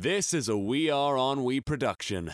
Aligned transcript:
This 0.00 0.32
is 0.32 0.48
a 0.48 0.56
We 0.56 0.90
Are 0.90 1.18
On 1.18 1.42
We 1.42 1.60
production. 1.60 2.32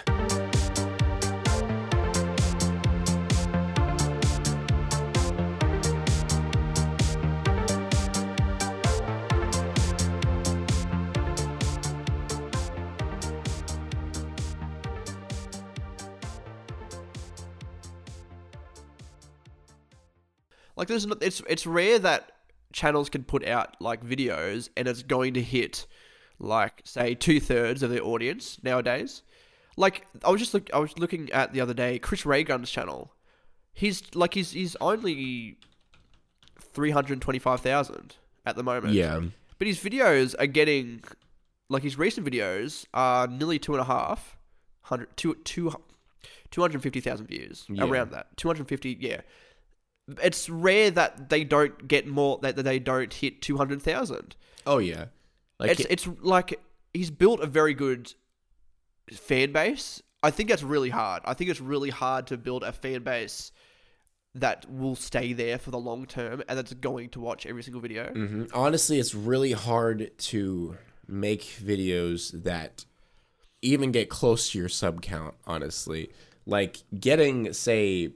Like 20.76 20.88
there's 20.88 21.06
it's 21.22 21.40
it's 21.48 21.66
rare 21.66 21.98
that 22.00 22.30
channels 22.74 23.08
can 23.08 23.24
put 23.24 23.46
out 23.46 23.80
like 23.80 24.04
videos 24.04 24.68
and 24.76 24.86
it's 24.86 25.02
going 25.02 25.32
to 25.32 25.40
hit 25.40 25.86
like 26.38 26.82
say 26.84 27.14
two 27.14 27.40
thirds 27.40 27.82
of 27.82 27.90
their 27.90 28.04
audience 28.04 28.58
nowadays. 28.62 29.22
Like 29.76 30.06
I 30.24 30.30
was 30.30 30.40
just 30.40 30.54
look 30.54 30.70
I 30.72 30.78
was 30.78 30.98
looking 30.98 31.30
at 31.32 31.52
the 31.52 31.60
other 31.60 31.74
day 31.74 31.98
Chris 31.98 32.24
Ray 32.26 32.44
Gun's 32.44 32.70
channel. 32.70 33.12
He's 33.72 34.02
like 34.14 34.34
he's 34.34 34.52
he's 34.52 34.76
only 34.80 35.56
three 36.60 36.90
hundred 36.90 37.20
twenty 37.20 37.38
five 37.38 37.60
thousand 37.60 38.16
at 38.46 38.56
the 38.56 38.62
moment. 38.62 38.94
Yeah. 38.94 39.20
But 39.58 39.66
his 39.66 39.78
videos 39.78 40.34
are 40.38 40.46
getting 40.46 41.02
like 41.68 41.82
his 41.82 41.96
recent 41.98 42.26
videos 42.26 42.86
are 42.94 43.26
nearly 43.26 43.58
two 43.58 43.72
and 43.72 43.80
a 43.80 43.84
half 43.84 44.36
hundred 44.82 45.16
two 45.16 45.34
two 45.44 45.72
250,000 46.50 47.26
views 47.26 47.64
Yeah. 47.68 47.84
around 47.84 48.12
that 48.12 48.36
250 48.36 48.98
yeah 49.00 49.22
it's 50.22 50.48
rare 50.48 50.90
that 50.92 51.28
they 51.30 51.42
don't 51.42 51.88
get 51.88 52.06
more 52.06 52.38
that, 52.42 52.54
that 52.56 52.62
they 52.62 52.78
don't 52.78 53.12
hit 53.12 53.42
200,000 53.42 54.36
Oh 54.66 54.78
yeah. 54.78 55.06
Like 55.58 55.72
it's 55.72 55.86
it's 55.90 56.08
like 56.20 56.60
he's 56.92 57.10
built 57.10 57.40
a 57.40 57.46
very 57.46 57.74
good 57.74 58.12
fan 59.12 59.52
base 59.52 60.02
I 60.22 60.30
think 60.30 60.48
that's 60.48 60.62
really 60.62 60.90
hard 60.90 61.22
I 61.24 61.34
think 61.34 61.50
it's 61.50 61.60
really 61.60 61.90
hard 61.90 62.26
to 62.28 62.36
build 62.36 62.62
a 62.62 62.72
fan 62.72 63.02
base 63.02 63.52
that 64.34 64.68
will 64.68 64.96
stay 64.96 65.32
there 65.32 65.58
for 65.58 65.70
the 65.70 65.78
long 65.78 66.06
term 66.06 66.42
and 66.48 66.58
that's 66.58 66.72
going 66.74 67.10
to 67.10 67.20
watch 67.20 67.46
every 67.46 67.62
single 67.62 67.80
video 67.80 68.12
Mhm. 68.12 68.50
Honestly, 68.52 68.98
it's 68.98 69.14
really 69.14 69.52
hard 69.52 70.10
to 70.18 70.76
make 71.06 71.42
videos 71.42 72.42
that 72.42 72.84
even 73.62 73.92
get 73.92 74.08
close 74.08 74.50
to 74.50 74.58
your 74.58 74.68
sub 74.68 75.00
count, 75.02 75.34
honestly. 75.46 76.10
Like 76.46 76.78
getting, 76.98 77.52
say, 77.52 78.10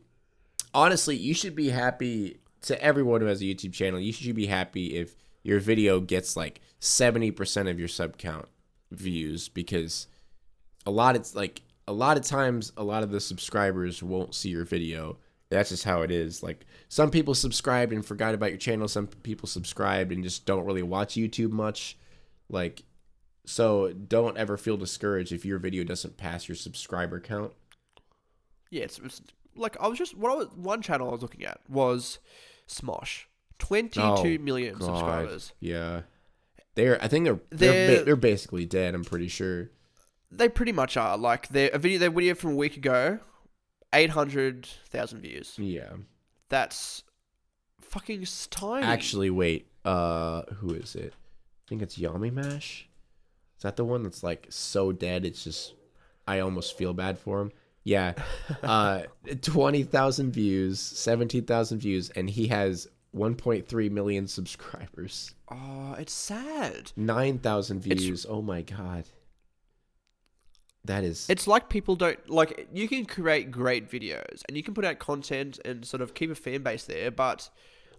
honestly, 0.74 1.16
you 1.16 1.32
should 1.34 1.54
be 1.54 1.70
happy 1.70 2.38
to 2.62 2.82
everyone 2.82 3.20
who 3.20 3.28
has 3.28 3.40
a 3.40 3.44
YouTube 3.44 3.72
channel. 3.72 4.00
You 4.00 4.12
should 4.12 4.34
be 4.34 4.46
happy 4.46 4.96
if 4.96 5.14
your 5.42 5.60
video 5.60 6.00
gets 6.00 6.36
like 6.36 6.60
70% 6.80 7.70
of 7.70 7.78
your 7.78 7.88
sub 7.88 8.18
count 8.18 8.46
views 8.90 9.48
because 9.48 10.06
a 10.86 10.90
lot 10.90 11.16
it's 11.16 11.34
like 11.34 11.62
a 11.86 11.92
lot 11.92 12.16
of 12.16 12.24
times 12.24 12.72
a 12.76 12.84
lot 12.84 13.02
of 13.02 13.10
the 13.10 13.20
subscribers 13.20 14.02
won't 14.02 14.34
see 14.34 14.50
your 14.50 14.64
video. 14.64 15.18
That's 15.50 15.70
just 15.70 15.84
how 15.84 16.02
it 16.02 16.10
is. 16.10 16.42
Like 16.42 16.66
some 16.88 17.10
people 17.10 17.34
subscribed 17.34 17.92
and 17.92 18.04
forgot 18.04 18.34
about 18.34 18.50
your 18.50 18.58
channel. 18.58 18.88
Some 18.88 19.06
people 19.06 19.48
subscribed 19.48 20.12
and 20.12 20.22
just 20.22 20.44
don't 20.44 20.66
really 20.66 20.82
watch 20.82 21.14
youtube 21.14 21.50
much. 21.50 21.96
Like 22.48 22.82
so 23.46 23.92
don't 23.92 24.36
ever 24.36 24.58
feel 24.58 24.76
discouraged 24.76 25.32
if 25.32 25.46
your 25.46 25.58
video 25.58 25.82
doesn't 25.82 26.18
pass 26.18 26.48
your 26.48 26.56
subscriber 26.56 27.18
count. 27.20 27.52
Yeah, 28.70 28.82
it's, 28.82 28.98
it's 28.98 29.22
like 29.56 29.76
I 29.80 29.88
was 29.88 29.98
just 29.98 30.16
what 30.16 30.32
I 30.32 30.34
was, 30.34 30.48
one 30.54 30.82
channel 30.82 31.08
I 31.08 31.12
was 31.12 31.22
looking 31.22 31.44
at 31.44 31.60
was 31.68 32.18
Smosh, 32.68 33.24
twenty-two 33.58 34.38
million 34.38 34.74
Oh, 34.76 34.78
God. 34.78 34.86
subscribers. 34.86 35.52
yeah 35.60 36.02
they're 36.74 37.02
i 37.02 37.08
think 37.08 37.24
they're 37.24 37.40
they're, 37.50 37.72
They're- 37.86 37.98
ba- 37.98 38.04
they're 38.04 38.16
basically 38.16 38.64
dead 38.66 38.94
i'm 38.94 39.04
pretty 39.04 39.28
sure 39.28 39.70
They 40.30 40.48
pretty 40.48 40.72
much 40.72 40.96
are. 40.96 41.16
Like 41.16 41.48
their 41.48 41.70
a 41.70 41.78
video, 41.78 41.98
their 41.98 42.10
video 42.10 42.34
from 42.34 42.52
a 42.52 42.56
week 42.56 42.76
ago, 42.76 43.18
eight 43.94 44.10
hundred 44.10 44.66
thousand 44.90 45.22
views. 45.22 45.54
yeah 45.58 45.92
That's 46.50 47.02
fucking 47.80 48.26
tiny. 48.50 48.84
Actually, 48.86 49.30
wait. 49.30 49.66
Uh, 49.84 50.42
who 50.56 50.74
is 50.74 50.94
it? 50.94 51.14
I 51.14 51.64
think 51.68 51.80
it's 51.82 51.96
Yamimash. 51.98 52.82
Is 53.56 53.62
that 53.62 53.76
the 53.76 53.84
one 53.86 54.02
that's 54.02 54.22
like 54.22 54.46
so 54.50 54.92
dead? 54.92 55.24
It's 55.24 55.42
just 55.44 55.72
I 56.26 56.40
almost 56.40 56.76
feel 56.76 56.92
bad 56.92 57.18
for 57.18 57.40
him. 57.40 57.52
Yeah. 57.84 58.12
Uh, 58.62 59.02
twenty 59.40 59.82
thousand 59.82 60.32
views, 60.32 60.78
seventeen 60.80 61.44
thousand 61.46 61.78
views, 61.80 62.10
and 62.10 62.28
he 62.28 62.48
has 62.48 62.86
one 63.12 63.34
point 63.34 63.66
three 63.68 63.88
million 63.88 64.26
subscribers. 64.26 65.34
oh, 65.50 65.94
it's 65.98 66.12
sad. 66.12 66.92
Nine 66.96 67.38
thousand 67.38 67.86
It's- 67.86 68.02
views. 68.02 68.26
Oh 68.28 68.42
my 68.42 68.62
god. 68.62 69.04
That 70.84 71.04
is. 71.04 71.28
It's 71.28 71.46
like 71.46 71.68
people 71.68 71.96
don't 71.96 72.30
like 72.30 72.68
you 72.72 72.88
can 72.88 73.04
create 73.04 73.50
great 73.50 73.90
videos 73.90 74.42
and 74.48 74.56
you 74.56 74.62
can 74.62 74.74
put 74.74 74.84
out 74.84 74.98
content 74.98 75.58
and 75.64 75.84
sort 75.84 76.00
of 76.00 76.14
keep 76.14 76.30
a 76.30 76.34
fan 76.34 76.62
base 76.62 76.84
there, 76.84 77.10
but 77.10 77.50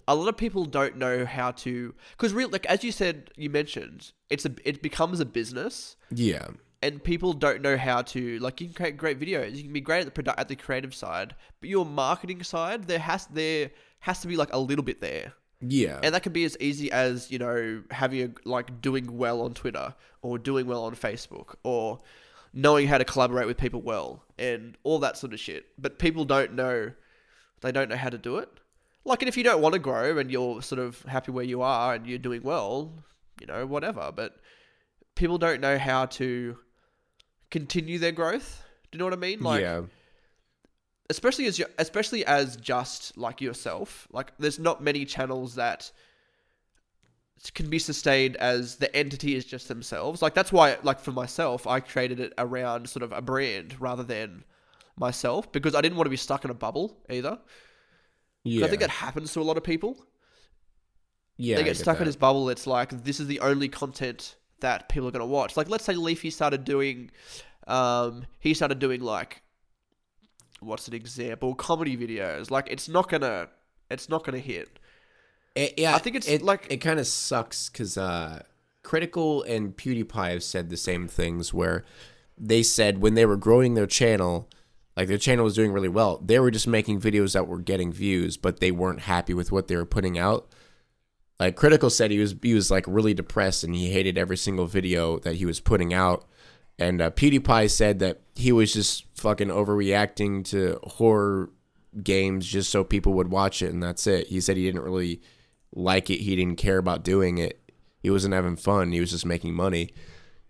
a 0.08 0.16
lot 0.16 0.28
of 0.28 0.38
people 0.38 0.66
don't 0.66 0.98
know 0.98 1.24
how 1.24 1.52
to 1.52 1.94
because 2.12 2.34
real 2.34 2.50
like 2.50 2.66
as 2.66 2.84
you 2.84 2.92
said 2.92 3.30
you 3.36 3.48
mentioned 3.48 4.12
it's 4.32 4.44
a 4.44 4.52
it 4.64 4.82
becomes 4.82 5.20
a 5.20 5.26
business 5.26 5.98
yeah. 6.10 6.48
and 6.82 7.04
people 7.04 7.32
don't 7.32 7.62
know 7.62 7.78
how 7.78 8.02
to 8.02 8.40
like 8.40 8.60
you 8.60 8.68
can 8.68 8.74
create 8.74 8.98
great 8.98 9.20
videos 9.20 9.56
you 9.56 9.62
can 9.62 9.74
be 9.74 9.82
great 9.82 10.08
at 10.08 10.12
the 10.12 10.24
produ- 10.24 10.34
at 10.36 10.48
the 10.48 10.56
creative 10.56 10.96
side 10.96 11.36
but 11.60 11.70
your 11.70 11.86
marketing 11.86 12.42
side 12.42 12.86
there 12.86 12.98
has 12.98 13.28
there 13.28 13.70
has 14.00 14.20
to 14.22 14.28
be 14.28 14.36
like 14.38 14.52
a 14.54 14.60
little 14.60 14.84
bit 14.84 15.02
there 15.02 15.34
Yeah. 15.62 16.00
and 16.04 16.14
that 16.16 16.24
could 16.24 16.34
be 16.34 16.44
as 16.46 16.56
easy 16.60 16.92
as 16.92 17.30
you 17.32 17.38
know 17.40 17.84
having 17.92 18.22
a 18.24 18.50
like 18.50 18.82
doing 18.82 19.18
well 19.18 19.42
on 19.42 19.54
Twitter 19.54 19.94
or 20.22 20.38
doing 20.38 20.66
well 20.68 20.84
on 20.84 20.96
Facebook 20.96 21.56
or 21.64 22.00
knowing 22.54 22.88
how 22.88 22.98
to 22.98 23.06
collaborate 23.06 23.46
with 23.48 23.58
people 23.58 23.82
well 23.82 24.24
and 24.38 24.78
all 24.84 25.00
that 25.00 25.18
sort 25.18 25.34
of 25.34 25.40
shit. 25.40 25.66
But 25.78 26.00
people 26.00 26.26
don't 26.26 26.54
know 26.54 26.92
they 27.62 27.72
don't 27.72 27.90
know 27.90 27.98
how 27.98 28.10
to 28.10 28.18
do 28.18 28.38
it. 28.38 28.50
Like 29.06 29.22
and 29.22 29.30
if 29.30 29.38
you 29.38 29.44
don't 29.44 29.62
want 29.62 29.74
to 29.74 29.80
grow 29.80 30.18
and 30.18 30.32
you're 30.32 30.62
sort 30.62 30.80
of 30.80 31.02
happy 31.04 31.32
where 31.32 31.46
you 31.46 31.62
are 31.62 31.94
and 31.94 32.08
you're 32.08 32.18
doing 32.20 32.42
well, 32.44 32.94
you 33.40 33.48
know, 33.48 33.66
whatever. 33.66 34.12
But 34.16 34.38
people 35.16 35.38
don't 35.38 35.62
know 35.62 35.78
how 35.78 36.06
to 36.06 36.58
continue 37.52 38.00
their 38.00 38.12
growth. 38.12 38.64
Do 38.92 38.96
you 38.96 39.00
know 39.00 39.06
what 39.06 39.14
I 39.14 39.18
mean? 39.18 39.42
Like 39.42 39.62
yeah. 39.62 39.82
Especially 41.10 41.46
as 41.46 41.62
especially 41.78 42.26
as 42.26 42.56
just 42.58 43.18
like 43.18 43.42
yourself 43.42 44.08
like 44.12 44.32
there's 44.38 44.60
not 44.60 44.82
many 44.82 45.06
channels 45.06 45.56
that 45.56 45.92
can 47.54 47.70
be 47.70 47.80
sustained 47.80 48.36
as 48.38 48.76
the 48.78 48.94
entity 48.96 49.36
is 49.36 49.46
just 49.46 49.68
themselves 49.68 50.22
like 50.22 50.34
that's 50.34 50.52
why 50.52 50.78
like 50.84 51.00
for 51.00 51.12
myself 51.12 51.66
i 51.66 51.80
created 51.80 52.20
it 52.20 52.34
around 52.38 52.90
sort 52.90 53.02
of 53.02 53.12
a 53.12 53.22
brand 53.22 53.80
rather 53.80 54.04
than 54.04 54.44
myself 54.98 55.52
because 55.52 55.74
i 55.74 55.82
didn't 55.82 55.98
want 55.98 56.06
to 56.06 56.12
be 56.12 56.18
stuck 56.18 56.44
in 56.44 56.52
a 56.52 56.54
bubble 56.54 56.98
either. 57.10 57.40
Yeah. 58.44 58.66
i 58.66 58.70
think 58.70 58.82
that 58.82 58.90
happens 58.90 59.32
to 59.34 59.42
a 59.42 59.44
lot 59.44 59.58
of 59.58 59.64
people 59.64 60.06
yeah. 61.40 61.56
they 61.56 61.62
I 61.62 61.66
get 61.66 61.78
stuck 61.78 61.96
in 61.96 62.00
that. 62.00 62.06
this 62.06 62.18
bubble. 62.18 62.50
It's 62.50 62.68
like 62.68 62.90
this 63.06 63.20
is 63.20 63.28
the 63.28 63.40
only 63.40 63.70
content 63.70 64.36
that 64.60 64.90
people 64.90 65.08
are 65.08 65.12
going 65.12 65.22
to 65.22 65.26
watch. 65.26 65.56
Like, 65.56 65.70
let's 65.70 65.86
say 65.86 65.94
Leafy 65.94 66.30
started 66.30 66.66
doing, 66.66 67.12
um, 67.66 68.26
he 68.40 68.54
started 68.54 68.80
doing 68.80 69.00
like, 69.00 69.42
what's 70.62 70.88
an 70.88 70.94
example? 70.94 71.56
Comedy 71.56 71.98
videos. 71.98 72.52
Like, 72.52 72.68
it's 72.70 72.88
not 72.90 73.10
gonna, 73.10 73.50
it's 73.90 74.10
not 74.10 74.24
gonna 74.24 74.40
hit. 74.40 74.80
It, 75.56 75.74
yeah, 75.78 75.96
I 75.96 76.00
think 76.00 76.16
it's 76.16 76.28
it, 76.28 76.42
like- 76.42 76.68
it 76.70 76.78
kind 76.78 77.00
of 77.00 77.08
sucks 77.08 77.70
because 77.70 77.98
uh, 77.98 78.44
Critical 78.84 79.44
and 79.44 79.76
PewDiePie 79.76 80.32
have 80.32 80.44
said 80.44 80.70
the 80.70 80.78
same 80.78 81.08
things 81.08 81.54
where 81.54 81.84
they 82.38 82.64
said 82.64 83.00
when 83.02 83.16
they 83.16 83.26
were 83.26 83.36
growing 83.36 83.74
their 83.74 83.88
channel, 83.88 84.50
like 84.96 85.08
their 85.08 85.18
channel 85.18 85.44
was 85.44 85.56
doing 85.56 85.72
really 85.74 85.90
well, 85.90 86.22
they 86.24 86.40
were 86.40 86.52
just 86.52 86.68
making 86.68 87.02
videos 87.02 87.34
that 87.34 87.48
were 87.48 87.60
getting 87.60 87.92
views, 87.92 88.38
but 88.38 88.60
they 88.60 88.72
weren't 88.72 89.02
happy 89.02 89.34
with 89.34 89.52
what 89.52 89.68
they 89.68 89.76
were 89.76 89.86
putting 89.86 90.18
out. 90.18 90.48
Like 91.40 91.56
Critical 91.56 91.90
said, 91.90 92.12
he 92.12 92.20
was 92.20 92.36
he 92.42 92.54
was 92.54 92.70
like 92.70 92.86
really 92.88 93.14
depressed 93.14 93.64
and 93.64 93.74
he 93.74 93.92
hated 93.92 94.18
every 94.18 94.38
single 94.38 94.66
video 94.66 95.20
that 95.20 95.36
he 95.36 95.46
was 95.46 95.60
putting 95.60 95.94
out. 95.94 96.26
And 96.80 97.02
uh, 97.02 97.12
PewDiePie 97.12 97.70
said 97.70 98.00
that 98.00 98.22
he 98.36 98.52
was 98.52 98.74
just 98.74 99.06
fucking 99.16 99.50
overreacting 99.50 100.46
to 100.46 100.80
horror 100.84 101.50
games 102.04 102.46
just 102.48 102.72
so 102.72 102.84
people 102.84 103.14
would 103.14 103.30
watch 103.30 103.62
it, 103.62 103.72
and 103.74 103.84
that's 103.84 104.08
it. 104.08 104.28
He 104.28 104.40
said 104.40 104.58
he 104.58 104.66
didn't 104.66 104.84
really 104.84 105.22
like 105.74 106.10
it. 106.10 106.20
He 106.20 106.36
didn't 106.36 106.58
care 106.58 106.78
about 106.78 107.04
doing 107.04 107.38
it. 107.38 107.60
He 108.02 108.10
wasn't 108.10 108.34
having 108.34 108.56
fun. 108.56 108.92
He 108.92 109.00
was 109.02 109.12
just 109.12 109.26
making 109.26 109.54
money. 109.54 109.90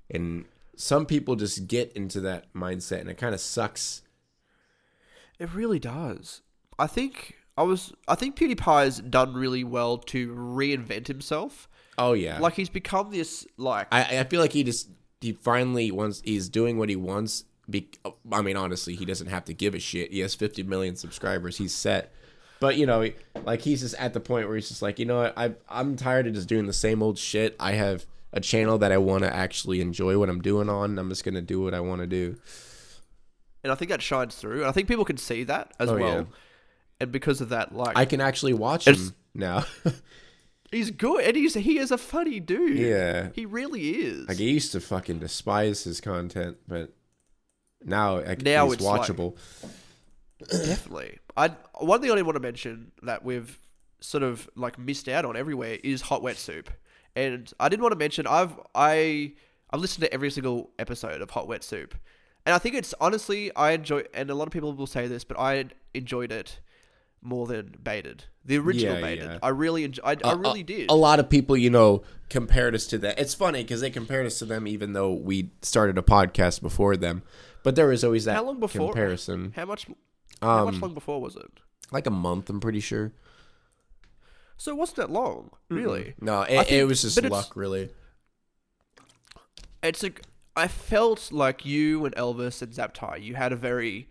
And 0.09 0.45
some 0.75 1.05
people 1.05 1.35
just 1.35 1.67
get 1.67 1.91
into 1.93 2.21
that 2.21 2.53
mindset, 2.53 3.01
and 3.01 3.09
it 3.09 3.17
kind 3.17 3.33
of 3.33 3.41
sucks. 3.41 4.03
It 5.39 5.53
really 5.53 5.79
does. 5.79 6.41
I 6.77 6.87
think 6.87 7.35
I 7.57 7.63
was. 7.63 7.91
I 8.07 8.15
think 8.15 8.37
PewDiePie's 8.37 8.99
done 8.99 9.33
really 9.33 9.63
well 9.63 9.97
to 9.97 10.33
reinvent 10.35 11.07
himself. 11.07 11.67
Oh 11.97 12.13
yeah, 12.13 12.39
Like 12.39 12.53
he's 12.53 12.69
become 12.69 13.11
this 13.11 13.47
like. 13.57 13.87
I 13.91 14.19
I 14.19 14.23
feel 14.25 14.39
like 14.39 14.53
he 14.53 14.63
just 14.63 14.89
he 15.21 15.33
finally 15.33 15.91
wants 15.91 16.21
he's 16.23 16.49
doing 16.49 16.77
what 16.77 16.89
he 16.89 16.95
wants. 16.95 17.45
Be, 17.69 17.87
I 18.31 18.41
mean, 18.41 18.57
honestly, 18.57 18.95
he 18.95 19.05
doesn't 19.05 19.27
have 19.27 19.45
to 19.45 19.53
give 19.53 19.75
a 19.75 19.79
shit. 19.79 20.11
He 20.11 20.19
has 20.21 20.33
50 20.33 20.63
million 20.63 20.95
subscribers. 20.95 21.57
He's 21.57 21.73
set. 21.73 22.11
But 22.59 22.77
you 22.77 22.85
know, 22.85 23.07
like 23.43 23.61
he's 23.61 23.81
just 23.81 23.95
at 23.95 24.13
the 24.13 24.19
point 24.19 24.47
where 24.47 24.55
he's 24.55 24.69
just 24.69 24.81
like, 24.81 24.97
you 24.99 25.05
know 25.05 25.17
what, 25.21 25.37
I 25.37 25.53
I'm 25.69 25.95
tired 25.95 26.27
of 26.27 26.33
just 26.33 26.49
doing 26.49 26.65
the 26.65 26.73
same 26.73 27.01
old 27.03 27.17
shit. 27.17 27.55
I 27.59 27.73
have 27.73 28.05
a 28.33 28.39
channel 28.41 28.77
that 28.79 28.91
I 28.91 28.97
want 28.97 29.23
to 29.23 29.33
actually 29.33 29.81
enjoy 29.81 30.17
what 30.17 30.29
I'm 30.29 30.41
doing 30.41 30.67
on. 30.69 30.97
I'm 30.99 31.09
just 31.09 31.23
gonna 31.23 31.41
do 31.41 31.61
what 31.61 31.73
I 31.73 31.79
want 31.79 32.01
to 32.01 32.07
do. 32.07 32.35
and 33.63 33.71
I 33.71 33.75
think 33.75 33.91
that 33.91 34.01
shines 34.01 34.35
through. 34.35 34.59
And 34.59 34.65
I 34.65 34.71
think 34.71 34.87
people 34.87 35.05
can 35.05 35.17
see 35.17 35.43
that 35.45 35.73
as 35.79 35.89
Oh, 35.89 35.97
well. 35.97 36.15
yeah. 36.17 36.23
And 37.01 37.11
because 37.11 37.39
of 37.39 37.49
that, 37.49 37.73
like 37.73 37.97
I 37.97 38.05
can 38.05 38.19
actually 38.19 38.53
watch 38.53 38.85
him 38.87 39.13
now. 39.33 39.63
he's 40.71 40.91
good, 40.91 41.23
and 41.23 41.35
he's 41.35 41.53
he 41.53 41.77
is 41.77 41.91
a 41.91 41.97
funny 41.97 42.39
dude. 42.39 42.77
yeah, 42.77 43.29
he 43.33 43.45
really 43.45 43.89
is. 43.89 44.27
like 44.27 44.37
I 44.39 44.43
used 44.43 44.71
to 44.73 44.79
fucking 44.79 45.19
despise 45.19 45.83
his 45.83 46.01
content, 46.01 46.57
but 46.67 46.93
now 47.83 48.19
like, 48.21 48.41
Now 48.41 48.65
he's 48.65 48.75
it's 48.75 48.83
like- 48.83 49.01
watchable. 49.01 49.37
Definitely. 50.49 51.19
I 51.35 51.49
one 51.79 52.01
thing 52.01 52.11
I 52.11 52.15
did 52.15 52.25
want 52.25 52.35
to 52.37 52.41
mention 52.41 52.91
that 53.03 53.23
we've 53.25 53.57
sort 53.99 54.23
of 54.23 54.49
like 54.55 54.79
missed 54.79 55.09
out 55.09 55.25
on 55.25 55.35
everywhere 55.35 55.77
is 55.83 56.01
hot 56.01 56.21
wet 56.21 56.37
soup, 56.37 56.69
and 57.15 57.51
I 57.59 57.67
did 57.69 57.81
want 57.81 57.91
to 57.91 57.97
mention 57.97 58.25
I've 58.25 58.53
I 58.73 59.33
I've 59.71 59.81
listened 59.81 60.03
to 60.05 60.13
every 60.13 60.31
single 60.31 60.71
episode 60.79 61.21
of 61.21 61.29
Hot 61.31 61.47
Wet 61.47 61.63
Soup, 61.63 61.93
and 62.45 62.55
I 62.55 62.57
think 62.57 62.75
it's 62.75 62.93
honestly 63.01 63.53
I 63.55 63.71
enjoy, 63.71 64.03
and 64.13 64.29
a 64.29 64.35
lot 64.35 64.47
of 64.47 64.53
people 64.53 64.73
will 64.73 64.87
say 64.87 65.07
this, 65.07 65.23
but 65.23 65.37
I 65.37 65.65
enjoyed 65.93 66.31
it 66.31 66.59
more 67.21 67.45
than 67.47 67.75
Baited, 67.83 68.23
the 68.45 68.57
original 68.57 68.95
Yeah, 68.95 69.01
Baited. 69.01 69.23
yeah. 69.25 69.37
I 69.43 69.49
really 69.49 69.83
enjoy, 69.83 70.01
I, 70.03 70.11
I 70.23 70.33
A- 70.33 70.37
really 70.37 70.63
did. 70.63 70.89
A 70.89 70.93
lot 70.95 71.19
of 71.19 71.29
people, 71.29 71.57
you 71.57 71.69
know, 71.69 72.03
compared 72.29 72.75
us 72.75 72.87
to 72.87 72.97
that. 72.99 73.19
It's 73.19 73.33
funny 73.33 73.63
because 73.63 73.81
they 73.81 73.89
compared 73.89 74.25
us 74.25 74.39
to 74.39 74.45
them, 74.45 74.67
even 74.67 74.93
though 74.93 75.11
we 75.13 75.51
started 75.61 75.97
a 75.97 76.01
podcast 76.01 76.61
before 76.61 76.95
them. 76.97 77.23
But 77.63 77.75
there 77.75 77.87
was 77.87 78.03
always 78.03 78.25
that 78.25 78.35
How 78.35 78.43
long 78.45 78.59
before? 78.59 78.87
comparison. 78.93 79.53
How 79.55 79.65
much? 79.65 79.85
How 80.41 80.65
much 80.65 80.75
Um, 80.75 80.81
long 80.81 80.93
before 80.93 81.19
was 81.21 81.35
it? 81.35 81.51
like 81.91 82.05
a 82.07 82.11
month, 82.11 82.49
I'm 82.49 82.59
pretty 82.59 82.79
sure. 82.79 83.11
So 84.57 84.71
it 84.71 84.77
wasn't 84.77 84.97
that 84.97 85.09
long, 85.11 85.51
really. 85.69 86.13
No, 86.21 86.39
I 86.41 86.45
it, 86.45 86.51
it 86.61 86.65
think- 86.67 86.89
was 86.89 87.01
just 87.01 87.21
luck, 87.23 87.55
really. 87.55 87.89
it's 89.83 90.03
a 90.03 90.11
I 90.55 90.67
felt 90.67 91.31
like 91.31 91.65
you 91.65 92.03
and 92.05 92.13
Elvis 92.15 92.61
and 92.61 92.71
Zaptai, 92.73 93.21
you 93.23 93.35
had 93.35 93.53
a 93.53 93.55
very 93.55 94.09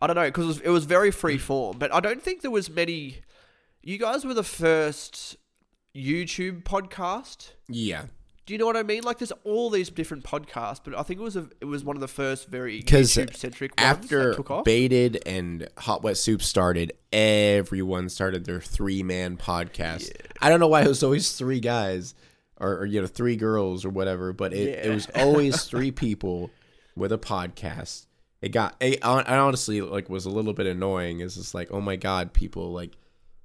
I 0.00 0.06
don't 0.06 0.16
know 0.16 0.24
because 0.26 0.44
it 0.44 0.48
was, 0.48 0.60
it 0.60 0.68
was 0.70 0.84
very 0.84 1.10
free 1.10 1.38
form, 1.38 1.78
but 1.78 1.92
I 1.92 2.00
don't 2.00 2.22
think 2.22 2.42
there 2.42 2.50
was 2.50 2.70
many. 2.70 3.18
You 3.82 3.98
guys 3.98 4.24
were 4.24 4.34
the 4.34 4.42
first 4.42 5.36
YouTube 5.96 6.62
podcast. 6.64 7.52
Yeah, 7.68 8.04
Do 8.46 8.52
you 8.54 8.58
know 8.58 8.66
what 8.66 8.76
I 8.76 8.82
mean? 8.82 9.02
Like, 9.02 9.18
there's 9.18 9.32
all 9.44 9.70
these 9.70 9.88
different 9.90 10.22
podcasts, 10.24 10.80
but 10.84 10.96
I 10.96 11.02
think 11.02 11.18
it 11.18 11.22
was 11.22 11.36
a, 11.36 11.48
it 11.60 11.64
was 11.64 11.82
one 11.84 11.96
of 11.96 12.00
the 12.00 12.08
first 12.08 12.48
very 12.48 12.82
YouTube 12.82 13.36
centric 13.36 13.72
after 13.78 14.30
that 14.30 14.36
took 14.36 14.50
off. 14.50 14.64
Baited 14.64 15.22
and 15.26 15.68
Hot 15.78 16.02
Wet 16.02 16.16
Soup 16.18 16.42
started, 16.42 16.92
everyone 17.12 18.08
started 18.08 18.44
their 18.44 18.60
three 18.60 19.02
man 19.02 19.36
podcast. 19.36 20.10
I 20.40 20.48
don't 20.48 20.60
know 20.60 20.68
why 20.68 20.82
it 20.82 20.88
was 20.88 21.02
always 21.02 21.32
three 21.32 21.60
guys 21.60 22.14
or, 22.58 22.80
or 22.80 22.86
you 22.86 23.00
know 23.00 23.06
three 23.06 23.36
girls 23.36 23.84
or 23.84 23.90
whatever, 23.90 24.32
but 24.32 24.52
it, 24.52 24.86
it 24.86 24.90
was 24.94 25.08
always 25.14 25.64
three 25.70 25.90
people 25.90 26.50
with 26.94 27.12
a 27.12 27.18
podcast. 27.18 28.06
It 28.42 28.50
got 28.50 28.76
I 28.80 28.98
honestly 29.02 29.80
like 29.82 30.08
was 30.08 30.26
a 30.26 30.30
little 30.30 30.52
bit 30.52 30.66
annoying. 30.66 31.20
It's 31.20 31.36
just 31.36 31.54
like 31.54 31.70
oh 31.70 31.80
my 31.80 31.96
god, 31.96 32.32
people 32.32 32.72
like 32.72 32.96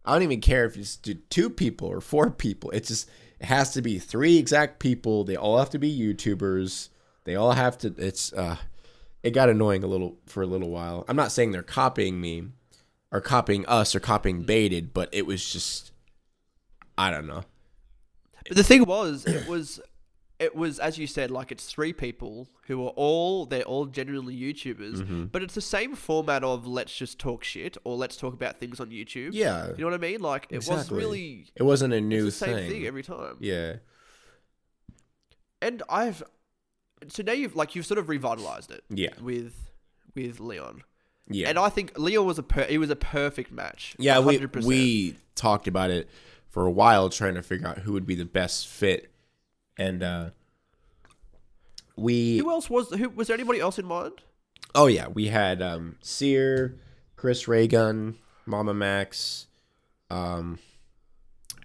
I 0.05 0.13
don't 0.13 0.23
even 0.23 0.41
care 0.41 0.65
if 0.65 0.77
it's 0.77 0.97
two 1.29 1.49
people 1.49 1.87
or 1.87 2.01
four 2.01 2.29
people. 2.29 2.71
It's 2.71 2.87
just 2.87 3.09
it 3.39 3.45
has 3.47 3.73
to 3.73 3.81
be 3.81 3.99
three 3.99 4.37
exact 4.37 4.79
people. 4.79 5.23
They 5.23 5.35
all 5.35 5.57
have 5.57 5.69
to 5.71 5.79
be 5.79 5.97
YouTubers. 5.97 6.89
They 7.25 7.35
all 7.35 7.51
have 7.51 7.77
to. 7.79 7.93
It's 7.97 8.31
uh, 8.33 8.57
it 9.25 9.31
got 9.31 9.49
annoying 9.49 9.83
a 9.83 9.87
little 9.87 10.17
for 10.27 10.43
a 10.43 10.45
little 10.45 10.69
while. 10.69 11.03
I'm 11.07 11.15
not 11.15 11.31
saying 11.31 11.51
they're 11.51 11.63
copying 11.63 12.21
me, 12.21 12.49
or 13.11 13.21
copying 13.21 13.65
us, 13.65 13.95
or 13.95 13.99
copying 13.99 14.43
Baited, 14.43 14.93
but 14.93 15.09
it 15.11 15.25
was 15.25 15.51
just, 15.51 15.91
I 16.95 17.09
don't 17.09 17.25
know. 17.25 17.43
But 18.47 18.55
the 18.55 18.63
thing 18.63 18.85
was, 18.85 19.25
it 19.25 19.47
was, 19.47 19.79
it 20.39 20.55
was 20.55 20.79
as 20.79 20.97
you 20.97 21.07
said, 21.07 21.31
like 21.31 21.51
it's 21.51 21.65
three 21.65 21.93
people 21.93 22.49
who 22.67 22.83
are 22.85 22.89
all 22.97 23.45
they're 23.45 23.63
all 23.63 23.85
genuinely 23.85 24.35
YouTubers, 24.35 24.95
Mm-hmm. 24.97 25.25
but 25.25 25.41
it's 25.43 25.55
the 25.55 25.61
same 25.61 25.95
format 25.95 26.43
of 26.43 26.67
let's 26.67 26.93
just 26.95 27.17
talk 27.19 27.43
shit 27.43 27.77
or 27.85 27.95
let's 27.95 28.17
talk 28.17 28.33
about 28.33 28.59
things 28.59 28.79
on 28.79 28.89
YouTube. 28.89 29.29
Yeah, 29.33 29.67
you 29.69 29.75
know 29.77 29.85
what 29.85 29.93
I 29.93 29.97
mean? 29.97 30.19
Like 30.21 30.47
it 30.49 30.57
was 30.57 30.67
Exactly. 30.69 30.97
really 30.97 31.45
it 31.55 31.63
wasn't 31.63 31.93
a 31.93 31.97
it's 31.97 32.05
new 32.05 32.25
the 32.25 32.31
same 32.31 32.55
thing. 32.57 32.69
thing. 32.69 32.85
every 32.87 33.03
time. 33.03 33.37
yeah, 33.39 33.75
And 35.61 35.81
I've 35.89 36.21
so 37.07 37.23
now 37.23 37.33
you've 37.33 37.55
like 37.55 37.75
you've 37.75 37.85
sort 37.85 37.97
of 37.97 38.09
revitalized 38.09 38.71
it 38.71 38.83
yeah, 38.89 39.09
with 39.21 39.69
with 40.15 40.39
Leon, 40.39 40.83
yeah. 41.29 41.49
and 41.49 41.59
I 41.59 41.69
think 41.69 41.97
Leon 41.97 42.25
was 42.25 42.39
a 42.39 42.43
per- 42.43 42.65
he 42.67 42.77
was 42.77 42.89
a 42.89 42.95
perfect 42.95 43.51
match. 43.51 43.95
Yeah, 43.99 44.19
we 44.19 44.37
100%. 44.37 44.63
we 44.65 45.15
talked 45.35 45.67
about 45.67 45.91
it 45.91 46.09
for 46.49 46.65
a 46.65 46.71
while, 46.71 47.09
trying 47.09 47.35
to 47.35 47.41
figure 47.43 47.67
out 47.67 47.79
who 47.79 47.93
would 47.93 48.05
be 48.05 48.15
the 48.15 48.25
best 48.25 48.67
fit, 48.67 49.11
and 49.77 50.01
uh 50.03 50.29
we 51.95 52.37
Who 52.39 52.49
else 52.49 52.69
was 52.69 52.89
who 52.93 53.09
was 53.09 53.27
there 53.27 53.35
anybody 53.35 53.59
else 53.59 53.79
in 53.79 53.85
mind? 53.85 54.21
oh 54.73 54.87
yeah, 54.87 55.07
we 55.07 55.27
had 55.27 55.61
um 55.61 55.95
Sear, 56.01 56.75
Chris 57.15 57.47
Ray 57.47 57.67
Gun, 57.67 58.15
Mama 58.45 58.73
Max, 58.73 59.47
um, 60.09 60.59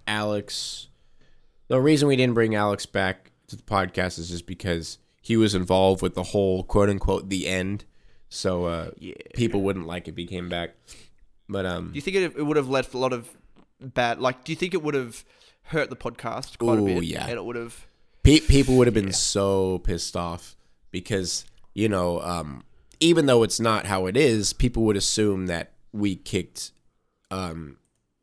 Alex. 0.06 0.88
The 1.68 1.80
reason 1.80 2.08
we 2.08 2.16
didn't 2.16 2.34
bring 2.34 2.54
Alex 2.54 2.86
back 2.86 3.30
to 3.48 3.56
the 3.56 3.62
podcast 3.62 4.18
is 4.18 4.28
just 4.30 4.46
because 4.46 4.98
he 5.20 5.36
was 5.36 5.54
involved 5.54 6.02
with 6.02 6.14
the 6.14 6.22
whole 6.24 6.62
quote 6.64 6.88
unquote 6.88 7.28
the 7.28 7.46
end, 7.48 7.84
so 8.28 8.64
uh, 8.66 8.90
Yeah. 8.98 9.14
people 9.34 9.62
wouldn't 9.62 9.86
like 9.86 10.08
if 10.08 10.16
he 10.16 10.26
came 10.26 10.48
back. 10.48 10.70
But 11.48 11.66
um, 11.66 11.88
Do 11.88 11.94
you 11.96 12.00
think 12.00 12.16
it, 12.16 12.36
it 12.36 12.42
would 12.42 12.56
have 12.56 12.68
left 12.68 12.94
a 12.94 12.98
lot 12.98 13.12
of 13.12 13.28
bad? 13.80 14.20
Like, 14.20 14.44
do 14.44 14.52
you 14.52 14.56
think 14.56 14.72
it 14.72 14.82
would 14.82 14.94
have 14.94 15.24
hurt 15.64 15.90
the 15.90 15.96
podcast 15.96 16.58
quite 16.58 16.78
a 16.78 16.82
Ooh, 16.82 16.86
bit? 16.86 17.04
yeah. 17.04 17.24
and 17.26 17.32
it 17.36 17.44
would 17.44 17.56
have. 17.56 17.86
Pe- 18.22 18.40
people 18.40 18.76
would 18.76 18.86
have 18.86 18.94
been 18.94 19.12
so 19.12 19.78
pissed 19.78 20.16
off 20.16 20.56
because 20.90 21.44
you 21.74 21.88
know 21.88 22.20
um, 22.20 22.64
even 23.00 23.26
though 23.26 23.42
it's 23.42 23.60
not 23.60 23.86
how 23.86 24.06
it 24.06 24.16
is 24.16 24.52
people 24.52 24.84
would 24.84 24.96
assume 24.96 25.46
that 25.46 25.72
we 25.92 26.16
kicked 26.16 26.72
um, 27.30 27.78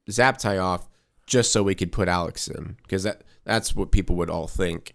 zaptai 0.10 0.62
off 0.62 0.88
just 1.26 1.52
so 1.52 1.62
we 1.62 1.76
could 1.76 1.92
put 1.92 2.08
alex 2.08 2.48
in 2.48 2.78
because 2.84 3.04
that 3.04 3.24
that's 3.44 3.76
what 3.76 3.92
people 3.92 4.16
would 4.18 4.30
all 4.30 4.48
think. 4.48 4.94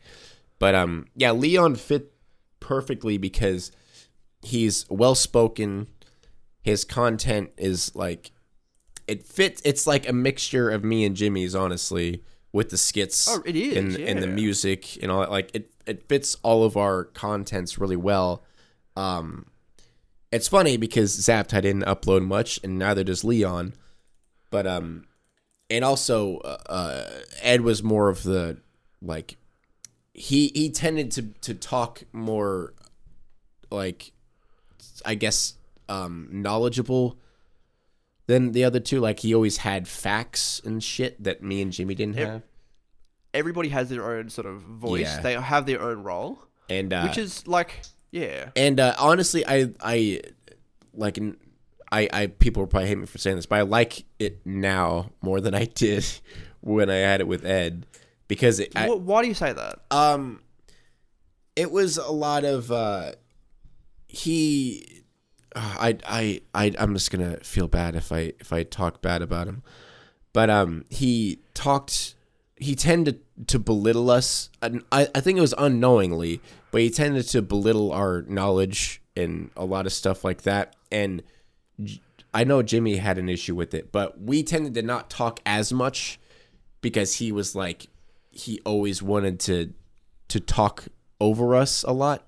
But 0.58 0.74
um 0.74 1.06
yeah 1.16 1.32
leon 1.32 1.74
fit 1.74 2.12
perfectly 2.60 3.18
because 3.18 3.72
he's 4.42 4.86
well 4.88 5.14
spoken 5.14 5.88
his 6.62 6.84
content 6.84 7.50
is 7.56 7.94
like 7.96 8.30
it 9.08 9.26
fits 9.26 9.60
it's 9.64 9.86
like 9.86 10.08
a 10.08 10.12
mixture 10.12 10.70
of 10.70 10.84
me 10.84 11.04
and 11.04 11.16
jimmy's 11.16 11.54
honestly 11.56 12.22
with 12.52 12.70
the 12.70 12.76
skits 12.76 13.28
Oh, 13.30 13.42
it 13.46 13.56
is, 13.56 13.76
and, 13.76 13.96
and 13.96 14.22
the 14.22 14.26
music 14.26 15.02
and 15.02 15.10
all 15.10 15.20
that 15.20 15.30
like 15.30 15.54
it 15.54 15.70
it 15.86 16.08
fits 16.08 16.36
all 16.42 16.64
of 16.64 16.76
our 16.76 17.04
contents 17.04 17.78
really 17.78 17.96
well. 17.96 18.44
Um 18.96 19.46
it's 20.30 20.48
funny 20.48 20.76
because 20.76 21.16
Zaptai 21.18 21.62
didn't 21.62 21.84
upload 21.84 22.24
much 22.24 22.60
and 22.62 22.78
neither 22.78 23.04
does 23.04 23.24
Leon 23.24 23.74
but 24.50 24.66
um 24.66 25.06
and 25.70 25.84
also 25.84 26.38
uh, 26.38 26.58
uh 26.68 27.10
Ed 27.40 27.62
was 27.62 27.82
more 27.82 28.08
of 28.08 28.22
the 28.22 28.58
like 29.00 29.36
he 30.14 30.52
he 30.54 30.70
tended 30.70 31.10
to 31.12 31.22
to 31.40 31.54
talk 31.54 32.02
more 32.12 32.74
like 33.70 34.12
I 35.04 35.14
guess 35.14 35.54
um 35.88 36.28
knowledgeable 36.30 37.18
than 38.26 38.52
the 38.52 38.64
other 38.64 38.80
two. 38.80 39.00
Like 39.00 39.20
he 39.20 39.34
always 39.34 39.58
had 39.58 39.88
facts 39.88 40.60
and 40.64 40.82
shit 40.82 41.22
that 41.24 41.42
me 41.42 41.60
and 41.62 41.72
Jimmy 41.72 41.94
didn't 41.94 42.16
have 42.16 42.42
Everybody 43.34 43.70
has 43.70 43.88
their 43.88 44.16
own 44.16 44.28
sort 44.28 44.46
of 44.46 44.60
voice. 44.60 45.02
Yeah. 45.02 45.20
They 45.20 45.34
have 45.34 45.66
their 45.66 45.80
own 45.80 46.02
role, 46.02 46.38
and 46.68 46.92
uh 46.92 47.02
which 47.02 47.18
is 47.18 47.46
like, 47.46 47.82
yeah, 48.10 48.50
And 48.56 48.78
uh, 48.78 48.94
honestly, 48.98 49.44
I 49.46 49.70
I 49.80 50.20
like 50.94 51.18
I 51.90 52.08
I 52.12 52.26
people 52.26 52.62
will 52.62 52.68
probably 52.68 52.88
hate 52.88 52.98
me 52.98 53.06
for 53.06 53.18
saying 53.18 53.36
this, 53.36 53.46
but 53.46 53.58
I 53.58 53.62
like 53.62 54.04
it 54.18 54.44
now 54.46 55.10
more 55.22 55.40
than 55.40 55.54
I 55.54 55.64
did 55.64 56.04
when 56.60 56.90
I 56.90 56.96
had 56.96 57.20
it 57.20 57.26
with 57.26 57.44
Ed 57.44 57.86
because 58.28 58.60
it 58.60 58.72
I, 58.76 58.88
why 58.88 59.22
do 59.22 59.28
you 59.28 59.34
say 59.34 59.52
that? 59.52 59.80
um 59.90 60.40
it 61.54 61.70
was 61.70 61.98
a 61.98 62.10
lot 62.10 62.44
of 62.44 62.70
uh 62.72 63.12
he 64.08 65.02
I 65.54 65.98
I 66.06 66.40
I 66.54 66.72
I'm 66.78 66.94
just 66.94 67.10
gonna 67.10 67.38
feel 67.38 67.68
bad 67.68 67.94
if 67.94 68.12
I 68.12 68.32
if 68.40 68.52
I 68.52 68.62
talk 68.62 69.02
bad 69.02 69.22
about 69.22 69.46
him, 69.46 69.62
but 70.32 70.48
um 70.50 70.84
he 70.88 71.40
talked 71.54 72.14
he 72.62 72.74
tended 72.74 73.20
to 73.48 73.58
belittle 73.58 74.10
us. 74.10 74.50
And 74.60 74.82
I 74.90 75.08
I 75.14 75.20
think 75.20 75.38
it 75.38 75.42
was 75.42 75.54
unknowingly, 75.58 76.40
but 76.70 76.80
he 76.80 76.90
tended 76.90 77.28
to 77.28 77.42
belittle 77.42 77.92
our 77.92 78.22
knowledge 78.28 79.02
and 79.16 79.50
a 79.56 79.64
lot 79.64 79.86
of 79.86 79.92
stuff 79.92 80.24
like 80.24 80.42
that. 80.42 80.76
And 80.90 81.22
I 82.34 82.44
know 82.44 82.62
Jimmy 82.62 82.96
had 82.96 83.18
an 83.18 83.28
issue 83.28 83.54
with 83.54 83.74
it, 83.74 83.92
but 83.92 84.20
we 84.20 84.42
tended 84.42 84.74
to 84.74 84.82
not 84.82 85.10
talk 85.10 85.40
as 85.44 85.72
much 85.72 86.18
because 86.80 87.16
he 87.16 87.32
was 87.32 87.54
like 87.54 87.86
he 88.30 88.60
always 88.64 89.02
wanted 89.02 89.40
to 89.40 89.72
to 90.28 90.40
talk 90.40 90.84
over 91.20 91.54
us 91.54 91.82
a 91.82 91.92
lot 91.92 92.26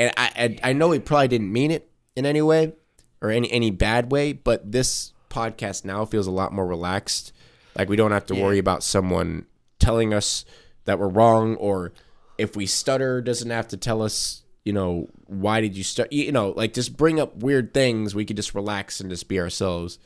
and 0.00 0.12
I, 0.16 0.58
I 0.62 0.70
I 0.70 0.72
know 0.72 0.90
he 0.92 0.98
probably 0.98 1.28
didn't 1.28 1.52
mean 1.52 1.70
it 1.70 1.90
in 2.16 2.24
any 2.24 2.40
way 2.40 2.72
or 3.20 3.30
any 3.30 3.52
any 3.52 3.70
bad 3.70 4.10
way, 4.10 4.32
but 4.32 4.72
this 4.72 5.12
podcast 5.28 5.84
now 5.84 6.06
feels 6.06 6.26
a 6.26 6.30
lot 6.30 6.52
more 6.54 6.66
relaxed. 6.66 7.32
Like 7.76 7.90
we 7.90 7.96
don't 7.96 8.10
have 8.10 8.24
to 8.26 8.34
worry 8.34 8.58
about 8.58 8.82
someone 8.82 9.46
telling 9.80 10.14
us 10.14 10.44
that 10.84 10.98
we're 10.98 11.08
wrong 11.08 11.56
or 11.56 11.92
if 12.38 12.56
we 12.56 12.66
stutter, 12.66 13.20
doesn't 13.20 13.50
have 13.50 13.68
to 13.68 13.76
tell 13.76 14.02
us, 14.02 14.42
you 14.64 14.72
know, 14.72 15.08
why 15.26 15.60
did 15.60 15.76
you 15.76 15.82
start? 15.82 16.12
You 16.12 16.32
know, 16.32 16.50
like 16.56 16.72
just 16.72 16.96
bring 16.96 17.18
up 17.20 17.36
weird 17.36 17.74
things. 17.74 18.14
We 18.14 18.24
could 18.24 18.36
just 18.36 18.54
relax 18.54 19.00
and 19.00 19.10
just 19.10 19.28
be 19.28 19.38
ourselves. 19.40 19.98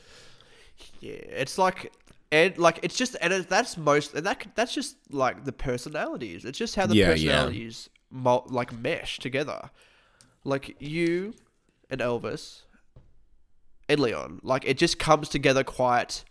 Yeah, 0.99 1.13
it's 1.13 1.57
like 1.57 1.93
and 2.31 2.57
like 2.57 2.79
it's 2.83 2.95
just 2.97 3.15
and 3.21 3.31
it, 3.31 3.49
that's 3.49 3.77
most 3.77 4.13
and 4.13 4.25
that 4.25 4.45
that's 4.55 4.73
just 4.73 4.97
like 5.11 5.45
the 5.45 5.51
personalities. 5.53 6.43
It's 6.45 6.57
just 6.57 6.75
how 6.75 6.85
the 6.87 6.95
Yeah, 6.95 7.05
yeah. 7.09 7.11
personalities 7.13 7.89
mul- 8.11 8.47
like 8.49 8.73
mesh 8.73 9.19
together. 9.19 9.69
Like 10.43 10.75
you 10.81 11.33
and 11.89 12.01
Elvis 12.01 12.63
and 13.87 13.99
Leon, 13.99 14.39
like 14.43 14.65
it 14.65 14.77
just 14.77 14.99
comes 14.99 15.29
together 15.29 15.63
quite 15.63 16.23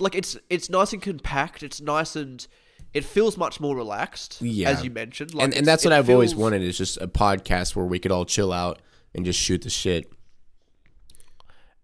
like 0.00 0.14
it's 0.14 0.36
it's 0.50 0.68
nice 0.70 0.92
and 0.92 1.00
compact. 1.02 1.62
It's 1.62 1.80
nice 1.80 2.16
and 2.16 2.46
it 2.94 3.04
feels 3.04 3.36
much 3.36 3.60
more 3.60 3.76
relaxed. 3.76 4.40
Yeah. 4.40 4.70
as 4.70 4.84
you 4.84 4.90
mentioned, 4.90 5.34
like 5.34 5.44
and 5.44 5.54
and 5.54 5.66
that's 5.66 5.84
what 5.84 5.92
I've 5.92 6.10
always 6.10 6.34
wanted 6.34 6.62
is 6.62 6.76
just 6.78 6.96
a 7.00 7.08
podcast 7.08 7.74
where 7.76 7.84
we 7.86 7.98
could 7.98 8.12
all 8.12 8.24
chill 8.24 8.52
out 8.52 8.80
and 9.14 9.24
just 9.24 9.38
shoot 9.40 9.62
the 9.62 9.70
shit. 9.70 10.10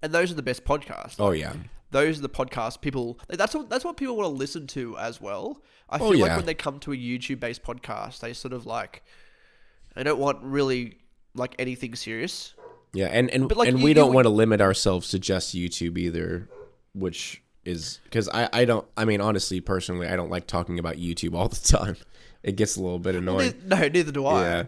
And 0.02 0.12
those 0.12 0.30
are 0.32 0.34
the 0.34 0.42
best 0.42 0.64
podcasts. 0.64 1.16
Oh 1.18 1.30
yeah. 1.30 1.52
those 1.90 2.18
are 2.18 2.22
the 2.22 2.28
podcasts 2.28 2.80
people 2.80 3.18
that's 3.28 3.54
what 3.54 3.68
that's 3.68 3.84
what 3.84 3.96
people 3.96 4.16
want 4.16 4.24
to 4.26 4.34
listen 4.34 4.66
to 4.66 4.96
as 4.96 5.20
well 5.20 5.60
i 5.90 5.98
Oh, 5.98 6.10
feel 6.10 6.20
like 6.20 6.36
when 6.38 6.46
they 6.46 6.54
come 6.54 6.78
to 6.80 6.92
a 6.92 6.96
youtube 6.96 7.38
based 7.38 7.62
podcast 7.62 8.20
they 8.20 8.32
sort 8.32 8.54
of 8.54 8.64
like 8.64 9.02
they 9.94 10.02
don't 10.02 10.18
want 10.18 10.38
really 10.42 10.96
like 11.34 11.54
anything 11.58 11.94
serious 11.94 12.54
Yeah, 12.94 13.08
and 13.08 13.28
and, 13.30 13.54
like, 13.54 13.68
and 13.68 13.78
you- 13.78 13.84
we 13.84 13.92
don't 13.92 14.14
want 14.14 14.24
to 14.24 14.30
limit 14.30 14.62
ourselves 14.62 15.10
to 15.10 15.18
just 15.18 15.54
YouTube 15.54 15.98
either, 15.98 16.48
which 16.94 17.41
is 17.64 18.00
because 18.04 18.28
I 18.28 18.48
I 18.52 18.64
don't 18.64 18.86
I 18.96 19.04
mean 19.04 19.20
honestly 19.20 19.60
personally 19.60 20.08
I 20.08 20.16
don't 20.16 20.30
like 20.30 20.46
talking 20.46 20.78
about 20.78 20.96
YouTube 20.96 21.34
all 21.34 21.48
the 21.48 21.56
time. 21.56 21.96
It 22.42 22.56
gets 22.56 22.74
a 22.74 22.82
little 22.82 22.98
bit 22.98 23.14
annoying. 23.14 23.54
No 23.66 23.76
neither 23.76 24.10
do 24.10 24.26
i 24.26 24.42
Yeah, 24.42 24.64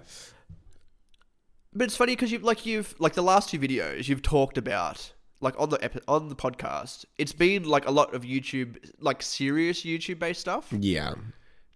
but 1.72 1.84
it's 1.86 1.96
funny 1.96 2.12
because 2.12 2.30
you've 2.30 2.44
like 2.44 2.64
you've 2.66 2.94
like 3.00 3.14
the 3.14 3.22
last 3.22 3.50
two 3.50 3.58
videos 3.58 4.06
you've 4.08 4.22
talked 4.22 4.56
about 4.58 5.12
like 5.40 5.58
on 5.60 5.70
the 5.70 5.82
epi- 5.84 6.00
on 6.06 6.28
the 6.28 6.36
podcast 6.36 7.04
it's 7.18 7.32
been 7.32 7.64
like 7.64 7.86
a 7.86 7.90
lot 7.90 8.14
of 8.14 8.22
youtube 8.22 8.76
like 9.00 9.22
serious 9.22 9.82
youtube 9.82 10.18
based 10.20 10.40
stuff 10.40 10.68
yeah, 10.72 11.14
Do 11.14 11.20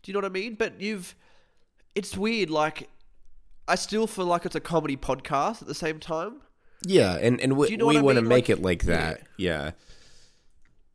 you 0.06 0.12
know 0.12 0.18
what 0.18 0.26
I 0.26 0.28
mean? 0.32 0.54
But 0.54 0.80
you've, 0.80 1.14
it's 1.94 2.16
weird. 2.16 2.48
Like, 2.50 2.88
I 3.66 3.75
still 3.75 4.06
feel 4.06 4.26
like 4.26 4.46
it's 4.46 4.54
a 4.54 4.60
comedy 4.60 4.96
podcast 4.96 5.60
at 5.62 5.68
the 5.68 5.75
same 5.75 5.98
time. 5.98 6.42
yeah, 6.84 7.16
and 7.20 7.40
and 7.40 7.56
we, 7.56 7.70
you 7.70 7.76
know 7.76 7.87
we 7.87 8.00
want 8.00 8.16
to 8.16 8.22
mean? 8.22 8.28
make 8.28 8.48
Like, 8.48 8.58
it 8.58 8.62
like 8.62 8.82
that. 8.84 9.22
Yeah. 9.37 9.72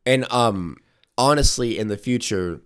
And 0.06 0.30
um, 0.32 0.76
honestly, 1.16 1.78
in 1.78 1.88
the 1.88 1.96
future, 1.96 2.60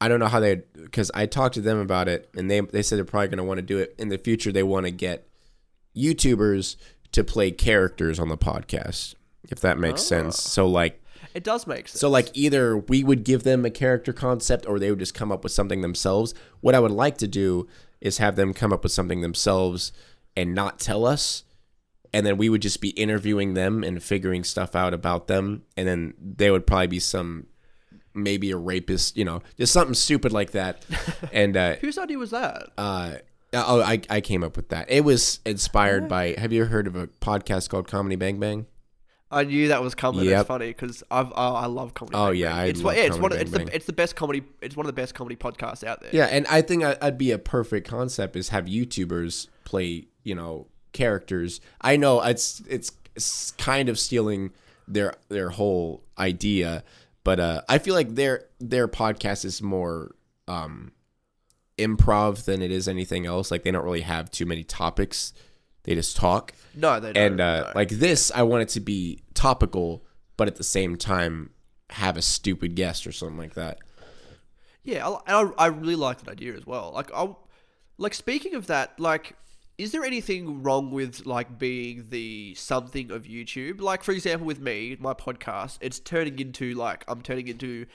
I 0.00 0.08
don't 0.08 0.20
know 0.20 0.28
how 0.28 0.40
they 0.40 0.62
because 0.74 1.10
I 1.14 1.26
talked 1.26 1.54
to 1.54 1.60
them 1.60 1.78
about 1.78 2.08
it, 2.08 2.30
and 2.34 2.50
they 2.50 2.60
they 2.60 2.82
said 2.82 2.98
they're 2.98 3.04
probably 3.04 3.28
going 3.28 3.38
to 3.38 3.44
want 3.44 3.58
to 3.58 3.62
do 3.62 3.78
it 3.78 3.94
in 3.98 4.08
the 4.08 4.18
future. 4.18 4.52
They 4.52 4.62
want 4.62 4.86
to 4.86 4.92
get 4.92 5.28
YouTubers 5.96 6.76
to 7.12 7.24
play 7.24 7.50
characters 7.50 8.18
on 8.18 8.28
the 8.28 8.38
podcast, 8.38 9.14
if 9.48 9.60
that 9.60 9.78
makes 9.78 10.02
sense. 10.02 10.38
Oh. 10.38 10.48
So 10.48 10.66
like 10.66 11.02
It 11.34 11.44
does 11.44 11.66
make 11.66 11.88
sense. 11.88 12.00
So 12.00 12.08
like 12.08 12.28
either 12.34 12.76
we 12.76 13.04
would 13.04 13.24
give 13.24 13.42
them 13.42 13.64
a 13.64 13.70
character 13.70 14.12
concept 14.12 14.66
or 14.66 14.78
they 14.78 14.90
would 14.90 15.00
just 15.00 15.14
come 15.14 15.32
up 15.32 15.42
with 15.42 15.52
something 15.52 15.80
themselves. 15.80 16.34
What 16.60 16.74
I 16.74 16.80
would 16.80 16.92
like 16.92 17.18
to 17.18 17.28
do 17.28 17.68
is 18.00 18.18
have 18.18 18.36
them 18.36 18.54
come 18.54 18.72
up 18.72 18.82
with 18.82 18.92
something 18.92 19.20
themselves 19.20 19.92
and 20.36 20.54
not 20.54 20.78
tell 20.78 21.04
us. 21.04 21.44
And 22.12 22.26
then 22.26 22.36
we 22.36 22.48
would 22.48 22.62
just 22.62 22.80
be 22.80 22.90
interviewing 22.90 23.54
them 23.54 23.84
and 23.84 24.02
figuring 24.02 24.44
stuff 24.44 24.74
out 24.74 24.94
about 24.94 25.28
them. 25.28 25.62
And 25.76 25.86
then 25.86 26.14
they 26.20 26.50
would 26.50 26.66
probably 26.66 26.88
be 26.88 26.98
some 26.98 27.46
maybe 28.14 28.50
a 28.50 28.56
rapist, 28.56 29.16
you 29.16 29.24
know, 29.24 29.42
just 29.56 29.72
something 29.72 29.94
stupid 29.94 30.32
like 30.32 30.50
that. 30.52 30.84
And 31.32 31.56
uh 31.56 31.76
whose 31.76 31.98
idea 31.98 32.18
was 32.18 32.30
that? 32.30 32.70
uh 32.76 33.14
oh 33.52 33.82
I, 33.82 34.00
I 34.10 34.20
came 34.20 34.42
up 34.42 34.56
with 34.56 34.70
that. 34.70 34.90
It 34.90 35.04
was 35.04 35.40
inspired 35.46 36.08
by 36.08 36.34
have 36.38 36.52
you 36.52 36.64
heard 36.64 36.86
of 36.86 36.96
a 36.96 37.06
podcast 37.06 37.68
called 37.68 37.86
Comedy 37.86 38.16
Bang 38.16 38.40
Bang? 38.40 38.66
I 39.32 39.44
knew 39.44 39.68
that 39.68 39.80
was 39.80 39.94
coming. 39.94 40.24
Yep. 40.24 40.40
It's 40.40 40.48
funny 40.48 40.68
because 40.68 41.04
I've 41.10 41.30
oh, 41.30 41.54
I 41.54 41.66
love 41.66 41.94
comedy. 41.94 42.16
Oh, 42.16 42.28
Bang 42.28 42.36
yeah, 42.36 42.48
Bang. 42.48 42.58
I 42.58 42.64
it's 42.66 42.80
yeah, 42.80 42.92
it's 42.92 43.18
one. 43.18 43.32
Of, 43.32 43.40
it's 43.40 43.50
Bang. 43.50 43.66
the 43.66 43.74
it's 43.74 43.86
the 43.86 43.92
best 43.92 44.16
comedy. 44.16 44.42
It's 44.60 44.76
one 44.76 44.86
of 44.86 44.88
the 44.88 45.00
best 45.00 45.14
comedy 45.14 45.36
podcasts 45.36 45.84
out 45.84 46.00
there. 46.00 46.10
Yeah, 46.12 46.26
and 46.26 46.46
I 46.48 46.62
think 46.62 46.82
I'd 46.82 47.16
be 47.18 47.30
a 47.30 47.38
perfect 47.38 47.86
concept 47.88 48.34
is 48.34 48.48
have 48.48 48.64
YouTubers 48.64 49.46
play, 49.64 50.08
you 50.24 50.34
know, 50.34 50.66
characters. 50.92 51.60
I 51.80 51.96
know 51.96 52.20
it's 52.22 52.62
it's, 52.68 52.92
it's 53.14 53.52
kind 53.52 53.88
of 53.88 53.98
stealing 53.98 54.50
their 54.86 55.14
their 55.28 55.50
whole 55.50 56.04
idea, 56.18 56.84
but 57.24 57.40
uh, 57.40 57.62
I 57.68 57.78
feel 57.78 57.94
like 57.94 58.14
their 58.14 58.46
their 58.58 58.88
podcast 58.88 59.44
is 59.44 59.62
more 59.62 60.14
um, 60.48 60.92
improv 61.78 62.44
than 62.44 62.62
it 62.62 62.70
is 62.70 62.88
anything 62.88 63.26
else. 63.26 63.50
Like 63.50 63.62
they 63.62 63.70
don't 63.70 63.84
really 63.84 64.02
have 64.02 64.30
too 64.30 64.46
many 64.46 64.64
topics; 64.64 65.32
they 65.84 65.94
just 65.94 66.16
talk. 66.16 66.52
No, 66.74 67.00
they 67.00 67.12
don't. 67.12 67.32
And 67.32 67.40
uh, 67.40 67.60
no. 67.62 67.72
like 67.74 67.90
this, 67.90 68.30
I 68.34 68.42
want 68.42 68.62
it 68.62 68.68
to 68.70 68.80
be 68.80 69.22
topical, 69.34 70.04
but 70.36 70.48
at 70.48 70.56
the 70.56 70.64
same 70.64 70.96
time 70.96 71.50
have 71.90 72.16
a 72.16 72.22
stupid 72.22 72.74
guest 72.74 73.06
or 73.06 73.12
something 73.12 73.38
like 73.38 73.54
that. 73.54 73.78
Yeah, 74.82 75.06
I, 75.08 75.18
and 75.26 75.54
I, 75.58 75.64
I 75.64 75.66
really 75.66 75.96
like 75.96 76.22
that 76.22 76.30
idea 76.30 76.54
as 76.54 76.66
well. 76.66 76.92
Like, 76.94 77.10
I, 77.14 77.34
like 77.98 78.14
speaking 78.14 78.54
of 78.54 78.66
that, 78.68 78.98
like, 78.98 79.36
is 79.80 79.92
there 79.92 80.04
anything 80.04 80.62
wrong 80.62 80.90
with 80.90 81.24
like 81.24 81.58
being 81.58 82.04
the 82.10 82.54
something 82.54 83.10
of 83.10 83.24
YouTube? 83.24 83.80
Like, 83.80 84.02
for 84.02 84.12
example, 84.12 84.46
with 84.46 84.60
me, 84.60 84.94
my 85.00 85.14
podcast, 85.14 85.78
it's 85.80 85.98
turning 85.98 86.38
into 86.38 86.74
like 86.74 87.02
I'm 87.08 87.22
turning 87.22 87.48
into 87.48 87.86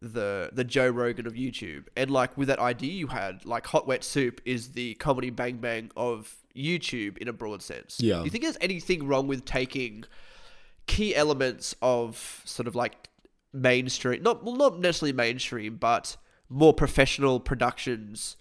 the 0.00 0.50
the 0.52 0.62
Joe 0.62 0.88
Rogan 0.88 1.26
of 1.26 1.32
YouTube, 1.32 1.86
and 1.96 2.12
like 2.12 2.36
with 2.36 2.46
that 2.46 2.60
idea 2.60 2.92
you 2.92 3.08
had, 3.08 3.44
like 3.44 3.66
Hot 3.66 3.88
Wet 3.88 4.04
Soup 4.04 4.40
is 4.44 4.70
the 4.70 4.94
comedy 4.94 5.30
bang 5.30 5.56
bang 5.56 5.90
of 5.96 6.36
YouTube 6.54 7.18
in 7.18 7.26
a 7.26 7.32
broad 7.32 7.60
sense. 7.60 7.98
Yeah. 7.98 8.18
Do 8.18 8.24
you 8.24 8.30
think 8.30 8.44
there's 8.44 8.58
anything 8.60 9.08
wrong 9.08 9.26
with 9.26 9.44
taking 9.44 10.04
key 10.86 11.12
elements 11.12 11.74
of 11.82 12.42
sort 12.44 12.68
of 12.68 12.76
like 12.76 13.08
mainstream 13.52 14.22
not 14.22 14.44
well 14.44 14.54
not 14.54 14.78
necessarily 14.78 15.12
mainstream 15.12 15.76
but 15.76 16.16
more 16.48 16.72
professional 16.72 17.40
productions 17.40 18.36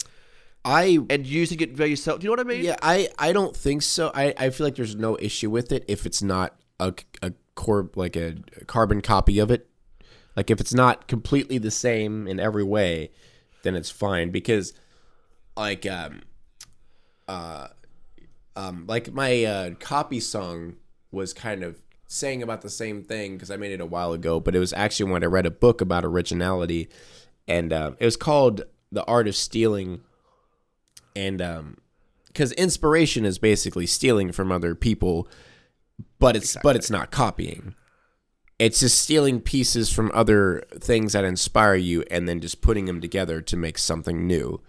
I 0.66 0.98
and 1.10 1.28
using 1.28 1.60
it 1.60 1.78
by 1.78 1.86
yourself 1.86 2.20
do 2.20 2.26
you 2.26 2.30
know 2.30 2.42
what 2.42 2.48
i 2.48 2.50
mean 2.50 2.66
Yeah, 2.66 2.76
I, 2.82 3.08
I 3.20 3.32
don't 3.34 3.56
think 3.56 3.84
so. 3.84 4.12
I, 4.14 4.34
I 4.38 4.50
feel 4.50 4.66
like 4.66 4.76
there's 4.76 4.96
no 4.96 5.18
issue 5.20 5.50
with 5.50 5.72
it 5.72 5.86
if 5.88 6.06
it's 6.06 6.24
not 6.24 6.56
a, 6.80 6.94
a 7.22 7.34
core 7.54 7.90
like 7.96 8.16
a 8.16 8.36
carbon 8.68 9.02
copy 9.02 9.40
of 9.40 9.52
it. 9.52 9.70
Like 10.36 10.50
if 10.50 10.60
it's 10.60 10.74
not 10.74 11.08
completely 11.08 11.58
the 11.58 11.72
same 11.72 12.28
in 12.28 12.40
every 12.40 12.64
way, 12.64 13.12
then 13.64 13.76
it's 13.76 13.90
fine 13.90 14.32
because 14.32 14.74
like 15.56 15.86
um 15.86 16.24
uh 17.28 17.68
um 18.56 18.86
like 18.88 19.14
my 19.14 19.44
uh 19.44 19.70
copy 19.80 20.20
song 20.20 20.76
was 21.12 21.34
kind 21.34 21.64
of 21.64 21.80
saying 22.08 22.44
about 22.44 22.62
the 22.62 22.70
same 22.70 23.04
thing 23.04 23.34
because 23.34 23.50
I 23.50 23.58
made 23.58 23.72
it 23.72 23.82
a 23.82 23.86
while 23.86 24.14
ago, 24.14 24.40
but 24.40 24.56
it 24.56 24.60
was 24.60 24.74
actually 24.74 25.12
when 25.12 25.24
I 25.24 25.28
read 25.28 25.46
a 25.46 25.52
book 25.52 25.82
about 25.82 26.06
originality 26.06 26.90
and 27.48 27.72
uh, 27.72 27.92
it 28.00 28.06
was 28.06 28.18
called 28.18 28.64
The 28.92 29.04
Art 29.06 29.28
of 29.28 29.36
Stealing 29.36 30.02
and 31.16 31.42
um 31.42 31.78
because 32.28 32.52
inspiration 32.54 33.26
is 33.26 33.38
basically 33.40 33.86
stealing 33.86 34.32
from 34.32 34.52
other 34.52 34.76
people 34.76 35.28
but 36.20 36.36
it's 36.36 36.58
but 36.64 36.76
it's 36.76 36.90
not 36.90 37.12
copying. 37.12 37.76
It's 38.58 38.80
just 38.80 39.00
stealing 39.00 39.42
pieces 39.42 39.92
from 39.92 40.12
other 40.14 40.64
things 40.72 41.14
that 41.14 41.26
inspire 41.26 41.76
you 41.76 42.04
and 42.10 42.28
then 42.28 42.40
just 42.40 42.62
putting 42.62 42.86
them 42.86 43.02
together 43.02 43.42
to 43.42 43.58
make 43.58 43.78
something 43.78 44.26
new. 44.26 44.62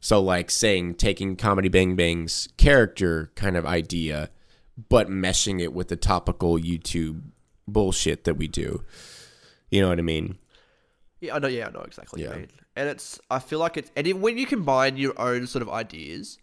So 0.00 0.20
like 0.20 0.50
saying 0.50 0.94
taking 0.94 1.36
comedy 1.36 1.68
bang 1.68 1.96
bang's 1.96 2.48
character 2.56 3.32
kind 3.34 3.56
of 3.56 3.66
idea 3.66 4.30
but 4.88 5.08
meshing 5.08 5.60
it 5.60 5.72
with 5.72 5.86
the 5.86 5.96
topical 5.96 6.58
youtube 6.58 7.22
bullshit 7.66 8.24
that 8.24 8.36
we 8.36 8.48
do. 8.48 8.84
You 9.70 9.82
know 9.82 9.88
what 9.88 9.98
i 9.98 10.02
mean 10.02 10.38
yeah 11.24 11.34
i 11.34 11.38
know 11.38 11.48
yeah 11.48 11.68
i 11.68 11.70
know 11.70 11.80
exactly 11.80 12.24
what 12.24 12.34
you 12.34 12.40
mean. 12.40 12.50
And 12.76 12.88
it's 12.88 13.20
i 13.30 13.38
feel 13.38 13.58
like 13.58 13.76
it's 13.76 13.90
and 13.96 14.06
it, 14.06 14.18
when 14.18 14.38
you 14.38 14.46
combine 14.46 14.96
your 14.96 15.18
own 15.20 15.46
sort 15.46 15.62
of 15.62 15.68
ideas 15.68 16.38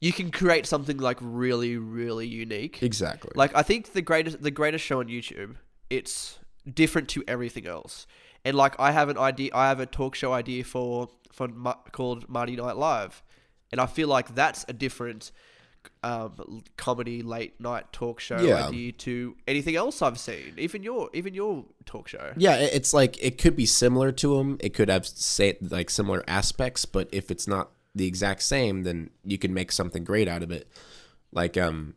you 0.00 0.12
can 0.12 0.30
create 0.30 0.66
something 0.66 0.98
like 0.98 1.18
really 1.20 1.76
really 1.76 2.26
unique. 2.26 2.82
Exactly. 2.82 3.32
Like 3.34 3.54
I 3.54 3.62
think 3.62 3.92
the 3.92 4.02
greatest 4.02 4.42
the 4.42 4.50
greatest 4.50 4.84
show 4.84 5.00
on 5.00 5.08
YouTube, 5.08 5.56
it's 5.90 6.38
different 6.72 7.08
to 7.10 7.24
everything 7.26 7.66
else. 7.66 8.06
And 8.44 8.56
like 8.56 8.78
I 8.78 8.92
have 8.92 9.08
an 9.08 9.18
idea, 9.18 9.50
I 9.54 9.68
have 9.68 9.80
a 9.80 9.86
talk 9.86 10.14
show 10.14 10.32
idea 10.32 10.64
for 10.64 11.08
for 11.32 11.48
called 11.92 12.28
Marty 12.28 12.56
Night 12.56 12.76
Live, 12.76 13.22
and 13.72 13.80
I 13.80 13.86
feel 13.86 14.08
like 14.08 14.34
that's 14.34 14.64
a 14.68 14.72
different 14.72 15.32
um, 16.02 16.62
comedy 16.76 17.22
late 17.22 17.60
night 17.60 17.92
talk 17.92 18.20
show 18.20 18.40
Yeah. 18.40 18.66
idea 18.68 18.92
to 18.92 19.36
anything 19.46 19.76
else 19.76 20.00
I've 20.02 20.18
seen. 20.18 20.54
Even 20.56 20.82
your 20.82 21.10
even 21.12 21.34
your 21.34 21.64
talk 21.86 22.08
show. 22.08 22.32
Yeah, 22.36 22.56
it's 22.56 22.94
like 22.94 23.22
it 23.22 23.38
could 23.38 23.56
be 23.56 23.66
similar 23.66 24.12
to 24.12 24.36
them. 24.38 24.58
It 24.60 24.74
could 24.74 24.88
have 24.88 25.06
say 25.06 25.58
like 25.60 25.90
similar 25.90 26.22
aspects, 26.28 26.84
but 26.84 27.08
if 27.12 27.30
it's 27.30 27.48
not 27.48 27.70
the 27.94 28.06
exact 28.06 28.42
same, 28.42 28.84
then 28.84 29.10
you 29.24 29.38
can 29.38 29.52
make 29.52 29.72
something 29.72 30.04
great 30.04 30.28
out 30.28 30.42
of 30.42 30.50
it. 30.50 30.68
Like 31.32 31.56
um, 31.56 31.94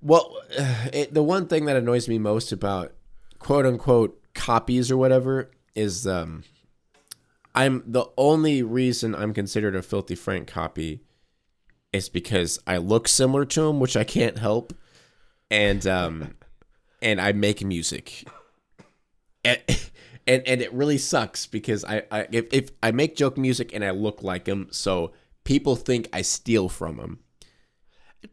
well, 0.00 0.34
it, 0.92 1.12
the 1.14 1.22
one 1.22 1.46
thing 1.46 1.66
that 1.66 1.76
annoys 1.76 2.08
me 2.08 2.18
most 2.18 2.52
about 2.52 2.92
quote 3.38 3.66
unquote 3.66 4.20
copies 4.34 4.90
or 4.90 4.96
whatever 4.96 5.50
is 5.74 6.06
um, 6.06 6.44
I'm 7.54 7.82
the 7.86 8.06
only 8.16 8.62
reason 8.62 9.14
I'm 9.14 9.32
considered 9.34 9.76
a 9.76 9.82
Filthy 9.82 10.14
Frank 10.14 10.48
copy 10.48 11.00
is 11.94 12.08
because 12.08 12.58
I 12.66 12.78
look 12.78 13.06
similar 13.06 13.44
to 13.46 13.68
him, 13.68 13.78
which 13.78 13.96
I 13.96 14.02
can't 14.02 14.36
help, 14.36 14.74
and 15.50 15.86
um, 15.86 16.34
and 17.00 17.20
I 17.20 17.32
make 17.32 17.64
music, 17.64 18.26
and 19.44 19.60
and, 20.26 20.42
and 20.46 20.60
it 20.60 20.72
really 20.72 20.98
sucks 20.98 21.46
because 21.46 21.84
I, 21.84 22.02
I 22.10 22.26
if, 22.32 22.52
if 22.52 22.70
I 22.82 22.90
make 22.90 23.14
joke 23.14 23.38
music 23.38 23.72
and 23.72 23.84
I 23.84 23.90
look 23.90 24.22
like 24.22 24.46
him, 24.46 24.68
so 24.72 25.12
people 25.44 25.76
think 25.76 26.08
I 26.12 26.22
steal 26.22 26.68
from 26.68 26.98
him. 26.98 27.20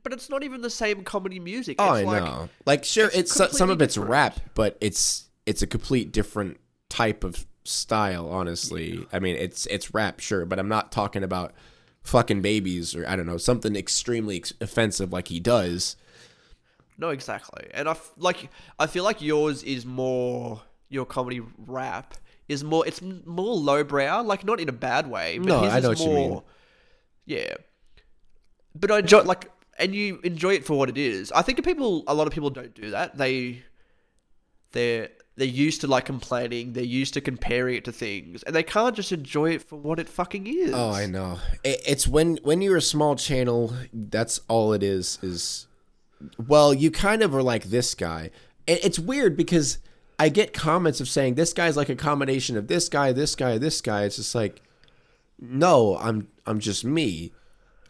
But 0.04 0.14
it's 0.14 0.30
not 0.30 0.42
even 0.42 0.62
the 0.62 0.70
same 0.70 1.04
comedy 1.04 1.40
music. 1.40 1.76
Oh, 1.78 1.94
it's 1.94 2.08
I 2.08 2.12
like, 2.12 2.24
know. 2.24 2.50
Like, 2.66 2.84
sure, 2.84 3.12
it's 3.14 3.38
it's, 3.40 3.58
some 3.58 3.70
of 3.70 3.82
it's 3.82 3.94
different. 3.94 4.10
rap, 4.10 4.40
but 4.56 4.76
it's 4.82 5.30
it's 5.46 5.62
a 5.62 5.68
complete 5.68 6.12
different 6.12 6.60
type 6.90 7.24
of 7.24 7.46
style. 7.64 8.28
Honestly, 8.28 9.06
I 9.14 9.20
mean, 9.20 9.36
it's 9.36 9.68
it's 9.68 9.94
rap, 9.94 10.20
sure, 10.20 10.46
but 10.46 10.58
I'm 10.58 10.70
not 10.70 10.92
talking 10.92 11.24
about 11.24 11.54
fucking 12.04 12.42
babies 12.42 12.96
or 12.96 13.08
I 13.08 13.16
don't 13.16 13.26
know 13.26 13.38
something 13.38 13.76
extremely 13.76 14.38
ex- 14.38 14.54
offensive 14.62 15.12
like 15.14 15.28
he 15.28 15.40
does. 15.40 15.96
No, 16.98 17.10
exactly. 17.10 17.68
And 17.74 17.88
I 17.88 17.92
f- 17.92 18.12
like 18.18 18.50
I 18.80 18.88
feel 18.88 19.04
like 19.04 19.22
yours 19.22 19.64
is 19.64 19.86
more 19.86 20.62
your 20.90 21.06
comedy 21.06 21.42
rap 21.58 22.16
is 22.48 22.64
more 22.64 22.86
it's 22.86 23.02
more 23.02 23.56
lowbrow, 23.56 24.22
like 24.24 24.44
not 24.44 24.60
in 24.60 24.70
a 24.70 24.74
bad 24.74 25.08
way, 25.08 25.38
but 25.38 25.48
No, 25.48 25.62
his 25.62 25.74
I 25.74 25.80
know 25.80 25.92
is 25.92 26.00
what 26.00 26.10
you 26.10 26.16
mean. 26.16 26.42
Yeah. 27.26 27.54
But 28.76 28.92
I 28.92 29.00
enjoy 29.00 29.22
like 29.24 29.50
and 29.80 29.96
you 29.96 30.20
enjoy 30.24 30.54
it 30.54 30.66
for 30.66 30.78
what 30.78 30.90
it 30.90 30.98
is. 30.98 31.32
I 31.32 31.42
think 31.42 31.64
people 31.64 32.04
a 32.08 32.14
lot 32.14 32.28
of 32.28 32.34
people 32.34 32.50
don't 32.50 32.74
do 32.76 32.92
that. 32.92 33.18
They 33.18 33.64
they're 34.74 35.10
they're 35.42 35.50
used 35.50 35.82
to 35.82 35.88
like 35.88 36.06
complaining, 36.06 36.74
they're 36.74 36.84
used 36.84 37.16
to 37.16 37.22
comparing 37.22 37.76
it 37.76 37.86
to 37.86 37.92
things, 37.92 38.44
and 38.44 38.56
they 38.56 38.62
can't 38.62 38.96
just 38.96 39.12
enjoy 39.12 39.50
it 39.54 39.64
for 39.64 39.76
what 39.76 39.98
it 39.98 40.08
fucking 40.08 40.46
is. 40.46 40.72
Oh, 40.72 40.92
I 40.92 41.08
know. 41.08 41.40
It, 41.64 41.82
it's 41.84 42.08
when 42.08 42.38
when 42.44 42.62
you're 42.62 42.78
a 42.78 42.82
small 42.82 43.16
channel, 43.16 43.74
that's 43.92 44.42
all 44.48 44.72
it 44.72 44.84
is. 44.84 45.18
Is 45.24 45.66
well, 46.38 46.76
you 46.76 46.92
kind 46.92 47.24
of 47.24 47.34
are 47.34 47.42
like 47.42 47.64
this 47.64 47.96
guy. 47.96 48.30
It, 48.68 48.86
it's 48.86 49.00
weird 49.00 49.36
because 49.36 49.80
I 50.20 50.30
get 50.30 50.54
comments 50.54 51.02
of 51.02 51.10
saying 51.10 51.34
this 51.34 51.54
guy's 51.54 51.76
like 51.76 51.90
a 51.90 51.96
combination 51.96 52.56
of 52.56 52.68
this 52.68 52.88
guy, 52.88 53.12
this 53.12 53.36
guy, 53.36 53.58
this 53.58 53.82
guy. 53.82 54.04
It's 54.04 54.18
just 54.18 54.36
like, 54.36 54.62
no, 55.40 55.98
I'm 55.98 56.28
I'm 56.46 56.60
just 56.60 56.86
me. 56.86 57.32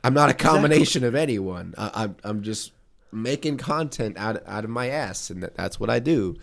I'm 0.06 0.14
not 0.14 0.30
a 0.30 0.34
combination 0.34 1.04
of 1.04 1.16
anyone. 1.16 1.74
I, 1.78 2.04
I'm 2.04 2.16
I'm 2.24 2.44
just 2.44 2.72
making 3.12 3.58
content 3.58 4.18
out 4.18 4.42
out 4.48 4.64
of 4.64 4.70
my 4.70 4.88
ass, 4.88 5.30
and 5.30 5.44
that, 5.44 5.56
that's 5.56 5.82
what 5.82 5.90
I 5.90 6.00
do. 6.00 6.38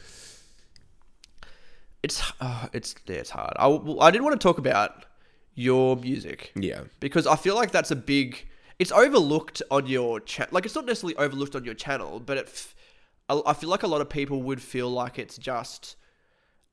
It's 2.02 2.32
uh, 2.40 2.68
it's 2.72 2.94
yeah, 3.06 3.16
it's 3.16 3.30
hard. 3.30 3.54
I 3.56 3.66
well, 3.66 4.00
I 4.00 4.10
did 4.10 4.22
want 4.22 4.40
to 4.40 4.44
talk 4.44 4.58
about 4.58 5.04
your 5.54 5.96
music. 5.96 6.52
Yeah. 6.54 6.82
because 7.00 7.26
I 7.26 7.36
feel 7.36 7.54
like 7.56 7.72
that's 7.72 7.90
a 7.90 7.96
big. 7.96 8.46
It's 8.78 8.92
overlooked 8.92 9.60
on 9.72 9.86
your 9.88 10.20
chat. 10.20 10.52
Like 10.52 10.64
it's 10.64 10.74
not 10.76 10.86
necessarily 10.86 11.16
overlooked 11.16 11.56
on 11.56 11.64
your 11.64 11.74
channel, 11.74 12.20
but 12.20 12.36
it. 12.36 12.46
F- 12.46 12.74
I 13.28 13.40
I 13.46 13.52
feel 13.54 13.68
like 13.68 13.82
a 13.82 13.88
lot 13.88 14.00
of 14.00 14.08
people 14.08 14.42
would 14.44 14.62
feel 14.62 14.88
like 14.90 15.18
it's 15.18 15.36
just 15.36 15.96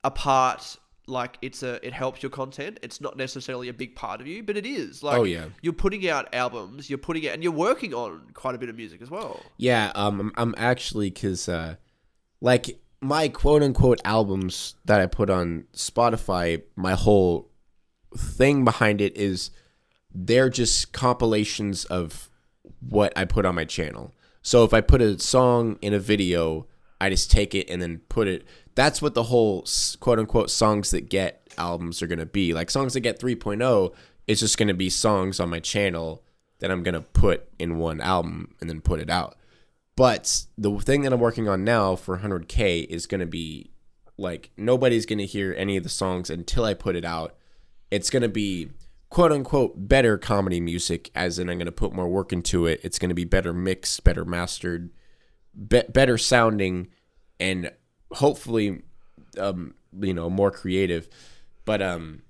a 0.04 0.10
part. 0.12 0.76
Like 1.08 1.38
it's 1.42 1.62
a. 1.64 1.84
It 1.84 1.92
helps 1.92 2.22
your 2.22 2.30
content. 2.30 2.78
It's 2.82 3.00
not 3.00 3.16
necessarily 3.16 3.68
a 3.68 3.72
big 3.72 3.96
part 3.96 4.20
of 4.20 4.28
you, 4.28 4.44
but 4.44 4.56
it 4.56 4.66
is. 4.66 5.02
Like 5.02 5.18
Oh, 5.18 5.24
yeah. 5.24 5.46
you're 5.62 5.72
putting 5.72 6.08
out 6.08 6.32
albums. 6.32 6.88
You're 6.88 6.98
putting 6.98 7.24
it, 7.24 7.32
and 7.34 7.42
you're 7.42 7.52
working 7.52 7.92
on 7.94 8.30
quite 8.34 8.54
a 8.54 8.58
bit 8.58 8.68
of 8.68 8.76
music 8.76 9.02
as 9.02 9.10
well. 9.10 9.40
Yeah, 9.56 9.90
um, 9.96 10.20
I'm, 10.20 10.32
I'm 10.36 10.54
actually 10.56 11.10
because, 11.10 11.48
uh, 11.48 11.76
like 12.40 12.78
my 13.00 13.28
quote 13.28 13.62
unquote 13.62 14.00
albums 14.04 14.74
that 14.84 15.00
I 15.00 15.06
put 15.06 15.30
on 15.30 15.64
Spotify, 15.74 16.62
my 16.74 16.94
whole 16.94 17.50
thing 18.16 18.64
behind 18.64 19.00
it 19.00 19.16
is 19.16 19.50
they're 20.14 20.48
just 20.48 20.92
compilations 20.92 21.84
of 21.84 22.30
what 22.80 23.12
I 23.16 23.24
put 23.24 23.44
on 23.44 23.54
my 23.54 23.64
channel. 23.64 24.14
So 24.42 24.64
if 24.64 24.72
I 24.72 24.80
put 24.80 25.02
a 25.02 25.18
song 25.18 25.78
in 25.82 25.92
a 25.92 25.98
video, 25.98 26.66
I 27.00 27.10
just 27.10 27.30
take 27.30 27.54
it 27.54 27.68
and 27.68 27.82
then 27.82 28.00
put 28.08 28.28
it. 28.28 28.46
That's 28.74 29.02
what 29.02 29.14
the 29.14 29.24
whole 29.24 29.66
quote 30.00 30.18
unquote 30.18 30.50
songs 30.50 30.90
that 30.90 31.08
get 31.08 31.48
albums 31.58 32.02
are 32.02 32.06
gonna 32.06 32.26
be. 32.26 32.54
Like 32.54 32.70
songs 32.70 32.94
that 32.94 33.00
get 33.00 33.20
3.0 33.20 33.92
is 34.26 34.40
just 34.40 34.58
gonna 34.58 34.74
be 34.74 34.90
songs 34.90 35.40
on 35.40 35.50
my 35.50 35.60
channel 35.60 36.22
that 36.60 36.70
I'm 36.70 36.82
gonna 36.82 37.02
put 37.02 37.48
in 37.58 37.78
one 37.78 38.00
album 38.00 38.54
and 38.60 38.70
then 38.70 38.80
put 38.80 39.00
it 39.00 39.10
out. 39.10 39.36
But 39.96 40.44
the 40.58 40.78
thing 40.78 41.02
that 41.02 41.12
I'm 41.12 41.20
working 41.20 41.48
on 41.48 41.64
now 41.64 41.96
for 41.96 42.18
100k 42.18 42.86
is 42.86 43.06
gonna 43.06 43.26
be 43.26 43.70
like 44.18 44.50
nobody's 44.56 45.06
gonna 45.06 45.24
hear 45.24 45.54
any 45.56 45.76
of 45.76 45.82
the 45.82 45.88
songs 45.88 46.30
until 46.30 46.64
I 46.64 46.74
put 46.74 46.96
it 46.96 47.04
out. 47.04 47.34
It's 47.90 48.10
gonna 48.10 48.28
be 48.28 48.70
quote 49.08 49.32
unquote 49.32 49.88
better 49.88 50.18
comedy 50.18 50.60
music, 50.60 51.10
as 51.14 51.38
in 51.38 51.48
I'm 51.48 51.58
gonna 51.58 51.72
put 51.72 51.94
more 51.94 52.08
work 52.08 52.32
into 52.32 52.66
it. 52.66 52.80
It's 52.82 52.98
gonna 52.98 53.14
be 53.14 53.24
better 53.24 53.54
mixed, 53.54 54.04
better 54.04 54.26
mastered, 54.26 54.90
be- 55.68 55.84
better 55.88 56.18
sounding, 56.18 56.88
and 57.40 57.72
hopefully, 58.12 58.82
um, 59.38 59.74
you 59.98 60.12
know, 60.12 60.28
more 60.28 60.50
creative. 60.50 61.08
But 61.64 61.80
um, 61.80 62.22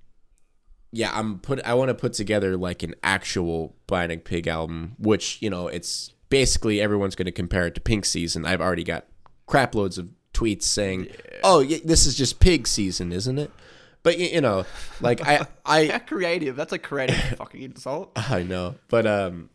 yeah, 0.91 1.11
I'm 1.13 1.39
put. 1.39 1.61
I 1.65 1.73
want 1.73 1.89
to 1.89 1.95
put 1.95 2.13
together 2.13 2.55
like 2.55 2.81
an 2.81 2.95
actual 3.03 3.75
Bionic 3.87 4.23
Pig 4.23 4.47
album, 4.47 4.95
which 4.97 5.41
you 5.41 5.49
know, 5.49 5.67
it's 5.67 6.13
basically 6.29 6.81
everyone's 6.81 7.15
going 7.15 7.25
to 7.25 7.31
compare 7.31 7.67
it 7.67 7.75
to 7.75 7.81
Pink 7.81 8.05
Season. 8.05 8.45
I've 8.45 8.61
already 8.61 8.83
got 8.83 9.05
crap 9.45 9.75
loads 9.75 9.97
of 9.97 10.09
tweets 10.33 10.63
saying, 10.63 11.07
"Oh, 11.43 11.59
yeah, 11.59 11.77
this 11.83 12.05
is 12.05 12.15
just 12.15 12.39
Pig 12.39 12.67
Season, 12.67 13.11
isn't 13.11 13.37
it?" 13.37 13.51
But 14.03 14.19
you 14.19 14.41
know, 14.41 14.65
like 15.01 15.25
I, 15.27 15.47
I, 15.65 15.99
creative! 15.99 16.55
That's 16.55 16.73
a 16.73 16.79
creative 16.79 17.15
fucking 17.37 17.61
insult. 17.61 18.11
I 18.15 18.43
know, 18.43 18.75
but 18.87 19.05
um, 19.05 19.49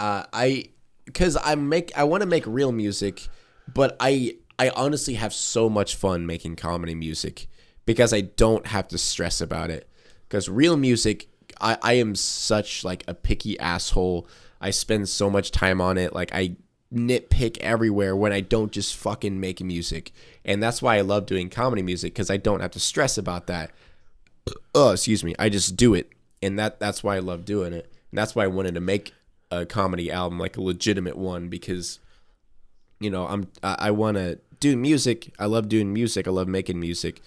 uh, 0.00 0.24
I, 0.32 0.70
because 1.04 1.36
I 1.42 1.54
make, 1.54 1.96
I 1.96 2.04
want 2.04 2.22
to 2.22 2.26
make 2.26 2.46
real 2.46 2.72
music, 2.72 3.28
but 3.72 3.96
I, 4.00 4.36
I 4.58 4.70
honestly 4.70 5.14
have 5.14 5.34
so 5.34 5.68
much 5.68 5.94
fun 5.94 6.26
making 6.26 6.56
comedy 6.56 6.94
music 6.94 7.46
because 7.84 8.12
I 8.14 8.22
don't 8.22 8.66
have 8.66 8.88
to 8.88 8.98
stress 8.98 9.40
about 9.40 9.70
it. 9.70 9.88
Because 10.28 10.48
real 10.48 10.76
music, 10.76 11.28
I, 11.60 11.76
I 11.82 11.92
am 11.94 12.14
such 12.14 12.82
like 12.82 13.04
a 13.06 13.14
picky 13.14 13.58
asshole. 13.58 14.26
I 14.60 14.70
spend 14.70 15.08
so 15.08 15.30
much 15.30 15.50
time 15.50 15.80
on 15.80 15.98
it. 15.98 16.14
Like 16.14 16.30
I 16.34 16.56
nitpick 16.92 17.56
everywhere 17.58 18.16
when 18.16 18.32
I 18.32 18.40
don't 18.40 18.72
just 18.72 18.96
fucking 18.96 19.38
make 19.38 19.60
music. 19.62 20.12
And 20.44 20.62
that's 20.62 20.82
why 20.82 20.96
I 20.96 21.02
love 21.02 21.26
doing 21.26 21.48
comedy 21.48 21.82
music 21.82 22.12
because 22.12 22.30
I 22.30 22.36
don't 22.36 22.60
have 22.60 22.72
to 22.72 22.80
stress 22.80 23.16
about 23.16 23.46
that. 23.46 23.70
Oh, 24.74 24.90
excuse 24.90 25.22
me. 25.22 25.34
I 25.38 25.48
just 25.48 25.76
do 25.76 25.94
it. 25.94 26.10
And 26.42 26.58
that 26.58 26.80
that's 26.80 27.02
why 27.04 27.16
I 27.16 27.20
love 27.20 27.44
doing 27.44 27.72
it. 27.72 27.92
And 28.10 28.18
that's 28.18 28.34
why 28.34 28.44
I 28.44 28.48
wanted 28.48 28.74
to 28.74 28.80
make 28.80 29.14
a 29.50 29.66
comedy 29.66 30.10
album, 30.10 30.38
like 30.38 30.56
a 30.56 30.62
legitimate 30.62 31.16
one, 31.16 31.48
because 31.48 31.98
you 32.98 33.10
know, 33.10 33.26
I'm 33.26 33.48
I, 33.62 33.76
I 33.78 33.90
want 33.90 34.16
to 34.16 34.38
do 34.58 34.76
music. 34.76 35.32
I 35.38 35.46
love 35.46 35.68
doing 35.68 35.92
music. 35.92 36.28
I 36.28 36.30
love 36.30 36.48
making 36.48 36.78
music, 36.78 37.22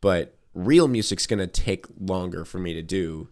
but 0.00 0.34
real 0.54 0.88
music's 0.88 1.26
gonna 1.26 1.46
take 1.46 1.86
longer 1.98 2.44
for 2.44 2.58
me 2.58 2.74
to 2.74 2.82
do 2.82 3.28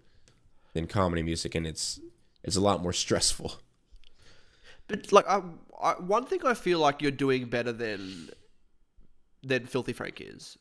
than 0.72 0.86
comedy 0.86 1.22
music, 1.22 1.54
and 1.54 1.66
it's 1.66 2.00
it's 2.42 2.56
a 2.56 2.60
lot 2.60 2.82
more 2.82 2.92
stressful. 2.92 3.54
But 4.86 5.12
like, 5.12 5.28
I, 5.28 5.42
I, 5.82 5.92
one 5.94 6.24
thing 6.24 6.40
I 6.44 6.54
feel 6.54 6.78
like 6.78 7.02
you're 7.02 7.10
doing 7.10 7.46
better 7.46 7.72
than 7.72 8.30
than 9.42 9.66
Filthy 9.66 9.92
Frank 9.92 10.20
is, 10.20 10.58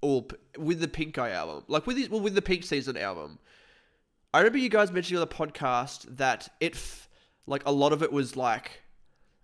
or 0.00 0.26
with 0.58 0.80
the 0.80 0.88
Pink 0.88 1.18
Eye 1.18 1.30
album, 1.30 1.64
like 1.68 1.86
with 1.86 1.96
the, 1.96 2.08
well, 2.08 2.20
with 2.20 2.34
the 2.34 2.42
Pink 2.42 2.64
Season 2.64 2.96
album. 2.96 3.38
I 4.34 4.40
remember 4.40 4.58
you 4.58 4.68
guys 4.68 4.92
mentioning 4.92 5.22
on 5.22 5.26
the 5.26 5.34
podcast 5.34 6.16
that 6.16 6.48
it, 6.60 6.74
f- 6.74 7.08
like 7.46 7.62
a 7.64 7.72
lot 7.72 7.92
of 7.92 8.02
it 8.02 8.12
was 8.12 8.36
like, 8.36 8.82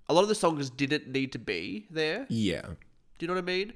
a 0.09 0.13
lot 0.13 0.23
of 0.23 0.29
the 0.29 0.35
songs 0.35 0.69
didn't 0.69 1.09
need 1.09 1.33
to 1.33 1.39
be 1.39 1.87
there. 1.89 2.27
Yeah, 2.29 2.63
Do 2.63 3.25
you 3.25 3.29
know 3.29 3.35
what 3.35 3.45
I 3.45 3.47
mean? 3.47 3.73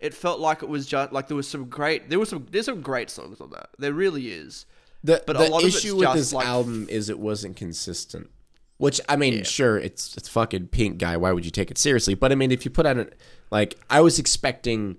It 0.00 0.14
felt 0.14 0.40
like 0.40 0.62
it 0.62 0.68
was 0.68 0.86
just 0.86 1.12
like 1.12 1.28
there 1.28 1.36
was 1.36 1.46
some 1.46 1.68
great, 1.68 2.08
there 2.08 2.18
was 2.18 2.30
some, 2.30 2.46
there's 2.50 2.64
some 2.64 2.80
great 2.80 3.10
songs 3.10 3.40
on 3.40 3.50
that. 3.50 3.68
There 3.78 3.92
really 3.92 4.28
is. 4.28 4.64
The 5.06 5.22
But 5.26 5.36
a 5.36 5.38
the 5.40 5.48
lot 5.50 5.62
of 5.62 5.68
it's 5.68 5.76
issue 5.78 5.96
with 5.96 6.12
this 6.14 6.32
like, 6.32 6.46
album 6.46 6.86
is 6.90 7.08
it 7.08 7.18
wasn't 7.18 7.56
consistent. 7.56 8.30
Which 8.78 9.00
I 9.08 9.16
mean, 9.16 9.38
Yeah. 9.38 9.42
sure, 9.44 9.78
it's 9.78 10.16
it's 10.16 10.28
fucking 10.28 10.68
Pink 10.68 10.98
guy. 10.98 11.16
Why 11.16 11.32
would 11.32 11.44
you 11.44 11.50
take 11.50 11.70
it 11.70 11.78
seriously? 11.78 12.14
But 12.14 12.30
I 12.32 12.34
mean, 12.34 12.50
if 12.50 12.64
you 12.64 12.70
put 12.70 12.84
out 12.84 12.98
a 12.98 13.08
like, 13.50 13.76
I 13.88 14.00
was 14.02 14.18
expecting, 14.18 14.98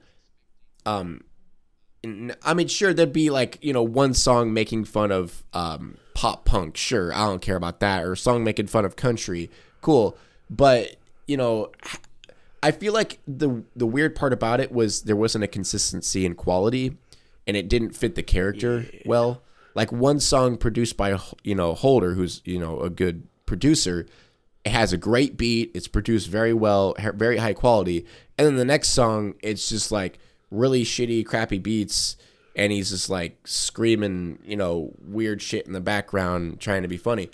um, 0.85 1.21
I 2.43 2.53
mean, 2.53 2.67
sure, 2.67 2.93
there'd 2.93 3.13
be 3.13 3.29
like 3.29 3.59
you 3.61 3.73
know 3.73 3.83
one 3.83 4.13
song 4.13 4.53
making 4.53 4.85
fun 4.85 5.11
of 5.11 5.43
um 5.53 5.97
pop 6.15 6.45
punk. 6.45 6.75
Sure, 6.77 7.13
I 7.13 7.25
don't 7.27 7.41
care 7.41 7.55
about 7.55 7.79
that. 7.81 8.03
Or 8.03 8.13
a 8.13 8.17
song 8.17 8.43
making 8.43 8.67
fun 8.67 8.85
of 8.85 8.95
country. 8.95 9.49
Cool, 9.81 10.17
but 10.49 10.95
you 11.27 11.37
know, 11.37 11.71
I 12.63 12.71
feel 12.71 12.93
like 12.93 13.19
the 13.27 13.63
the 13.75 13.85
weird 13.85 14.15
part 14.15 14.33
about 14.33 14.59
it 14.59 14.71
was 14.71 15.03
there 15.03 15.15
wasn't 15.15 15.43
a 15.43 15.47
consistency 15.47 16.25
in 16.25 16.33
quality, 16.33 16.97
and 17.45 17.55
it 17.57 17.67
didn't 17.69 17.91
fit 17.91 18.15
the 18.15 18.23
character 18.23 18.85
well. 19.05 19.43
Like 19.77 19.91
one 19.91 20.19
song 20.19 20.57
produced 20.57 20.97
by 20.97 21.19
you 21.43 21.53
know 21.53 21.75
Holder, 21.75 22.15
who's 22.15 22.41
you 22.45 22.57
know 22.57 22.81
a 22.81 22.89
good 22.89 23.27
producer, 23.45 24.07
it 24.65 24.71
has 24.71 24.91
a 24.91 24.97
great 24.97 25.37
beat. 25.37 25.69
It's 25.75 25.87
produced 25.87 26.29
very 26.29 26.51
well, 26.51 26.95
very 27.13 27.37
high 27.37 27.53
quality. 27.53 28.03
And 28.39 28.47
then 28.47 28.55
the 28.55 28.65
next 28.65 28.89
song, 28.89 29.35
it's 29.43 29.69
just 29.69 29.91
like 29.91 30.17
really 30.49 30.83
shitty, 30.83 31.27
crappy 31.27 31.59
beats, 31.59 32.17
and 32.55 32.71
he's 32.71 32.89
just 32.89 33.07
like 33.07 33.47
screaming, 33.47 34.39
you 34.43 34.55
know, 34.57 34.93
weird 34.99 35.43
shit 35.43 35.67
in 35.67 35.73
the 35.73 35.79
background 35.79 36.59
trying 36.59 36.81
to 36.81 36.87
be 36.87 36.97
funny. 36.97 37.29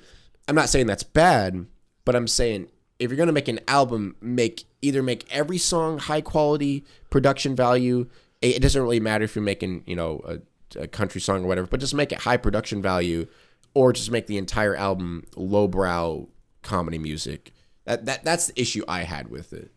I'm 0.50 0.56
not 0.56 0.68
saying 0.68 0.88
that's 0.88 1.04
bad, 1.04 1.66
but 2.04 2.14
I'm 2.14 2.28
saying 2.28 2.68
if 3.00 3.10
you're 3.10 3.18
gonna 3.18 3.32
make 3.32 3.48
an 3.48 3.62
album, 3.70 4.18
make 4.20 4.66
either 4.82 5.02
make 5.02 5.26
every 5.34 5.58
song 5.58 5.98
high 5.98 6.20
quality 6.20 6.84
production 7.10 7.56
value. 7.56 8.10
It 8.42 8.58
it 8.58 8.62
doesn't 8.62 8.84
really 8.84 9.00
matter 9.00 9.24
if 9.24 9.34
you're 9.34 9.44
making, 9.44 9.84
you 9.88 9.96
know, 9.96 10.22
a, 10.28 10.40
a 10.76 10.88
country 10.88 11.22
song 11.22 11.44
or 11.44 11.48
whatever, 11.48 11.68
but 11.68 11.80
just 11.80 11.94
make 11.94 12.12
it 12.12 12.20
high 12.20 12.38
production 12.38 12.82
value, 12.82 13.28
or 13.74 13.94
just 13.94 14.12
make 14.12 14.28
the 14.28 14.38
entire 14.38 14.76
album 14.76 15.26
lowbrow 15.36 16.28
comedy 16.62 16.98
music. 16.98 17.54
That 17.86 18.06
that 18.06 18.24
that's 18.24 18.48
the 18.48 18.62
issue 18.62 18.84
I 18.88 19.04
had 19.04 19.30
with 19.30 19.54
it. 19.54 19.72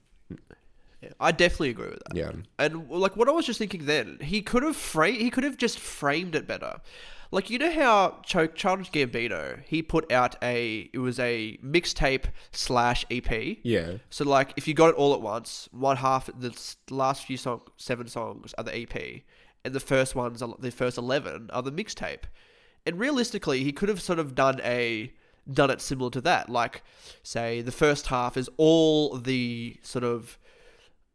Yeah, 1.03 1.11
I 1.21 1.33
definitely 1.33 1.71
agree 1.71 1.91
with 1.91 2.03
that. 2.07 2.17
Yeah. 2.17 2.33
And 2.59 2.89
like 2.89 3.17
what 3.17 3.29
I 3.29 3.33
was 3.33 3.47
just 3.47 3.59
thinking 3.59 3.87
then, 3.87 4.19
he 4.23 4.43
could 4.43 4.63
have 4.63 4.77
fra- 4.77 5.11
he 5.11 5.31
could 5.31 5.45
have 5.45 5.57
just 5.57 5.79
framed 5.79 6.35
it 6.35 6.47
better. 6.47 6.81
Like 7.31 7.51
you 7.51 7.59
know 7.59 7.73
how 7.73 8.21
Ch- 8.23 8.55
Childish 8.55 8.91
Gambino 8.91 9.61
he 9.65 9.83
put 9.83 10.11
out 10.13 10.37
a 10.43 10.89
it 10.93 10.99
was 10.99 11.19
a 11.19 11.59
mixtape 11.63 12.27
slash 12.53 13.05
EP. 13.11 13.59
Yeah. 13.63 13.95
So 14.11 14.25
like 14.25 14.53
if 14.57 14.69
you 14.69 14.75
got 14.75 14.91
it 14.91 14.95
all 14.95 15.13
at 15.13 15.21
once, 15.21 15.69
one 15.73 15.97
half 15.97 16.27
the 16.27 16.57
last 16.91 17.25
few 17.25 17.37
song 17.37 17.63
seven 17.77 18.07
songs 18.09 18.55
are 18.57 18.65
the 18.65 18.77
EP, 18.77 19.23
and 19.67 19.75
the 19.75 19.81
first 19.81 20.15
ones 20.15 20.43
the 20.59 20.71
first 20.71 20.97
eleven 20.97 21.51
are 21.53 21.63
the 21.63 21.73
mixtape. 21.73 22.25
And 22.87 22.99
realistically, 22.99 23.65
he 23.65 23.73
could 23.73 23.89
have 23.89 24.01
sort 24.01 24.19
of 24.19 24.35
done 24.35 24.61
a 24.63 25.13
done 25.51 25.71
it 25.71 25.81
similar 25.81 26.11
to 26.11 26.21
that. 26.23 26.49
Like 26.49 26.83
say 27.23 27.61
the 27.61 27.73
first 27.73 28.07
half 28.07 28.37
is 28.37 28.49
all 28.57 29.19
the 29.19 29.77
sort 29.83 30.05
of 30.05 30.39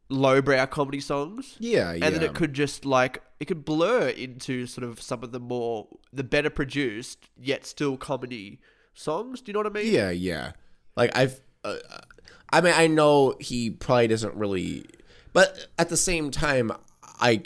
lowbrow 0.08 0.66
comedy 0.66 1.00
songs. 1.00 1.56
Yeah, 1.58 1.92
yeah. 1.92 2.06
And 2.06 2.14
then 2.14 2.22
it 2.22 2.34
could 2.34 2.52
just 2.52 2.84
like 2.84 3.22
it 3.40 3.46
could 3.46 3.64
blur 3.64 4.08
into 4.08 4.66
sort 4.66 4.86
of 4.86 5.00
some 5.00 5.22
of 5.24 5.32
the 5.32 5.40
more 5.40 5.88
the 6.12 6.24
better 6.24 6.50
produced 6.50 7.30
yet 7.36 7.66
still 7.66 7.96
comedy 7.96 8.60
songs. 8.94 9.40
Do 9.40 9.50
you 9.50 9.54
know 9.54 9.60
what 9.60 9.66
I 9.66 9.82
mean? 9.82 9.92
Yeah, 9.92 10.10
yeah. 10.10 10.52
Like 10.96 11.16
I've, 11.16 11.40
uh, 11.64 11.76
I 12.52 12.60
mean, 12.60 12.74
I 12.76 12.86
know 12.86 13.34
he 13.40 13.70
probably 13.70 14.08
doesn't 14.08 14.34
really, 14.34 14.84
but 15.32 15.68
at 15.78 15.88
the 15.88 15.96
same 15.96 16.30
time, 16.30 16.70
I, 17.20 17.42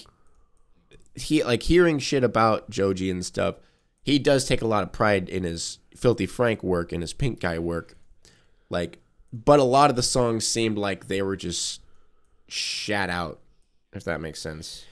he 1.17 1.43
like 1.43 1.65
hearing 1.65 1.99
shit 1.99 2.23
about 2.23 2.71
Joji 2.71 3.11
and 3.11 3.25
stuff. 3.25 3.57
He 4.03 4.19
does 4.19 4.47
take 4.47 4.63
a 4.63 4.67
lot 4.67 4.85
of 4.85 4.93
pride 4.93 5.29
in 5.29 5.43
his 5.43 5.79
Filthy 5.97 6.27
Frank 6.27 6.63
work 6.63 6.93
and 6.93 7.03
his 7.03 7.13
Pink 7.13 7.41
Guy 7.41 7.59
work, 7.59 7.97
like. 8.71 8.99
But 9.33 9.59
a 9.59 9.65
lot 9.65 9.91
of 9.91 9.97
the 9.97 10.03
songs 10.03 10.47
seemed 10.47 10.79
like 10.79 11.09
they 11.09 11.21
were 11.21 11.37
just 11.37 11.83
shat 12.49 13.11
out, 13.11 13.41
if 13.93 14.05
that 14.05 14.21
makes 14.21 14.41
sense. 14.41 14.87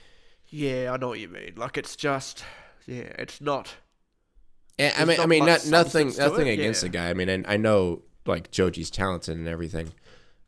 Yeah, 0.49 0.91
I 0.93 0.97
know 0.99 1.09
what 1.09 1.21
you 1.21 1.29
mean. 1.29 1.55
Like 1.57 1.79
it's 1.79 1.97
just 1.97 2.45
yeah, 2.87 3.13
it's 3.19 3.41
not 3.41 3.75
And, 4.79 4.95
I 4.99 5.05
mean, 5.05 5.21
I 5.21 5.27
mean, 5.27 5.47
not, 5.47 5.67
nothing, 5.67 6.13
nothing 6.19 6.49
it, 6.49 6.55
against 6.55 6.83
yeah. 6.83 6.89
the 6.89 6.93
guy. 6.93 7.11
I 7.11 7.15
mean, 7.15 7.29
and 7.29 7.47
I 7.47 7.57
know 7.57 8.03
like 8.27 8.51
Joji's 8.51 8.91
talented 8.91 9.37
and 9.37 9.49
everything, 9.49 9.93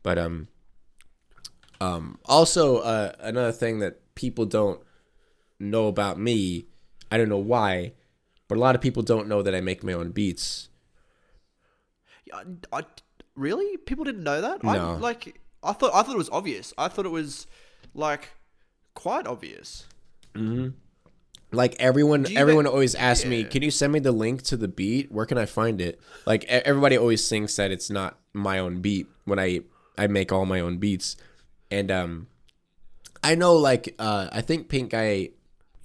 but 0.03 0.17
um, 0.17 0.47
um, 1.79 2.19
also 2.25 2.77
uh, 2.77 3.13
another 3.19 3.51
thing 3.51 3.79
that 3.79 4.15
people 4.15 4.45
don't 4.45 4.81
know 5.59 5.87
about 5.87 6.19
me, 6.19 6.65
I 7.11 7.17
don't 7.17 7.29
know 7.29 7.37
why, 7.37 7.93
but 8.47 8.57
a 8.57 8.61
lot 8.61 8.75
of 8.75 8.81
people 8.81 9.03
don't 9.03 9.27
know 9.27 9.41
that 9.41 9.55
I 9.55 9.61
make 9.61 9.83
my 9.83 9.93
own 9.93 10.11
beats. 10.11 10.69
I, 12.33 12.43
I 12.71 12.83
really 13.35 13.77
people 13.77 14.03
didn't 14.03 14.23
know 14.23 14.41
that. 14.41 14.63
No. 14.63 14.69
I 14.71 14.97
like 14.97 15.39
I 15.63 15.73
thought 15.73 15.91
I 15.93 16.03
thought 16.03 16.15
it 16.15 16.17
was 16.17 16.29
obvious. 16.29 16.73
I 16.77 16.87
thought 16.87 17.05
it 17.05 17.11
was 17.11 17.47
like 17.93 18.29
quite 18.93 19.27
obvious. 19.27 19.85
Like 21.51 21.75
everyone, 21.79 22.25
everyone 22.35 22.65
make- 22.65 22.73
always 22.73 22.93
asks 22.93 23.25
me, 23.25 23.43
"Can 23.45 23.63
you 23.63 23.71
send 23.71 23.93
me 23.93 23.99
the 23.99 24.11
link 24.11 24.43
to 24.43 24.57
the 24.57 24.67
beat? 24.67 25.11
Where 25.11 25.25
can 25.25 25.37
I 25.37 25.45
find 25.45 25.79
it?" 25.79 25.99
Like 26.25 26.43
everybody 26.45 26.97
always 26.97 27.27
thinks 27.27 27.55
that 27.55 27.71
it's 27.71 27.89
not 27.89 28.19
my 28.33 28.59
own 28.59 28.81
beat 28.81 29.07
when 29.25 29.39
I 29.39 29.61
I 29.97 30.07
make 30.07 30.31
all 30.31 30.45
my 30.45 30.59
own 30.59 30.77
beats, 30.77 31.15
and 31.71 31.89
um, 31.89 32.27
I 33.23 33.35
know 33.35 33.55
like 33.55 33.95
uh, 33.97 34.27
I 34.31 34.41
think 34.41 34.67
Pink 34.67 34.91
Guy, 34.91 35.29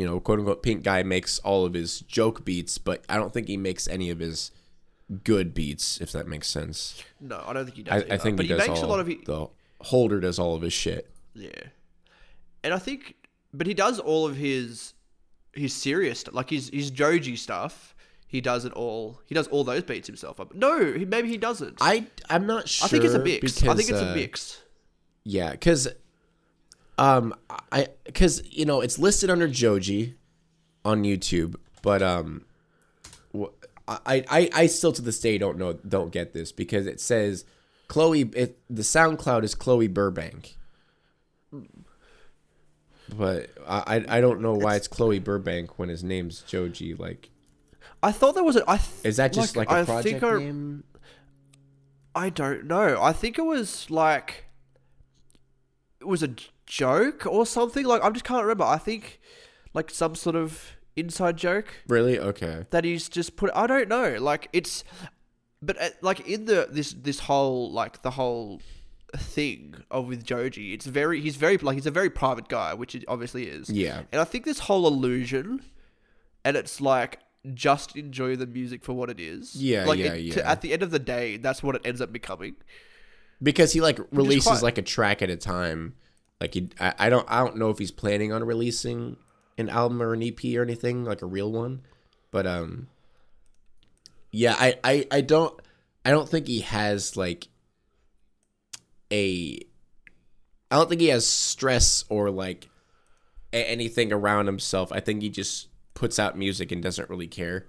you 0.03 0.09
know, 0.09 0.19
quote 0.19 0.41
unquote 0.41 0.65
Pink 0.65 0.83
Guy 0.83 1.05
makes 1.05 1.39
all 1.41 1.65
of 1.65 1.75
his 1.75 2.01
joke 2.01 2.45
beats, 2.45 2.77
but 2.77 3.05
I 3.09 3.17
don't 3.17 3.33
think 3.33 3.47
he 3.47 3.57
makes 3.57 3.87
any 3.87 4.11
of 4.11 4.19
his 4.19 4.51
good 5.23 5.55
beats, 5.55 6.01
if 6.01 6.11
that 6.11 6.27
makes 6.27 6.49
sense. 6.49 7.01
No, 7.21 7.41
I 7.47 7.53
don't 7.53 7.67
think 7.67 7.77
he 7.77 7.83
does. 7.85 8.03
I 8.03 8.07
either. 8.07 8.19
think 8.19 8.37
but 8.37 8.47
he, 8.47 8.53
he, 8.53 8.59
does 8.59 8.67
makes 8.67 8.81
all. 8.81 8.87
a 8.87 8.91
lot 8.91 8.99
of 8.99 9.07
he, 9.07 9.21
the 9.25 9.47
Holder 9.81 10.19
does 10.19 10.41
all 10.41 10.57
of 10.57 10.63
his 10.63 10.73
shit. 10.73 11.09
yeah, 11.37 11.51
and 12.65 12.75
I 12.75 12.81
think, 12.81 13.15
but 13.55 13.69
he 13.69 13.75
does 13.75 14.01
all 14.01 14.27
of 14.27 14.35
his 14.35 14.95
his 15.53 15.73
serious 15.73 16.19
st- 16.19 16.35
like 16.35 16.51
his 16.51 16.69
his 16.71 16.91
Joji 16.91 17.37
stuff. 17.37 17.95
He 18.27 18.41
does 18.41 18.65
it 18.65 18.73
all. 18.73 19.21
He 19.27 19.37
does 19.37 19.47
all 19.49 19.63
those 19.63 19.85
beats 19.85 20.09
himself. 20.09 20.41
No, 20.53 20.93
he, 20.95 21.05
maybe 21.05 21.29
he 21.29 21.37
doesn't. 21.37 21.79
I, 21.81 22.07
I 22.29 22.35
I'm 22.35 22.49
not 22.49 22.69
sure. 22.69 22.87
I 22.87 22.89
think 22.89 23.05
it's 23.05 23.15
a 23.15 23.21
mix. 23.21 23.63
I 23.63 23.67
think 23.77 23.87
because, 23.87 23.91
it's 23.91 24.01
a 24.01 24.11
uh, 24.11 24.15
mix. 24.17 24.63
Yeah, 25.23 25.53
because 25.53 25.87
um, 26.99 27.35
I 27.71 27.89
because 28.05 28.43
you 28.51 28.65
know 28.65 28.81
it's 28.81 28.99
listed 28.99 29.31
under 29.31 29.49
Joji 29.49 30.15
on 30.85 31.05
YouTube, 31.05 31.57
but 31.83 32.03
um, 32.03 32.45
I 33.89 34.25
I 34.29 34.51
I 34.55 34.67
still 34.67 34.93
to 34.93 35.03
this 35.03 35.21
day 35.21 35.39
don't 35.39 35.59
know 35.59 35.73
don't 35.73 36.13
get 36.13 36.33
this 36.33 36.53
because 36.53 36.87
it 36.87 37.01
says 37.01 37.45
Chloe. 37.89 38.23
It, 38.35 38.59
the 38.69 38.83
SoundCloud 38.83 39.43
is 39.43 39.55
Chloe 39.55 39.89
Burbank, 39.89 40.57
but 43.15 43.51
I 43.67 44.05
I, 44.09 44.21
don't 44.21 44.41
know 44.41 44.55
why 44.55 44.77
it's 44.77 44.89
Chloe 44.89 45.19
Burbank 45.19 45.79
when 45.79 45.89
his 45.89 46.05
name's 46.05 46.43
Joji. 46.43 46.95
Like, 46.95 47.31
I 48.03 48.13
thought 48.13 48.35
there 48.35 48.45
was 48.45 48.57
a. 48.57 48.71
I 48.71 48.77
th- 48.77 49.05
is 49.05 49.17
that 49.17 49.33
just 49.33 49.57
like, 49.57 49.71
a 49.71 49.75
I 49.75 49.85
project 49.85 50.23
I, 50.23 50.39
name? 50.39 50.85
I 52.15 52.29
don't 52.29 52.67
know. 52.67 53.03
I 53.03 53.13
think 53.13 53.39
it 53.39 53.45
was 53.45 53.91
like 53.91 54.45
was 56.07 56.23
a 56.23 56.31
joke 56.67 57.27
or 57.27 57.45
something. 57.47 57.85
Like 57.85 58.03
I 58.03 58.11
just 58.11 58.25
can't 58.25 58.43
remember. 58.43 58.65
I 58.65 58.79
think 58.79 59.21
like 59.75 59.91
some 59.91 60.15
sort 60.15 60.37
of 60.37 60.73
inside 60.97 61.37
joke 61.39 61.67
Really? 61.89 62.19
Okay. 62.19 62.67
that 62.71 62.85
he's 62.85 63.09
just 63.09 63.37
put. 63.37 63.51
I 63.55 63.67
don't 63.67 63.89
know. 63.89 64.17
Like 64.21 64.49
it's, 64.53 64.85
but 65.63 65.81
uh, 65.81 65.91
like 66.03 66.27
in 66.29 66.45
the 66.47 66.69
this 66.71 66.93
this 66.93 67.21
whole 67.21 67.71
like 67.73 68.03
the 68.03 68.11
whole 68.13 68.61
thing 69.17 69.75
of 69.91 70.07
with 70.09 70.25
Joji, 70.25 70.73
it's 70.73 70.87
very 70.87 71.21
he's 71.21 71.37
very 71.37 71.57
like 71.59 71.75
he's 71.75 71.87
a 71.87 71.91
very 71.91 72.11
private 72.11 72.49
guy, 72.49 72.75
which 72.75 72.95
it 72.95 73.05
obviously 73.09 73.45
is. 73.47 73.69
Yeah. 73.71 74.03
And 74.11 74.21
I 74.21 74.25
think 74.25 74.45
this 74.45 74.61
whole 74.61 74.87
illusion, 74.87 75.63
and 76.45 76.57
it's 76.57 76.81
like 76.81 77.19
just 77.55 77.97
enjoy 77.97 78.37
the 78.37 78.47
music 78.47 78.85
for 78.85 78.93
what 78.93 79.11
it 79.11 79.19
is. 79.19 79.55
Yeah, 79.57 79.85
like 79.85 79.99
yeah, 79.99 80.13
it- 80.15 80.33
to- 80.33 80.41
yeah. 80.41 80.51
at 80.53 80.61
the 80.63 80.73
end 80.73 80.83
of 80.83 80.91
the 80.91 80.99
day, 80.99 81.37
that's 81.37 81.63
what 81.63 81.75
it 81.77 81.83
ends 81.85 82.01
up 82.01 82.13
becoming. 82.13 82.55
Because 83.43 83.73
he 83.73 83.81
like 83.81 83.99
releases 84.13 84.47
quite- 84.47 84.63
like 84.63 84.79
a 84.79 84.83
track 84.83 85.23
at 85.23 85.31
a 85.31 85.37
time. 85.37 85.95
Like 86.41 86.55
he, 86.55 86.71
I, 86.81 86.95
I 86.99 87.09
don't, 87.11 87.27
I 87.31 87.39
don't 87.45 87.57
know 87.57 87.71
if 87.71 87.79
he's 87.79 87.91
planning 87.91 88.33
on 88.33 88.43
releasing 88.45 89.17
an 89.59 89.69
album 89.69 90.03
or 90.03 90.13
an 90.13 90.23
EP 90.23 90.39
or 90.57 90.63
anything 90.63 91.05
like 91.05 91.23
a 91.23 91.27
real 91.27 91.53
one, 91.53 91.83
but 92.31 92.47
um, 92.47 92.89
yeah, 94.31 94.57
I, 94.59 94.75
I, 94.83 95.07
I 95.11 95.21
don't, 95.21 95.55
I 96.05 96.11
don't 96.11 96.29
think 96.29 96.49
he 96.49 96.61
has 96.61 97.17
like 97.17 97.49
a, 99.13 99.59
I 100.71 100.77
don't 100.77 100.89
think 100.89 101.01
he 101.01 101.09
has 101.09 101.27
stress 101.27 102.05
or 102.09 102.31
like 102.31 102.69
anything 103.53 104.13
around 104.13 104.47
himself. 104.47 104.91
I 104.91 105.01
think 105.01 105.23
he 105.23 105.29
just 105.29 105.69
puts 105.95 106.19
out 106.19 106.37
music 106.37 106.73
and 106.73 106.83
doesn't 106.83 107.11
really 107.11 107.27
care. 107.29 107.67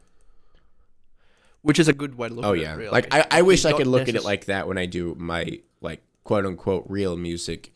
Which 1.64 1.80
is 1.80 1.88
a 1.88 1.94
good 1.94 2.16
way 2.16 2.28
to 2.30 2.34
look 2.36 2.46
Oh 2.46 2.54
at 2.54 2.60
yeah, 2.60 2.74
it. 2.74 2.78
Really. 2.78 2.92
like 2.92 3.14
I, 3.14 3.26
I 3.32 3.42
wish 3.42 3.66
I 3.66 3.74
could 3.74 3.88
look 3.88 4.08
at 4.08 4.16
it 4.16 4.24
like 4.24 4.46
that 4.46 4.68
when 4.68 4.78
I 4.78 4.86
do 4.86 5.16
my 5.18 5.60
like 5.82 6.02
quote 6.24 6.46
unquote 6.46 6.86
real 6.88 7.18
music, 7.18 7.74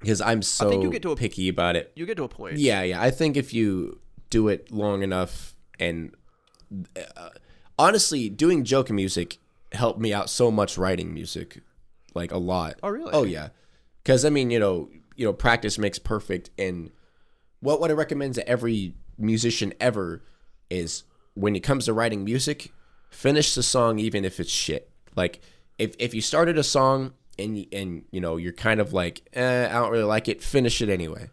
because 0.00 0.20
I'm 0.20 0.42
so 0.42 0.66
I 0.66 0.70
think 0.70 0.82
you'll 0.82 0.92
get 0.92 1.02
to 1.02 1.12
a- 1.12 1.16
picky 1.16 1.48
about 1.48 1.76
it. 1.76 1.92
you 1.94 2.06
get 2.06 2.16
to 2.16 2.24
a 2.24 2.28
point. 2.28 2.58
Yeah, 2.58 2.82
yeah. 2.82 3.00
I 3.00 3.10
think 3.10 3.36
if 3.36 3.52
you 3.54 4.00
do 4.28 4.48
it 4.48 4.70
long 4.70 5.02
enough, 5.02 5.54
and 5.78 6.14
uh, 6.96 7.30
honestly, 7.78 8.28
doing 8.28 8.64
joke 8.64 8.90
music 8.90 9.38
helped 9.72 10.00
me 10.00 10.12
out 10.12 10.28
so 10.30 10.50
much 10.50 10.76
writing 10.76 11.14
music, 11.14 11.60
like 12.14 12.32
a 12.32 12.38
lot. 12.38 12.76
Oh, 12.82 12.88
really? 12.88 13.12
Oh 13.12 13.24
yeah, 13.24 13.48
because 14.02 14.24
I 14.24 14.30
mean, 14.30 14.50
you 14.50 14.58
know, 14.58 14.88
you 15.16 15.26
know, 15.26 15.32
practice 15.32 15.78
makes 15.78 15.98
perfect, 15.98 16.50
and 16.58 16.90
what 17.60 17.80
what 17.80 17.90
I 17.90 17.94
recommend 17.94 18.34
to 18.34 18.48
every 18.48 18.94
musician 19.18 19.74
ever 19.80 20.24
is 20.70 21.04
when 21.34 21.56
it 21.56 21.60
comes 21.60 21.86
to 21.86 21.92
writing 21.92 22.24
music, 22.24 22.72
finish 23.10 23.54
the 23.54 23.62
song 23.62 23.98
even 23.98 24.24
if 24.24 24.40
it's 24.40 24.50
shit. 24.50 24.90
Like 25.16 25.40
if 25.78 25.94
if 25.98 26.14
you 26.14 26.20
started 26.20 26.58
a 26.58 26.62
song 26.62 27.12
and 27.38 27.66
and 27.72 28.04
you 28.10 28.20
know 28.20 28.36
you're 28.36 28.52
kind 28.52 28.80
of 28.80 28.92
like 28.92 29.22
eh, 29.32 29.66
I 29.66 29.72
don't 29.72 29.90
really 29.90 30.04
like 30.04 30.28
it, 30.28 30.42
finish 30.42 30.80
it 30.82 30.88
anyway 30.88 31.28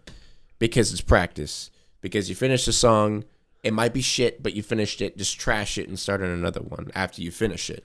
because 0.60 0.92
it's 0.92 1.02
practice. 1.02 1.70
Because 2.00 2.30
you 2.30 2.36
finish 2.36 2.66
the 2.66 2.74
song, 2.74 3.26
it 3.64 3.74
might 3.74 3.94
be 3.94 4.02
shit, 4.02 4.44
but 4.44 4.54
you 4.54 4.62
finished 4.62 5.02
it. 5.02 5.18
Just 5.18 5.40
trash 5.40 5.78
it 5.78 5.90
and 5.90 6.00
start 6.00 6.22
on 6.22 6.30
another 6.30 6.62
one 6.62 6.92
after 6.94 7.22
you 7.22 7.32
finish 7.32 7.70
it. 7.70 7.84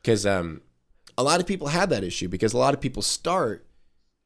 Because 0.00 0.24
um, 0.24 0.62
a 1.18 1.22
lot 1.22 1.40
of 1.40 1.46
people 1.46 1.68
have 1.68 1.90
that 1.90 2.04
issue 2.04 2.28
because 2.28 2.52
a 2.52 2.58
lot 2.58 2.72
of 2.72 2.80
people 2.80 3.02
start 3.02 3.66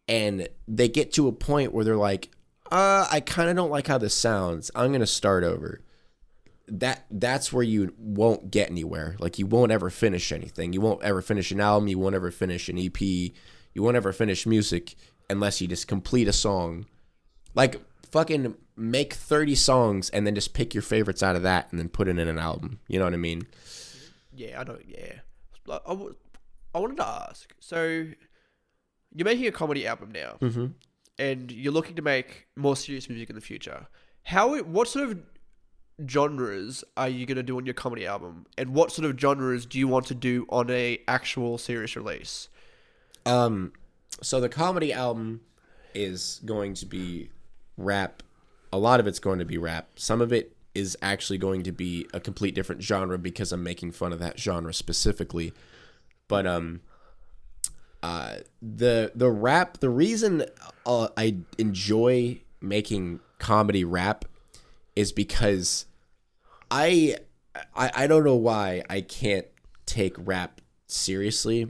and 0.07 0.49
they 0.69 0.89
get 0.89 1.13
to 1.15 1.29
a 1.29 1.33
point 1.33 1.73
where 1.73 1.85
they're 1.85 1.97
like, 1.97 2.31
Uh, 2.71 3.07
I 3.11 3.21
kind 3.21 3.49
of 3.49 3.57
don't 3.57 3.71
like 3.71 3.87
how 3.87 3.99
this 3.99 4.15
sounds. 4.15 4.71
I'm 4.75 4.93
gonna 4.93 5.07
start 5.07 5.43
over. 5.43 5.81
That 6.69 7.05
that's 7.11 7.53
where 7.53 7.63
you 7.63 7.95
won't 7.99 8.51
get 8.51 8.71
anywhere. 8.71 9.17
Like 9.21 9.39
you 9.39 9.47
won't 9.47 9.71
ever 9.73 9.89
finish 9.91 10.33
anything. 10.33 10.73
You 10.73 10.81
won't 10.81 11.03
ever 11.03 11.23
finish 11.23 11.51
an 11.53 11.61
album. 11.61 11.89
You 11.89 11.99
won't 11.99 12.15
ever 12.17 12.31
finish 12.31 12.69
an 12.69 12.79
EP. 12.79 13.01
You 13.01 13.83
won't 13.83 13.97
ever 13.97 14.13
finish 14.13 14.47
music 14.47 14.97
unless 15.31 15.61
you 15.61 15.69
just 15.69 15.87
complete 15.87 16.27
a 16.27 16.33
song. 16.33 16.87
Like 17.55 17.81
fucking 18.11 18.55
make 18.77 19.13
30 19.15 19.55
songs 19.55 20.11
and 20.11 20.27
then 20.27 20.35
just 20.35 20.55
pick 20.55 20.75
your 20.75 20.83
favorites 20.83 21.23
out 21.23 21.37
of 21.37 21.43
that 21.43 21.69
and 21.71 21.79
then 21.79 21.89
put 21.89 22.09
it 22.09 22.19
in 22.19 22.27
an 22.29 22.39
album. 22.39 22.81
You 22.89 22.99
know 22.99 23.05
what 23.05 23.15
I 23.15 23.19
mean? 23.19 23.47
Yeah, 24.35 24.61
I 24.61 24.65
know. 24.65 24.79
Yeah, 24.87 25.21
I, 25.71 25.79
w- 25.89 26.15
I 26.75 26.79
wanted 26.81 26.97
to 26.99 27.07
ask. 27.07 27.55
So, 27.59 28.07
you're 29.15 29.25
making 29.25 29.47
a 29.47 29.53
comedy 29.53 29.87
album 29.87 30.11
now, 30.13 30.37
Mm-hmm. 30.41 30.67
and 31.19 31.51
you're 31.51 31.73
looking 31.73 31.97
to 31.97 32.03
make 32.03 32.47
more 32.55 32.77
serious 32.77 33.09
music 33.09 33.31
in 33.31 33.35
the 33.35 33.41
future. 33.41 33.87
How? 34.25 34.59
What 34.63 34.89
sort 34.89 35.09
of 35.11 35.19
genres 36.09 36.85
are 36.97 37.09
you 37.09 37.27
gonna 37.27 37.43
do 37.43 37.57
on 37.57 37.67
your 37.67 37.75
comedy 37.75 38.07
album, 38.07 38.47
and 38.59 38.71
what 38.71 38.93
sort 38.93 39.09
of 39.09 39.19
genres 39.19 39.67
do 39.67 39.79
you 39.79 39.89
want 39.89 40.07
to 40.07 40.15
do 40.15 40.47
on 40.49 40.71
a 40.71 41.01
actual 41.09 41.59
serious 41.59 41.97
release? 41.97 42.49
Um, 43.25 43.73
so 44.23 44.41
the 44.41 44.49
comedy 44.49 44.93
album 44.93 45.41
is 45.95 46.41
going 46.45 46.75
to 46.75 46.87
be 46.87 47.31
rap. 47.77 48.23
A 48.73 48.79
lot 48.79 49.01
of 49.01 49.07
it's 49.07 49.19
going 49.19 49.39
to 49.39 49.45
be 49.45 49.59
rap. 49.59 49.89
Some 49.97 50.21
of 50.21 50.33
it 50.33 50.57
is 50.75 50.97
actually 51.01 51.39
going 51.39 51.63
to 51.63 51.73
be 51.73 52.07
a 52.13 52.21
complete 52.21 52.55
different 52.55 52.83
genre 52.83 53.19
because 53.19 53.51
I'm 53.53 53.63
making 53.63 53.93
fun 53.93 54.13
of 54.13 54.19
that 54.19 54.39
genre 54.39 54.75
specifically. 54.75 55.53
But 56.29 56.47
um, 56.47 56.81
uh, 58.03 58.37
the 58.61 59.13
the 59.15 59.31
rap. 59.31 59.79
The 59.79 59.91
reason 59.91 60.45
uh, 60.85 61.09
I 61.17 61.37
enjoy 61.59 62.41
making 62.61 63.21
comedy 63.39 63.85
rap 63.85 64.25
is 64.97 65.13
because 65.13 65.87
I, 66.71 67.17
I 67.75 67.91
I 67.95 68.07
don't 68.07 68.25
know 68.25 68.35
why 68.37 68.83
I 68.91 69.03
can't 69.03 69.47
take 69.85 70.15
rap 70.19 70.61
seriously. 70.87 71.69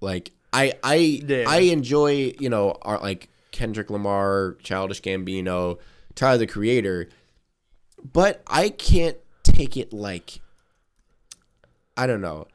Like 0.00 0.32
I 0.52 0.74
I 0.82 0.94
Yeah. 1.26 1.44
I 1.48 1.58
enjoy 1.60 2.34
you 2.38 2.48
know 2.50 2.76
our 2.82 2.98
like 2.98 3.28
Kendrick 3.50 3.88
Lamar, 3.90 4.56
Childish 4.62 5.00
Gambino, 5.00 5.78
Tyler 6.14 6.38
the 6.38 6.46
Creator, 6.46 7.08
but 8.12 8.42
I 8.46 8.68
can't 8.68 9.16
take 9.42 9.76
it 9.76 9.92
like 9.92 10.40
I 11.96 12.06
don't 12.06 12.20
know. 12.20 12.46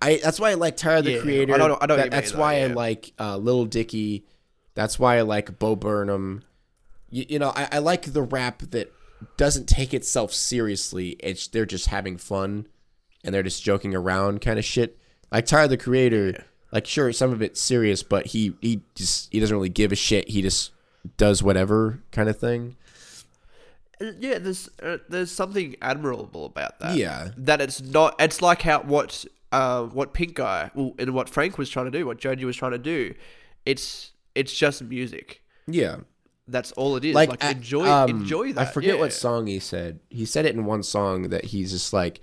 I 0.00 0.20
that's 0.22 0.38
why 0.38 0.50
I 0.50 0.54
like 0.54 0.76
Tyler 0.76 1.02
the 1.02 1.12
Yeah, 1.12 1.20
Creator. 1.20 1.54
I 1.54 1.58
don't 1.58 1.66
I 1.82 1.86
know 1.86 1.94
what 1.94 1.96
That- 1.96 2.02
mean, 2.04 2.10
that's 2.10 2.34
why 2.34 2.54
I 2.56 2.66
yeah. 2.66 2.74
like 2.74 3.12
uh, 3.18 3.36
Little 3.36 3.64
Dicky. 3.64 4.24
That's 4.74 4.98
why 4.98 5.18
I 5.18 5.22
like 5.22 5.58
Bo 5.58 5.74
Burnham. 5.74 6.42
You, 7.10 7.24
you 7.28 7.38
know, 7.38 7.52
I, 7.54 7.68
I 7.72 7.78
like 7.78 8.12
the 8.12 8.22
rap 8.22 8.62
that 8.70 8.92
doesn't 9.36 9.68
take 9.68 9.92
itself 9.94 10.32
seriously. 10.32 11.16
It's 11.20 11.48
they're 11.48 11.66
just 11.66 11.86
having 11.86 12.16
fun 12.18 12.66
and 13.24 13.34
they're 13.34 13.42
just 13.42 13.62
joking 13.62 13.94
around 13.94 14.40
kind 14.40 14.58
of 14.58 14.64
shit. 14.64 14.98
Like 15.30 15.46
Tyler 15.46 15.68
the 15.68 15.76
Creator, 15.76 16.44
like 16.72 16.86
sure 16.86 17.12
some 17.12 17.32
of 17.32 17.42
it's 17.42 17.60
serious, 17.60 18.02
but 18.02 18.26
he 18.26 18.54
he 18.60 18.82
just 18.94 19.32
he 19.32 19.40
doesn't 19.40 19.54
really 19.54 19.68
give 19.68 19.92
a 19.92 19.96
shit. 19.96 20.28
He 20.28 20.42
just 20.42 20.72
does 21.16 21.42
whatever 21.42 22.02
kind 22.12 22.28
of 22.28 22.38
thing. 22.38 22.76
Uh, 24.00 24.12
Yeah, 24.18 24.38
there's 24.38 24.68
uh, 24.82 24.98
there's 25.08 25.30
something 25.30 25.76
admirable 25.82 26.46
about 26.46 26.78
that. 26.80 26.96
Yeah. 26.96 27.30
that 27.36 27.60
it's 27.60 27.82
not. 27.82 28.14
It's 28.18 28.40
like 28.40 28.62
how 28.62 28.82
what 28.82 29.24
uh, 29.52 29.84
what 29.84 30.14
Pink 30.14 30.34
Guy 30.34 30.70
well, 30.74 30.94
and 30.98 31.14
what 31.14 31.28
Frank 31.28 31.58
was 31.58 31.68
trying 31.70 31.86
to 31.86 31.90
do, 31.90 32.06
what 32.06 32.18
Joji 32.18 32.44
was 32.44 32.56
trying 32.56 32.72
to 32.72 32.78
do. 32.78 33.14
It's 33.66 34.12
it's 34.34 34.54
just 34.56 34.82
music. 34.82 35.42
Yeah. 35.66 35.96
That's 36.48 36.72
all 36.72 36.96
it 36.96 37.04
is. 37.04 37.14
like, 37.14 37.28
Like, 37.28 37.44
enjoy 37.44 37.86
um, 37.86 38.10
enjoy 38.10 38.52
that. 38.54 38.68
I 38.68 38.70
forget 38.70 38.94
yeah. 38.94 39.00
what 39.00 39.12
song 39.12 39.46
he 39.46 39.58
said. 39.58 40.00
He 40.08 40.24
said 40.24 40.46
it 40.46 40.54
in 40.54 40.64
one 40.64 40.82
song 40.82 41.28
that 41.28 41.46
he's 41.46 41.70
just 41.70 41.92
like, 41.92 42.20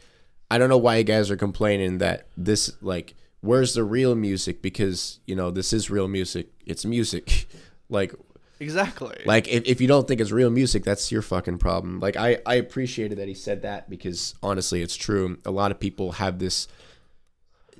I 0.49 0.57
don't 0.57 0.69
know 0.69 0.77
why 0.77 0.97
you 0.97 1.03
guys 1.03 1.29
are 1.29 1.37
complaining 1.37 1.99
that 1.99 2.27
this 2.35 2.71
like, 2.81 3.13
where's 3.41 3.75
the 3.75 3.83
real 3.83 4.15
music? 4.15 4.61
Because 4.61 5.19
you 5.25 5.35
know 5.35 5.51
this 5.51 5.71
is 5.71 5.89
real 5.89 6.07
music. 6.07 6.47
It's 6.65 6.85
music. 6.85 7.47
like, 7.89 8.13
exactly. 8.59 9.21
like 9.25 9.47
if, 9.47 9.63
if 9.65 9.79
you 9.79 9.87
don't 9.87 10.07
think 10.07 10.19
it's 10.19 10.31
real 10.31 10.49
music, 10.49 10.83
that's 10.83 11.11
your 11.11 11.21
fucking 11.21 11.59
problem. 11.59 11.99
Like 11.99 12.17
I 12.17 12.39
I 12.45 12.55
appreciated 12.55 13.19
that 13.19 13.27
he 13.27 13.35
said 13.35 13.61
that 13.61 13.89
because 13.89 14.33
honestly, 14.41 14.81
it's 14.81 14.95
true. 14.95 15.37
A 15.45 15.51
lot 15.51 15.71
of 15.71 15.79
people 15.79 16.13
have 16.13 16.39
this 16.39 16.67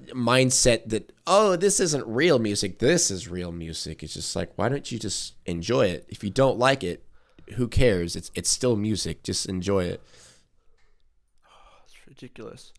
mindset 0.10 0.90
that 0.90 1.12
oh 1.28 1.56
this 1.56 1.80
isn't 1.80 2.06
real 2.08 2.40
music 2.40 2.80
this 2.80 3.10
is 3.12 3.28
real 3.28 3.52
music. 3.52 4.04
It's 4.04 4.14
just 4.14 4.36
like 4.36 4.52
why 4.56 4.70
don't 4.70 4.92
you 4.92 5.00
just 5.00 5.36
enjoy 5.46 5.88
it? 5.88 6.06
If 6.10 6.24
you 6.24 6.30
don't 6.30 6.58
like 6.58 6.84
it 6.84 7.06
who 7.54 7.68
cares? 7.68 8.16
It's 8.16 8.32
it's 8.36 8.50
still 8.50 8.76
music. 8.76 9.24
Just 9.24 9.46
enjoy 9.48 9.86
it. 9.86 10.02
It's 11.86 12.08
ridiculous. 12.08 12.74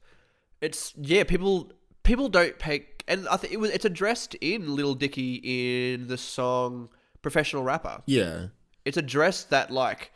It's 0.60 0.92
yeah, 0.96 1.24
people 1.24 1.72
people 2.02 2.28
don't 2.28 2.58
pay, 2.58 2.86
and 3.06 3.28
I 3.28 3.36
think 3.36 3.52
it 3.52 3.58
was 3.58 3.70
it's 3.70 3.84
addressed 3.84 4.34
in 4.36 4.74
Little 4.74 4.94
Dicky 4.94 5.94
in 5.94 6.08
the 6.08 6.18
song 6.18 6.88
"Professional 7.22 7.62
Rapper." 7.62 8.02
yeah. 8.06 8.46
It's 8.84 8.96
addressed 8.96 9.50
that 9.50 9.72
like 9.72 10.12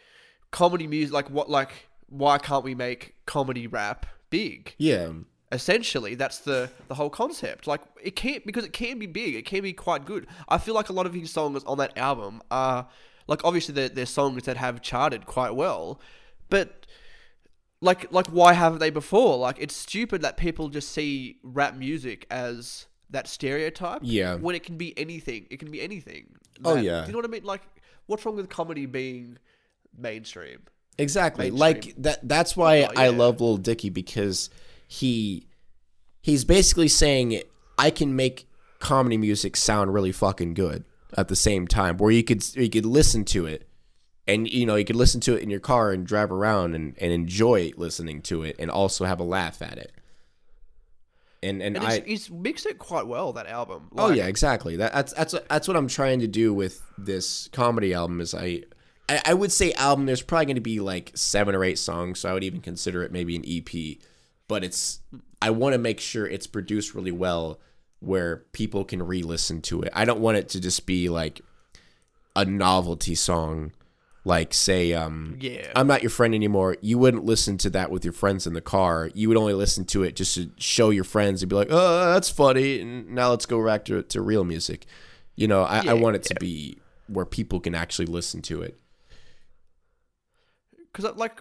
comedy 0.53 0.87
music, 0.87 1.13
like 1.13 1.29
what, 1.29 1.51
like 1.51 1.89
why 2.09 2.39
can't 2.39 2.65
we 2.65 2.75
make 2.75 3.15
comedy 3.27 3.67
rap 3.67 4.07
big? 4.31 4.75
yeah 4.79 5.11
Essentially, 5.53 6.15
that's 6.15 6.39
the 6.39 6.71
the 6.89 6.95
whole 6.95 7.11
concept. 7.11 7.67
Like 7.67 7.81
it 8.03 8.15
can't 8.15 8.47
because 8.47 8.65
it 8.65 8.73
can 8.73 8.99
be 8.99 9.07
big. 9.07 9.35
It 9.35 9.45
can 9.45 9.63
be 9.63 9.73
quite 9.73 10.05
good. 10.05 10.27
I 10.49 10.59
feel 10.59 10.75
like 10.75 10.89
a 10.89 10.93
lot 10.93 11.07
of 11.07 11.15
his 11.15 11.31
songs 11.33 11.65
on 11.65 11.79
that 11.79 11.97
album 11.99 12.41
are 12.51 12.87
like 13.27 13.41
obviously 13.45 13.75
they're, 13.75 13.89
they're 13.89 14.07
songs 14.07 14.45
that 14.45 14.57
have 14.57 14.81
charted 14.81 15.27
quite 15.27 15.55
well, 15.57 16.01
but 16.51 16.87
like 17.81 18.13
like 18.13 18.29
why 18.29 18.53
haven't 18.53 18.79
they 18.79 18.91
before? 18.91 19.39
Like 19.39 19.57
it's 19.59 19.75
stupid 19.75 20.23
that 20.23 20.37
people 20.37 20.69
just 20.69 20.91
see 20.91 21.39
rap 21.43 21.75
music 21.75 22.27
as 22.31 22.87
that 23.11 23.27
stereotype. 23.27 24.03
Yeah. 24.05 24.37
When 24.37 24.55
it 24.55 24.63
can 24.63 24.77
be 24.77 24.97
anything. 24.97 25.47
It 25.51 25.59
can 25.59 25.71
be 25.73 25.81
anything. 25.83 26.37
Oh, 26.65 26.77
yeah. 26.77 27.01
Do 27.01 27.07
you 27.09 27.13
know 27.13 27.19
what 27.19 27.25
I 27.25 27.29
mean? 27.29 27.43
Like 27.45 27.63
what's 28.07 28.25
wrong 28.25 28.37
with 28.37 28.49
comedy 28.49 28.87
being 28.87 29.39
mainstream? 29.97 30.61
exactly 30.99 31.51
Mainstream. 31.51 31.59
like 31.61 31.95
that 32.03 32.29
that's 32.29 32.55
why 32.57 32.83
Oh, 32.83 32.91
i 32.97 33.09
love 33.09 33.41
little 33.41 33.57
dicky 33.57 33.89
because 33.89 34.51
he 34.93 35.47
he's 36.21 36.45
basically 36.45 36.89
saying 36.89 37.41
i 37.79 37.91
can 37.91 38.17
make 38.17 38.49
comedy 38.81 39.17
music 39.17 39.57
sound 39.57 39.95
really 39.95 40.11
fucking 40.11 40.53
good 40.53 40.85
at 41.17 41.29
the 41.29 41.37
same 41.37 41.69
time 41.69 41.97
where 41.97 42.11
you 42.11 42.25
could 42.25 42.45
you 42.57 42.69
could 42.69 42.85
listen 42.85 43.25
to 43.25 43.47
it 43.47 43.69
and 44.27 44.53
you 44.53 44.67
know 44.67 44.75
you 44.75 44.85
could 44.85 44.97
listen 44.97 45.21
to 45.21 45.37
it 45.37 45.43
in 45.45 45.49
your 45.49 45.61
car 45.61 45.93
and 45.93 46.09
drive 46.09 46.33
around 46.33 46.75
and, 46.75 46.97
and 47.01 47.13
enjoy 47.13 47.71
listening 47.77 48.21
to 48.21 48.43
it 48.43 48.57
and 48.59 48.69
also 48.69 49.05
have 49.05 49.21
a 49.21 49.25
laugh 49.25 49.63
at 49.63 49.79
it 49.79 49.93
and 51.41 51.63
and, 51.63 51.77
And 51.77 51.87
i 51.87 52.01
he's, 52.01 52.29
mixed 52.29 52.67
it 52.67 52.79
quite 52.79 53.07
well 53.07 53.33
that 53.35 53.47
album. 53.47 53.91
Oh 53.97 54.11
yeah, 54.11 54.27
exactly. 54.27 54.77
That, 54.77 54.93
that's 54.93 55.13
that's 55.15 55.35
that's 55.49 55.69
what 55.69 55.77
I'm 55.77 55.89
trying 55.89 56.19
to 56.21 56.27
do 56.27 56.53
with 56.53 56.83
this 56.99 57.49
comedy 57.49 57.95
album. 57.95 58.21
Is 58.21 58.35
I 58.35 58.65
I, 59.09 59.23
I 59.25 59.35
would 59.35 59.51
say 59.51 59.73
album. 59.73 60.05
There's 60.05 60.21
probably 60.21 60.47
going 60.47 60.57
to 60.57 60.61
be 60.61 60.81
like 60.81 61.13
seven 61.15 61.55
or 61.55 61.65
eight 61.65 61.79
songs, 61.79 62.19
so 62.19 62.29
I 62.29 62.35
would 62.35 62.45
even 62.45 62.61
consider 62.61 63.03
it 63.05 63.11
maybe 63.11 63.37
an 63.37 63.45
EP. 63.47 63.99
But 64.51 64.65
it's 64.65 64.99
I 65.41 65.51
want 65.51 65.75
to 65.75 65.79
make 65.79 66.01
sure 66.01 66.27
it's 66.27 66.49
produced 66.49 66.93
really 66.93 67.13
well, 67.13 67.61
where 68.01 68.39
people 68.51 68.85
can 68.85 69.01
re-listen 69.01 69.63
to 69.63 69.83
it. 69.83 69.91
I 69.95 70.05
don't 70.05 70.19
want 70.21 70.39
it 70.39 70.49
to 70.51 70.61
just 70.61 70.87
be 70.87 71.09
like 71.09 71.41
a 72.35 72.45
novelty 72.45 73.15
song, 73.15 73.71
like 74.25 74.53
say 74.53 74.93
um 74.93 75.37
Yeah. 75.41 75.71
I'm 75.77 75.87
not 75.87 76.03
your 76.03 76.11
friend 76.11 76.35
anymore. 76.35 76.77
You 76.81 76.99
wouldn't 76.99 77.25
listen 77.25 77.59
to 77.59 77.71
that 77.71 77.93
with 77.93 78.05
your 78.05 78.13
friends 78.13 78.45
in 78.45 78.55
the 78.55 78.61
car. 78.61 79.11
You 79.15 79.29
would 79.29 79.37
only 79.39 79.55
listen 79.55 79.85
to 79.85 80.03
it 80.03 80.17
just 80.17 80.35
to 80.35 80.51
show 80.59 80.91
your 80.91 81.05
friends 81.05 81.43
and 81.43 81.49
be 81.49 81.55
like, 81.55 81.69
"Oh, 81.71 82.13
that's 82.13 82.29
funny." 82.29 82.81
And 82.81 83.11
now 83.11 83.31
let's 83.31 83.47
go 83.47 83.65
back 83.65 83.85
to 83.85 84.03
to 84.03 84.21
real 84.21 84.43
music. 84.43 84.85
You 85.37 85.47
know, 85.47 85.63
I, 85.63 85.83
Yeah, 85.83 85.93
I 85.93 85.95
want 85.95 86.17
it 86.17 86.25
to 86.25 86.35
be 86.41 86.79
where 87.07 87.25
people 87.25 87.61
can 87.61 87.77
actually 87.77 88.07
listen 88.07 88.43
to 88.43 88.63
it. 88.63 88.81
Because 90.93 91.17
like, 91.17 91.41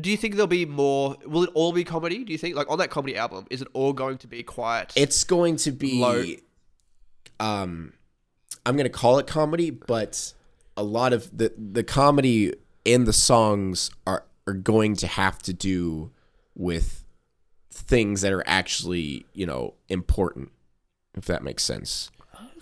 do 0.00 0.10
you 0.10 0.16
think 0.16 0.34
there'll 0.34 0.46
be 0.46 0.64
more? 0.64 1.16
Will 1.26 1.44
it 1.44 1.50
all 1.54 1.72
be 1.72 1.84
comedy? 1.84 2.24
Do 2.24 2.32
you 2.32 2.38
think 2.38 2.56
like 2.56 2.70
on 2.70 2.78
that 2.78 2.90
comedy 2.90 3.16
album 3.16 3.46
is 3.50 3.60
it 3.60 3.68
all 3.74 3.92
going 3.92 4.18
to 4.18 4.26
be 4.26 4.42
quiet? 4.42 4.92
It's 4.96 5.24
going 5.24 5.56
to 5.56 5.70
be, 5.72 6.00
Low. 6.00 6.24
um, 7.40 7.92
I'm 8.64 8.76
gonna 8.76 8.88
call 8.88 9.18
it 9.18 9.26
comedy, 9.26 9.70
but 9.70 10.32
a 10.76 10.82
lot 10.82 11.12
of 11.12 11.36
the 11.36 11.52
the 11.56 11.84
comedy 11.84 12.54
in 12.84 13.04
the 13.04 13.12
songs 13.12 13.90
are 14.06 14.24
are 14.46 14.54
going 14.54 14.96
to 14.96 15.06
have 15.06 15.38
to 15.42 15.52
do 15.52 16.10
with 16.54 17.04
things 17.70 18.22
that 18.22 18.32
are 18.32 18.44
actually 18.46 19.26
you 19.34 19.44
know 19.44 19.74
important, 19.88 20.50
if 21.14 21.26
that 21.26 21.42
makes 21.42 21.64
sense. 21.64 22.10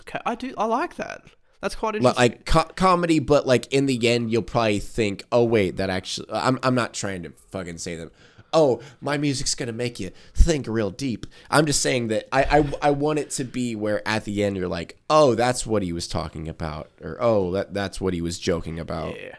okay, 0.01 0.19
I 0.25 0.35
do. 0.35 0.53
I 0.57 0.65
like 0.65 0.95
that. 0.97 1.23
That's 1.61 1.75
quite 1.75 1.95
interesting. 1.95 2.19
like 2.19 2.45
co- 2.45 2.71
comedy, 2.75 3.19
but 3.19 3.45
like 3.47 3.71
in 3.71 3.85
the 3.85 4.07
end, 4.07 4.31
you'll 4.31 4.41
probably 4.41 4.79
think, 4.79 5.23
"Oh 5.31 5.43
wait, 5.43 5.77
that 5.77 5.89
actually." 5.89 6.27
I'm 6.31 6.59
I'm 6.63 6.75
not 6.75 6.93
trying 6.93 7.23
to 7.23 7.31
fucking 7.51 7.77
say 7.77 7.95
them. 7.95 8.11
oh, 8.53 8.81
my 8.99 9.17
music's 9.17 9.55
gonna 9.55 9.71
make 9.71 9.99
you 9.99 10.11
think 10.33 10.67
real 10.67 10.89
deep. 10.91 11.25
I'm 11.49 11.65
just 11.65 11.81
saying 11.81 12.07
that 12.09 12.27
I, 12.31 12.59
I 12.59 12.87
I 12.89 12.91
want 12.91 13.19
it 13.19 13.29
to 13.31 13.43
be 13.45 13.75
where 13.75 14.05
at 14.07 14.25
the 14.25 14.43
end 14.43 14.57
you're 14.57 14.67
like, 14.67 14.97
oh, 15.09 15.35
that's 15.35 15.65
what 15.65 15.83
he 15.83 15.93
was 15.93 16.07
talking 16.07 16.47
about, 16.49 16.89
or 17.01 17.17
oh, 17.21 17.51
that 17.51 17.73
that's 17.73 18.01
what 18.01 18.13
he 18.13 18.21
was 18.21 18.39
joking 18.39 18.79
about. 18.79 19.15
Yeah. 19.15 19.35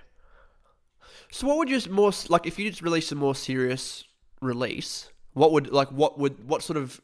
So 1.31 1.47
what 1.47 1.57
would 1.59 1.71
you 1.71 1.81
more 1.91 2.13
like 2.29 2.47
if 2.47 2.59
you 2.59 2.71
just 2.71 2.83
release 2.83 3.11
a 3.11 3.15
more 3.15 3.35
serious 3.35 4.05
release? 4.41 5.11
What 5.33 5.51
would 5.53 5.73
like 5.73 5.89
what 5.89 6.19
would 6.19 6.45
what 6.47 6.63
sort 6.63 6.77
of 6.77 7.01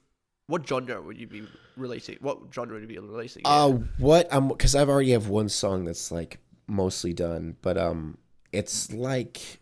what 0.49 0.67
genre 0.67 1.01
would 1.01 1.17
you 1.19 1.27
be 1.29 1.45
releasing? 1.77 2.17
What 2.21 2.39
genre 2.53 2.75
would 2.75 2.83
you 2.83 2.89
be 2.89 2.99
releasing? 2.99 3.43
Uh, 3.45 3.69
what 3.99 4.27
I'm 4.33 4.49
because 4.49 4.75
I've 4.75 4.89
already 4.89 5.13
have 5.13 5.29
one 5.29 5.49
song 5.49 5.85
that's 5.85 6.11
like 6.11 6.39
mostly 6.67 7.13
done, 7.13 7.57
but 7.63 7.79
um, 7.79 8.19
it's 8.51 8.93
like 8.93 9.61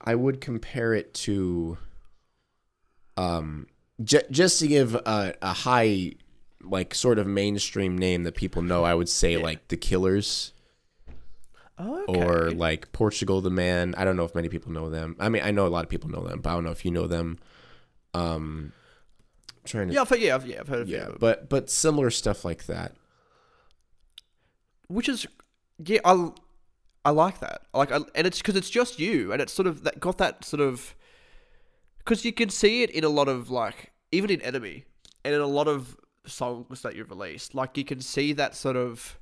I 0.00 0.14
would 0.14 0.40
compare 0.40 0.92
it 0.94 1.14
to 1.14 1.78
um, 3.16 3.66
j- 4.02 4.22
just 4.30 4.58
to 4.60 4.66
give 4.66 4.94
a, 4.94 5.34
a 5.40 5.52
high 5.52 6.12
like 6.62 6.94
sort 6.94 7.18
of 7.18 7.26
mainstream 7.26 7.96
name 7.96 8.24
that 8.24 8.34
people 8.34 8.62
know. 8.62 8.84
I 8.84 8.94
would 8.94 9.08
say 9.08 9.36
like 9.36 9.68
the 9.68 9.76
Killers 9.76 10.52
Oh, 11.78 12.04
okay. 12.08 12.24
or 12.24 12.50
like 12.52 12.90
Portugal 12.92 13.40
the 13.42 13.50
Man. 13.50 13.94
I 13.96 14.04
don't 14.04 14.16
know 14.16 14.24
if 14.24 14.34
many 14.34 14.48
people 14.48 14.72
know 14.72 14.88
them. 14.90 15.14
I 15.20 15.28
mean, 15.28 15.42
I 15.44 15.50
know 15.50 15.66
a 15.66 15.68
lot 15.68 15.84
of 15.84 15.90
people 15.90 16.08
know 16.10 16.26
them, 16.26 16.40
but 16.40 16.50
I 16.50 16.54
don't 16.54 16.64
know 16.64 16.70
if 16.70 16.84
you 16.84 16.90
know 16.90 17.06
them. 17.06 17.38
Um, 18.14 18.72
trying 19.66 19.88
to 19.88 19.94
yeah, 19.94 20.00
I've 20.02 20.08
heard, 20.08 20.20
yeah, 20.20 20.34
I've, 20.34 20.46
yeah, 20.46 20.60
I've 20.60 20.68
heard 20.68 20.80
of 20.82 20.88
yeah, 20.88 21.08
but 21.18 21.48
but 21.48 21.70
similar 21.70 22.10
stuff 22.10 22.44
like 22.44 22.66
that. 22.66 22.94
which 24.88 25.08
is 25.08 25.26
yeah, 25.84 26.00
I 26.04 26.30
I 27.04 27.10
like 27.10 27.38
that. 27.38 27.62
Like, 27.72 27.92
I, 27.92 28.00
and 28.16 28.26
it's 28.26 28.38
because 28.38 28.56
it's 28.56 28.70
just 28.70 28.98
you, 28.98 29.32
and 29.32 29.40
it's 29.40 29.52
sort 29.52 29.68
of 29.68 29.84
that 29.84 30.00
got 30.00 30.18
that 30.18 30.44
sort 30.44 30.60
of 30.60 30.94
because 31.98 32.24
you 32.24 32.32
can 32.32 32.48
see 32.48 32.82
it 32.82 32.90
in 32.90 33.04
a 33.04 33.08
lot 33.08 33.28
of 33.28 33.50
like 33.50 33.92
even 34.10 34.30
in 34.30 34.40
Enemy 34.42 34.84
and 35.24 35.34
in 35.34 35.40
a 35.40 35.46
lot 35.46 35.68
of 35.68 35.96
songs 36.26 36.82
that 36.82 36.96
you've 36.96 37.10
released. 37.10 37.54
Like, 37.54 37.76
you 37.76 37.84
can 37.84 38.00
see 38.00 38.32
that 38.32 38.56
sort 38.56 38.76
of 38.76 39.18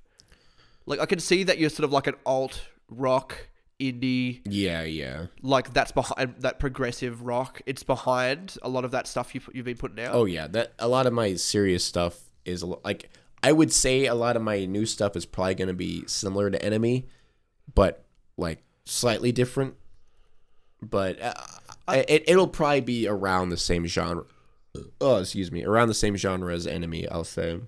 like 0.86 1.00
I 1.00 1.06
can 1.06 1.18
see 1.18 1.42
that 1.44 1.58
you're 1.58 1.70
sort 1.70 1.84
of 1.84 1.92
like 1.92 2.06
an 2.06 2.14
alt 2.24 2.68
rock 2.88 3.48
indie 3.80 4.40
Yeah, 4.44 4.82
yeah. 4.82 5.26
like 5.42 5.72
that's 5.72 5.92
behind 5.92 6.36
that 6.38 6.58
progressive 6.58 7.22
rock 7.22 7.60
it's 7.66 7.82
behind 7.82 8.56
a 8.62 8.68
lot 8.68 8.84
of 8.84 8.92
that 8.92 9.06
stuff 9.06 9.34
you've, 9.34 9.48
you've 9.52 9.64
been 9.64 9.76
putting 9.76 9.98
out 10.04 10.14
Oh 10.14 10.24
yeah, 10.26 10.46
that 10.48 10.72
a 10.78 10.88
lot 10.88 11.06
of 11.06 11.12
my 11.12 11.34
serious 11.34 11.84
stuff 11.84 12.30
is 12.44 12.62
like 12.62 13.10
I 13.42 13.52
would 13.52 13.72
say 13.72 14.06
a 14.06 14.14
lot 14.14 14.36
of 14.36 14.42
my 14.42 14.64
new 14.64 14.86
stuff 14.86 15.16
is 15.16 15.26
probably 15.26 15.54
going 15.56 15.68
to 15.68 15.74
be 15.74 16.04
similar 16.06 16.50
to 16.50 16.62
Enemy, 16.64 17.06
but 17.74 18.04
like 18.38 18.62
slightly 18.86 19.32
different. 19.32 19.74
But 20.80 21.20
uh, 21.20 21.34
it 22.08 22.24
it'll 22.26 22.48
probably 22.48 22.80
be 22.80 23.06
around 23.06 23.50
the 23.50 23.56
same 23.58 23.86
genre. 23.86 24.24
Oh, 25.00 25.16
excuse 25.18 25.52
me, 25.52 25.62
around 25.64 25.88
the 25.88 25.94
same 25.94 26.16
genre 26.16 26.54
as 26.54 26.66
Enemy. 26.66 27.06
I'll 27.08 27.24
say. 27.24 27.60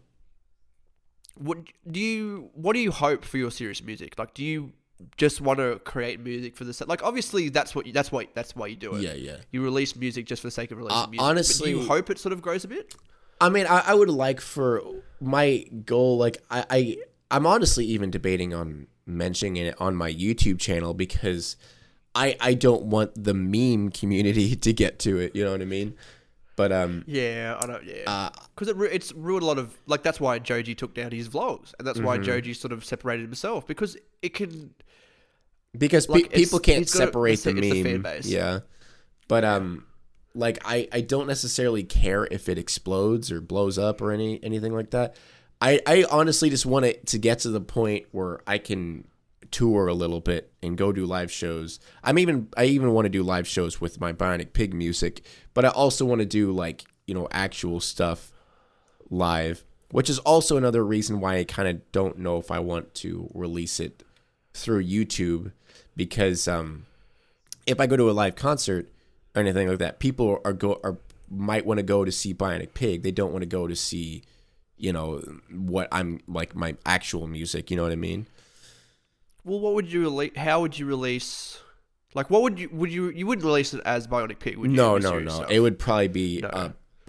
what 1.36 1.58
do 1.90 2.00
you 2.00 2.50
what 2.54 2.72
do 2.72 2.80
you 2.80 2.90
hope 2.90 3.24
for 3.24 3.36
your 3.36 3.50
serious 3.50 3.82
music 3.82 4.18
like 4.18 4.32
do 4.32 4.42
you 4.44 4.72
just 5.16 5.40
want 5.40 5.58
to 5.58 5.78
create 5.84 6.20
music 6.20 6.56
for 6.56 6.64
the 6.64 6.72
sake. 6.72 6.88
like 6.88 7.02
obviously 7.02 7.48
that's 7.50 7.74
what 7.74 7.86
you, 7.86 7.92
that's 7.92 8.10
why 8.10 8.26
that's 8.34 8.56
why 8.56 8.66
you 8.66 8.76
do 8.76 8.94
it 8.94 9.02
Yeah, 9.02 9.12
yeah. 9.14 9.36
you 9.50 9.62
release 9.62 9.94
music 9.94 10.24
just 10.26 10.40
for 10.42 10.46
the 10.48 10.52
sake 10.52 10.70
of 10.70 10.78
releasing 10.78 10.96
Uh, 10.98 11.06
music 11.06 11.18
but 11.18 11.24
honestly- 11.24 11.70
you 11.70 11.82
hope 11.86 12.08
it 12.10 12.18
sort 12.18 12.32
of 12.32 12.40
grows 12.42 12.64
a 12.64 12.68
bit 12.68 12.94
I 13.38 13.50
mean, 13.50 13.66
I, 13.66 13.80
I 13.88 13.94
would 13.94 14.08
like 14.08 14.40
for 14.40 14.80
my 15.20 15.66
goal, 15.84 16.16
like 16.16 16.38
I, 16.50 16.64
I, 16.70 16.96
I'm 17.30 17.44
honestly 17.46 17.84
even 17.84 18.10
debating 18.10 18.54
on 18.54 18.86
mentioning 19.04 19.56
it 19.56 19.78
on 19.78 19.94
my 19.94 20.10
YouTube 20.10 20.58
channel 20.58 20.94
because 20.94 21.56
I, 22.14 22.34
I 22.40 22.54
don't 22.54 22.84
want 22.84 23.10
the 23.22 23.34
meme 23.34 23.90
community 23.90 24.56
to 24.66 24.72
get 24.72 24.98
to 25.00 25.18
it. 25.18 25.36
You 25.36 25.44
know 25.44 25.50
what 25.50 25.60
I 25.60 25.66
mean? 25.66 25.96
But 26.56 26.72
um, 26.72 27.04
yeah 27.06 27.58
i 27.60 27.66
don't 27.66 27.84
yeah 27.84 28.04
uh, 28.06 28.30
because 28.54 28.68
it 28.68 28.76
ru- 28.76 28.88
it's 28.90 29.12
ruined 29.12 29.42
a 29.42 29.46
lot 29.46 29.58
of 29.58 29.76
like 29.84 30.02
that's 30.02 30.18
why 30.18 30.38
joji 30.38 30.74
took 30.74 30.94
down 30.94 31.10
his 31.10 31.28
vlogs 31.28 31.74
and 31.78 31.86
that's 31.86 31.98
Mm-hmm. 31.98 32.06
why 32.06 32.16
joji 32.16 32.54
sort 32.54 32.72
of 32.72 32.82
separated 32.82 33.24
himself 33.24 33.66
because 33.66 33.98
it 34.22 34.32
can 34.32 34.72
because 35.76 36.06
pe- 36.06 36.22
people 36.22 36.58
can't 36.58 36.78
he's 36.78 36.92
got 36.92 37.02
a- 37.02 37.06
separate 37.06 37.32
it's 37.34 37.42
the 37.44 37.52
the- 37.52 37.58
it's 37.58 37.74
the 37.74 37.82
fan 37.82 38.02
meme. 38.02 38.20
Yeah, 38.24 38.60
but 39.28 39.44
um, 39.44 39.84
like 40.34 40.58
I, 40.64 40.88
I 40.92 41.00
don't 41.00 41.26
necessarily 41.26 41.82
care 41.84 42.26
if 42.30 42.48
it 42.48 42.58
explodes 42.58 43.32
or 43.32 43.40
blows 43.40 43.78
up 43.78 44.00
or 44.00 44.12
any 44.12 44.42
anything 44.42 44.74
like 44.74 44.90
that. 44.90 45.16
I, 45.60 45.80
I 45.86 46.04
honestly 46.10 46.50
just 46.50 46.66
want 46.66 46.84
it 46.84 47.06
to 47.08 47.18
get 47.18 47.38
to 47.40 47.48
the 47.48 47.62
point 47.62 48.06
where 48.12 48.40
I 48.46 48.58
can 48.58 49.08
tour 49.50 49.86
a 49.86 49.94
little 49.94 50.20
bit 50.20 50.52
and 50.62 50.76
go 50.76 50.92
do 50.92 51.06
live 51.06 51.32
shows. 51.32 51.80
I'm 52.04 52.18
even 52.18 52.48
I 52.56 52.64
even 52.66 52.92
want 52.92 53.06
to 53.06 53.10
do 53.10 53.22
live 53.22 53.48
shows 53.48 53.80
with 53.80 54.00
my 54.00 54.12
Bionic 54.12 54.52
Pig 54.52 54.74
music, 54.74 55.22
but 55.54 55.64
I 55.64 55.68
also 55.68 56.04
want 56.04 56.18
to 56.20 56.26
do 56.26 56.52
like 56.52 56.84
you 57.06 57.14
know 57.14 57.28
actual 57.30 57.80
stuff 57.80 58.32
live, 59.08 59.64
which 59.90 60.10
is 60.10 60.18
also 60.20 60.56
another 60.56 60.84
reason 60.84 61.20
why 61.20 61.36
I 61.36 61.44
kind 61.44 61.68
of 61.68 61.90
don't 61.92 62.18
know 62.18 62.36
if 62.38 62.50
I 62.50 62.58
want 62.58 62.94
to 62.96 63.30
release 63.34 63.80
it 63.80 64.02
through 64.52 64.84
YouTube 64.84 65.52
because 65.96 66.46
um, 66.46 66.86
if 67.66 67.80
I 67.80 67.86
go 67.86 67.96
to 67.96 68.10
a 68.10 68.12
live 68.12 68.36
concert 68.36 68.88
or 69.34 69.42
anything 69.42 69.68
like 69.68 69.78
that, 69.78 69.98
people 69.98 70.40
are 70.44 70.52
go 70.52 70.80
are 70.84 70.98
might 71.28 71.66
want 71.66 71.78
to 71.78 71.82
go 71.82 72.04
to 72.04 72.12
see 72.12 72.34
Bionic 72.34 72.74
Pig. 72.74 73.02
They 73.02 73.10
don't 73.10 73.32
want 73.32 73.42
to 73.42 73.46
go 73.46 73.66
to 73.66 73.74
see, 73.74 74.22
you 74.76 74.92
know, 74.92 75.22
what 75.50 75.88
I'm 75.90 76.20
like 76.28 76.54
my 76.54 76.76
actual 76.84 77.26
music. 77.26 77.70
You 77.70 77.76
know 77.76 77.82
what 77.82 77.92
I 77.92 77.96
mean? 77.96 78.26
well 79.46 79.60
what 79.60 79.74
would 79.74 79.90
you 79.90 80.02
release 80.02 80.36
how 80.36 80.60
would 80.60 80.78
you 80.78 80.84
release 80.84 81.60
like 82.14 82.28
what 82.28 82.42
would 82.42 82.58
you 82.58 82.68
would 82.72 82.92
you 82.92 83.08
you 83.10 83.26
wouldn't 83.26 83.44
release 83.44 83.72
it 83.72 83.80
as 83.86 84.06
bionic 84.06 84.38
pig 84.40 84.58
would 84.58 84.70
you 84.70 84.76
No, 84.76 84.98
no, 84.98 85.18
no. 85.20 85.42
It 85.44 85.60
would 85.60 85.78
probably 85.78 86.08
be. 86.08 86.40
No. 86.40 86.48
Uh, 86.48 86.68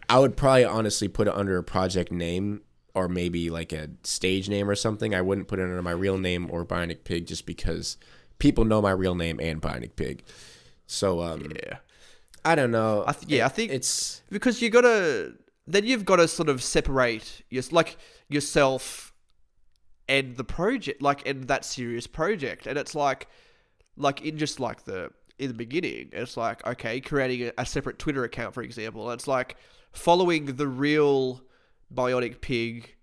I 0.09 0.19
would 0.19 0.37
probably 0.37 0.63
honestly 0.63 1.09
put 1.09 1.27
it 1.27 1.33
under 1.33 1.57
a 1.57 1.63
project 1.63 2.11
name 2.11 2.61
or 2.93 3.09
maybe 3.09 3.49
like 3.49 3.73
a 3.73 3.89
stage 4.03 4.47
name 4.47 4.69
or 4.69 4.75
something. 4.75 5.13
I 5.13 5.21
wouldn't 5.21 5.47
put 5.47 5.59
it 5.59 5.63
under 5.63 5.81
my 5.81 5.91
real 5.91 6.17
name 6.17 6.47
or 6.49 6.65
Bionic 6.65 7.03
Pig 7.03 7.25
just 7.25 7.45
because 7.45 7.97
people 8.39 8.65
know 8.65 8.81
my 8.81 8.91
real 8.91 9.15
name 9.15 9.39
and 9.41 9.61
Bionic 9.61 9.95
Pig. 9.95 10.23
So 10.85 11.21
um, 11.21 11.51
yeah 11.53 11.77
I 12.47 12.55
don't 12.55 12.71
know. 12.71 13.03
I 13.05 13.11
th- 13.11 13.29
yeah, 13.29 13.45
I 13.45 13.49
think 13.49 13.73
it's 13.73 14.21
because 14.29 14.61
you 14.61 14.69
gotta 14.69 15.33
then 15.67 15.85
you've 15.85 16.05
got 16.05 16.15
to 16.15 16.29
sort 16.29 16.47
of 16.47 16.63
separate 16.63 17.41
your 17.49 17.61
like 17.71 17.97
yourself 18.29 19.13
and 20.07 20.37
the 20.37 20.45
project 20.45 21.01
like 21.01 21.27
and 21.27 21.49
that 21.49 21.65
serious 21.65 22.07
project 22.07 22.65
and 22.65 22.77
it's 22.77 22.95
like 22.95 23.27
like 23.97 24.21
in 24.21 24.37
just 24.37 24.61
like 24.61 24.85
the 24.85 25.11
in 25.37 25.49
the 25.49 25.53
beginning 25.53 26.07
it's 26.13 26.37
like 26.37 26.65
okay 26.65 27.01
creating 27.01 27.47
a, 27.47 27.51
a 27.57 27.65
separate 27.65 27.99
twitter 27.99 28.23
account 28.23 28.53
for 28.53 28.63
example 28.63 29.11
it's 29.11 29.27
like 29.27 29.57
following 29.91 30.45
the 30.45 30.67
real 30.67 31.41
bionic 31.93 32.39
pig 32.39 32.95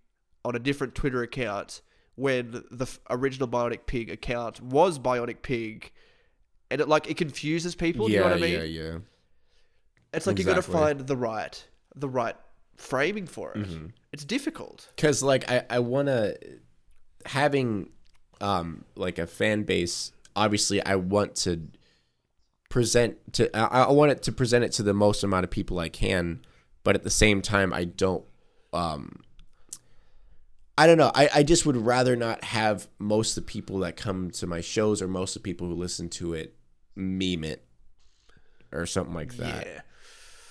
on 0.47 0.57
a 0.57 0.59
different 0.59 0.95
twitter 0.95 1.23
account 1.23 1.83
when 2.17 2.63
the 2.71 2.87
original 3.11 3.49
bionic 3.49 3.87
pig 3.87 4.11
account 4.11 4.61
was 4.61 4.99
bionic 4.99 5.43
pig 5.43 5.91
and 6.71 6.81
it 6.81 6.89
like 6.89 7.09
it 7.11 7.17
confuses 7.17 7.75
people 7.75 8.09
yeah, 8.09 8.19
you 8.19 8.25
know 8.25 8.31
what 8.31 8.39
i 8.39 8.41
mean 8.41 8.53
yeah, 8.53 8.63
yeah. 8.63 8.99
it's 10.13 10.27
like 10.27 10.39
you 10.39 10.45
got 10.45 10.55
to 10.55 10.63
find 10.63 11.01
the 11.01 11.17
right, 11.17 11.67
the 11.95 12.09
right 12.09 12.37
framing 12.77 13.27
for 13.27 13.53
it. 13.53 13.69
Mm-hmm. 13.69 13.87
It's 14.13 14.25
difficult. 14.25 14.89
because 14.95 15.23
like 15.23 15.51
I, 15.51 15.65
I 15.71 15.79
want 15.81 16.09
to 16.09 16.37
having 17.27 17.91
um 18.41 18.85
like 18.97 19.19
a 19.19 19.27
fan 19.27 19.63
base 19.63 20.13
obviously 20.37 20.85
i 20.85 20.97
want 20.97 21.35
to 21.35 21.69
present 22.69 23.17
to 23.33 23.55
I, 23.57 23.85
I 23.85 23.93
want 23.93 24.11
it 24.11 24.23
to 24.25 24.33
present 24.33 24.65
it 24.65 24.73
to 24.73 24.83
the 24.83 24.93
most 24.93 25.23
amount 25.23 25.45
of 25.45 25.51
people 25.51 25.79
i 25.79 25.89
can 25.89 26.45
but 26.83 26.95
at 26.95 27.03
the 27.03 27.11
same 27.11 27.41
time 27.41 27.73
i 27.73 27.85
don't 27.85 28.25
um 28.73 29.21
i 30.79 30.87
don't 30.87 30.99
know 30.99 31.11
i, 31.15 31.29
I 31.35 31.43
just 31.43 31.67
would 31.67 31.77
rather 31.77 32.17
not 32.17 32.43
have 32.45 32.89
most 32.99 33.37
of 33.37 33.45
the 33.47 33.51
people 33.53 33.79
that 33.81 33.97
come 33.97 34.31
to 34.33 34.47
my 34.47 34.61
shows 34.61 35.01
or 35.03 35.09
most 35.09 35.37
of 35.37 35.43
the 35.43 35.49
people 35.49 35.69
who 35.69 35.75
listen 35.75 36.09
to 36.11 36.35
it 36.35 36.57
meme 36.97 37.45
it 37.45 37.65
or 38.73 38.87
something 38.87 39.15
like 39.15 39.37
that 39.37 39.67
Yeah. 39.67 39.81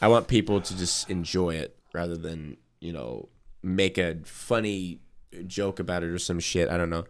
I 0.01 0.07
want 0.09 0.27
people 0.27 0.59
to 0.59 0.77
just 0.77 1.09
enjoy 1.09 1.55
it 1.55 1.77
rather 1.93 2.17
than, 2.17 2.57
you 2.81 2.91
know, 2.91 3.29
make 3.61 3.97
a 3.97 4.17
funny 4.25 4.99
joke 5.47 5.79
about 5.79 6.03
it 6.03 6.09
or 6.09 6.19
some 6.19 6.41
shit. 6.41 6.67
I 6.67 6.75
don't 6.77 6.89
know. 6.89 7.05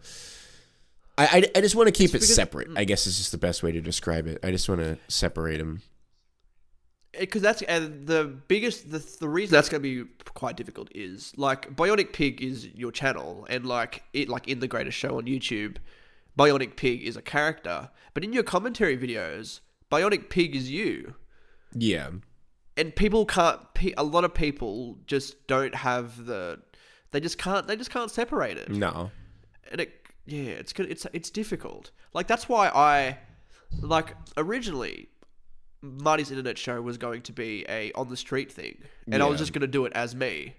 I, 1.18 1.24
I, 1.26 1.58
I 1.58 1.60
just 1.60 1.74
want 1.74 1.88
to 1.88 1.92
keep 1.92 2.10
it 2.10 2.12
because- 2.20 2.32
separate. 2.32 2.68
Mm. 2.70 2.78
I 2.78 2.84
guess 2.84 3.04
this 3.04 3.14
is 3.14 3.18
just 3.18 3.32
the 3.32 3.38
best 3.38 3.64
way 3.64 3.72
to 3.72 3.80
describe 3.80 4.28
it. 4.28 4.38
I 4.44 4.52
just 4.52 4.68
want 4.68 4.80
to 4.80 4.96
separate 5.08 5.56
them. 5.58 5.82
Because 7.18 7.42
that's 7.42 7.62
and 7.62 8.06
the 8.06 8.24
biggest 8.48 8.90
the, 8.90 8.98
the 9.20 9.28
reason 9.28 9.52
that's 9.54 9.68
going 9.68 9.82
to 9.82 10.04
be 10.04 10.10
quite 10.34 10.56
difficult 10.56 10.88
is 10.94 11.32
like 11.36 11.74
Bionic 11.76 12.12
Pig 12.12 12.42
is 12.42 12.66
your 12.74 12.90
channel 12.92 13.46
and 13.48 13.64
like 13.66 14.02
it 14.12 14.28
like 14.28 14.48
in 14.48 14.60
the 14.60 14.68
greatest 14.68 14.96
show 14.98 15.16
on 15.18 15.24
YouTube, 15.24 15.76
Bionic 16.38 16.76
Pig 16.76 17.02
is 17.02 17.16
a 17.16 17.22
character, 17.22 17.90
but 18.14 18.24
in 18.24 18.32
your 18.32 18.42
commentary 18.42 18.96
videos, 18.98 19.60
Bionic 19.90 20.28
Pig 20.30 20.56
is 20.56 20.70
you. 20.70 21.14
Yeah. 21.76 22.10
and 22.76 22.94
people 22.96 23.26
can't 23.26 23.60
a 23.96 24.02
lot 24.04 24.24
of 24.24 24.32
people 24.34 24.98
just 25.06 25.46
don't 25.46 25.74
have 25.74 26.24
the 26.26 26.60
they 27.10 27.20
just 27.20 27.36
can't 27.38 27.66
they 27.68 27.76
just 27.76 27.90
can't 27.90 28.10
separate 28.10 28.56
it 28.56 28.68
No. 28.70 29.10
and 29.70 29.80
it 29.80 29.92
yeah 30.26 30.52
it's 30.60 30.72
good 30.72 30.90
it's 30.90 31.06
it's 31.12 31.30
difficult 31.30 31.90
like 32.12 32.26
that's 32.28 32.48
why 32.48 32.68
i 32.68 33.18
like 33.80 34.14
originally 34.36 35.08
Marty's 35.84 36.30
internet 36.30 36.56
show 36.58 36.80
was 36.80 36.96
going 36.98 37.22
to 37.22 37.32
be 37.32 37.64
a 37.68 37.92
on 37.92 38.08
the 38.08 38.16
street 38.16 38.50
thing, 38.50 38.78
and 39.10 39.22
I 39.22 39.26
was 39.26 39.38
just 39.38 39.52
going 39.52 39.60
to 39.62 39.66
do 39.66 39.84
it 39.84 39.92
as 39.94 40.14
me, 40.14 40.54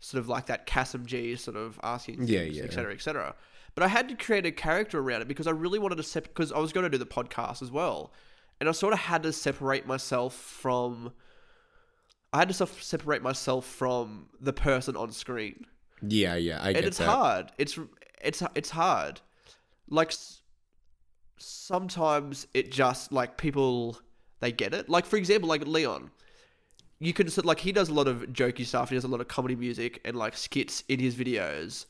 sort 0.00 0.20
of 0.20 0.28
like 0.28 0.46
that 0.46 0.66
Cassim 0.66 1.04
G 1.06 1.34
sort 1.36 1.56
of 1.56 1.78
asking 1.82 2.18
things, 2.18 2.30
Yeah, 2.30 2.42
yeah. 2.42 2.62
et 2.64 2.72
cetera, 2.72 2.92
et 2.92 3.00
cetera. 3.00 3.34
But 3.74 3.82
I 3.84 3.88
had 3.88 4.08
to 4.08 4.14
create 4.16 4.46
a 4.46 4.50
character 4.52 4.98
around 4.98 5.22
it 5.22 5.28
because 5.28 5.46
I 5.46 5.50
really 5.52 5.78
wanted 5.78 5.96
to 5.96 6.02
separate 6.02 6.34
because 6.34 6.52
I 6.52 6.58
was 6.58 6.72
going 6.72 6.84
to 6.84 6.90
do 6.90 6.98
the 6.98 7.06
podcast 7.06 7.62
as 7.62 7.70
well, 7.70 8.12
and 8.60 8.68
I 8.68 8.72
sort 8.72 8.92
of 8.92 8.98
had 9.00 9.22
to 9.24 9.32
separate 9.32 9.86
myself 9.86 10.34
from. 10.34 11.12
I 12.32 12.38
had 12.40 12.48
to 12.50 12.66
separate 12.66 13.22
myself 13.22 13.64
from 13.64 14.26
the 14.38 14.52
person 14.52 14.96
on 14.96 15.12
screen 15.12 15.64
Yeah, 16.06 16.34
yeah, 16.36 16.58
I 16.62 16.72
get 16.72 16.76
and 16.78 16.86
it's 16.86 16.98
that. 16.98 17.08
hard. 17.08 17.52
It's 17.56 17.78
it's 18.22 18.42
it's 18.54 18.70
hard. 18.70 19.20
Like 19.88 20.08
s- 20.08 20.42
sometimes 21.38 22.46
it 22.54 22.70
just 22.70 23.12
like 23.12 23.36
people 23.38 23.98
they 24.40 24.52
get 24.52 24.74
it. 24.74 24.88
Like 24.88 25.06
for 25.06 25.16
example, 25.16 25.48
like 25.48 25.66
Leon, 25.66 26.10
you 26.98 27.12
can 27.12 27.28
sort 27.28 27.44
like 27.46 27.60
he 27.60 27.72
does 27.72 27.88
a 27.88 27.94
lot 27.94 28.08
of 28.08 28.22
jokey 28.32 28.64
stuff. 28.64 28.88
He 28.90 28.94
does 28.96 29.04
a 29.04 29.08
lot 29.08 29.20
of 29.20 29.28
comedy 29.28 29.56
music 29.56 30.00
and 30.04 30.16
like 30.16 30.36
skits 30.36 30.84
in 30.88 30.98
his 31.00 31.14
videos, 31.14 31.86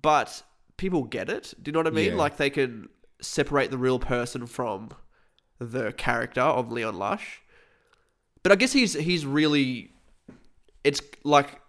but 0.00 0.42
people 0.76 1.04
get 1.04 1.28
it. 1.28 1.54
Do 1.62 1.68
you 1.68 1.72
know 1.72 1.80
what 1.80 1.86
I 1.86 1.90
mean? 1.90 2.12
Yeah. 2.12 2.16
Like 2.16 2.36
they 2.36 2.50
can 2.50 2.88
separate 3.20 3.70
the 3.70 3.78
real 3.78 3.98
person 3.98 4.46
from 4.46 4.90
the 5.58 5.92
character 5.92 6.40
of 6.40 6.72
Leon 6.72 6.96
Lush. 6.98 7.40
But 8.42 8.52
I 8.52 8.56
guess 8.56 8.72
he's 8.72 8.94
he's 8.94 9.24
really 9.24 9.92
it's 10.82 11.00
like 11.24 11.60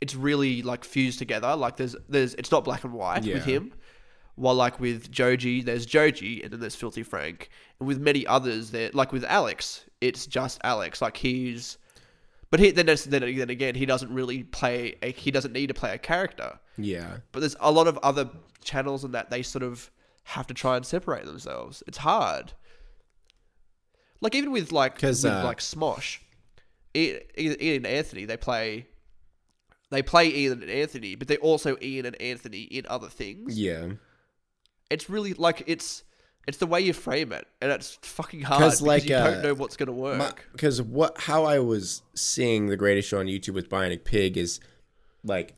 it's 0.00 0.14
really 0.14 0.62
like 0.62 0.84
fused 0.84 1.18
together. 1.18 1.54
Like 1.56 1.76
there's 1.76 1.94
there's 2.08 2.34
it's 2.34 2.50
not 2.50 2.64
black 2.64 2.84
and 2.84 2.92
white 2.92 3.22
Yeah. 3.24 3.34
with 3.34 3.44
him. 3.44 3.72
While 4.36 4.54
like 4.54 4.78
with 4.78 5.10
Joji, 5.10 5.62
there's 5.62 5.86
Joji, 5.86 6.42
and 6.42 6.52
then 6.52 6.60
there's 6.60 6.74
Filthy 6.76 7.02
Frank, 7.02 7.48
and 7.80 7.88
with 7.88 7.98
many 7.98 8.26
others, 8.26 8.70
there 8.70 8.90
like 8.92 9.10
with 9.10 9.24
Alex, 9.24 9.84
it's 10.00 10.26
just 10.26 10.60
Alex. 10.62 11.00
Like 11.00 11.16
he's, 11.16 11.78
but 12.50 12.60
he 12.60 12.70
then 12.70 12.86
then 12.86 12.98
then 13.06 13.50
again, 13.50 13.74
he 13.74 13.86
doesn't 13.86 14.12
really 14.12 14.42
play. 14.44 14.96
A, 15.02 15.12
he 15.12 15.30
doesn't 15.30 15.52
need 15.52 15.68
to 15.68 15.74
play 15.74 15.94
a 15.94 15.98
character. 15.98 16.58
Yeah. 16.76 17.18
But 17.32 17.40
there's 17.40 17.56
a 17.60 17.72
lot 17.72 17.86
of 17.86 17.98
other 18.02 18.28
channels 18.62 19.04
and 19.04 19.14
that 19.14 19.30
they 19.30 19.42
sort 19.42 19.62
of 19.62 19.90
have 20.24 20.46
to 20.48 20.54
try 20.54 20.76
and 20.76 20.84
separate 20.84 21.24
themselves. 21.24 21.82
It's 21.86 21.98
hard. 21.98 22.52
Like 24.20 24.34
even 24.34 24.50
with 24.52 24.70
like 24.70 25.00
with 25.00 25.24
uh, 25.24 25.44
like 25.44 25.58
Smosh, 25.58 26.18
Ian, 26.94 27.20
Ian 27.38 27.76
and 27.76 27.86
Anthony, 27.86 28.24
they 28.24 28.36
play. 28.36 28.86
They 29.88 30.02
play 30.02 30.28
Ian 30.34 30.62
and 30.62 30.70
Anthony, 30.70 31.14
but 31.14 31.28
they're 31.28 31.38
also 31.38 31.76
Ian 31.80 32.06
and 32.06 32.20
Anthony 32.20 32.62
in 32.62 32.86
other 32.88 33.08
things. 33.08 33.56
Yeah. 33.56 33.92
It's 34.90 35.10
really 35.10 35.34
like 35.34 35.64
it's 35.66 36.04
it's 36.46 36.58
the 36.58 36.66
way 36.66 36.80
you 36.80 36.92
frame 36.92 37.32
it, 37.32 37.46
and 37.60 37.72
it's 37.72 37.98
fucking 38.02 38.42
hard 38.42 38.60
because 38.60 38.80
like, 38.80 39.04
you 39.04 39.16
uh, 39.16 39.30
don't 39.30 39.42
know 39.42 39.54
what's 39.54 39.76
gonna 39.76 39.92
work. 39.92 40.48
Because 40.52 40.80
what 40.80 41.20
how 41.22 41.44
I 41.44 41.58
was 41.58 42.02
seeing 42.14 42.66
the 42.66 42.76
greatest 42.76 43.08
show 43.08 43.18
on 43.18 43.26
YouTube 43.26 43.54
with 43.54 43.68
Bionic 43.68 44.04
Pig 44.04 44.36
is 44.36 44.60
like 45.24 45.54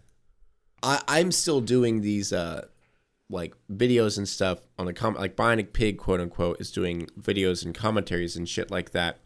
I 0.82 1.02
I'm 1.06 1.30
still 1.32 1.60
doing 1.60 2.00
these 2.00 2.32
uh 2.32 2.66
like 3.30 3.54
videos 3.70 4.16
and 4.16 4.26
stuff 4.26 4.60
on 4.78 4.86
the 4.86 4.94
com 4.94 5.14
like 5.14 5.36
Bionic 5.36 5.72
Pig 5.72 5.98
quote 5.98 6.20
unquote 6.20 6.60
is 6.60 6.70
doing 6.70 7.08
videos 7.20 7.64
and 7.64 7.74
commentaries 7.74 8.36
and 8.36 8.48
shit 8.48 8.70
like 8.70 8.92
that. 8.92 9.18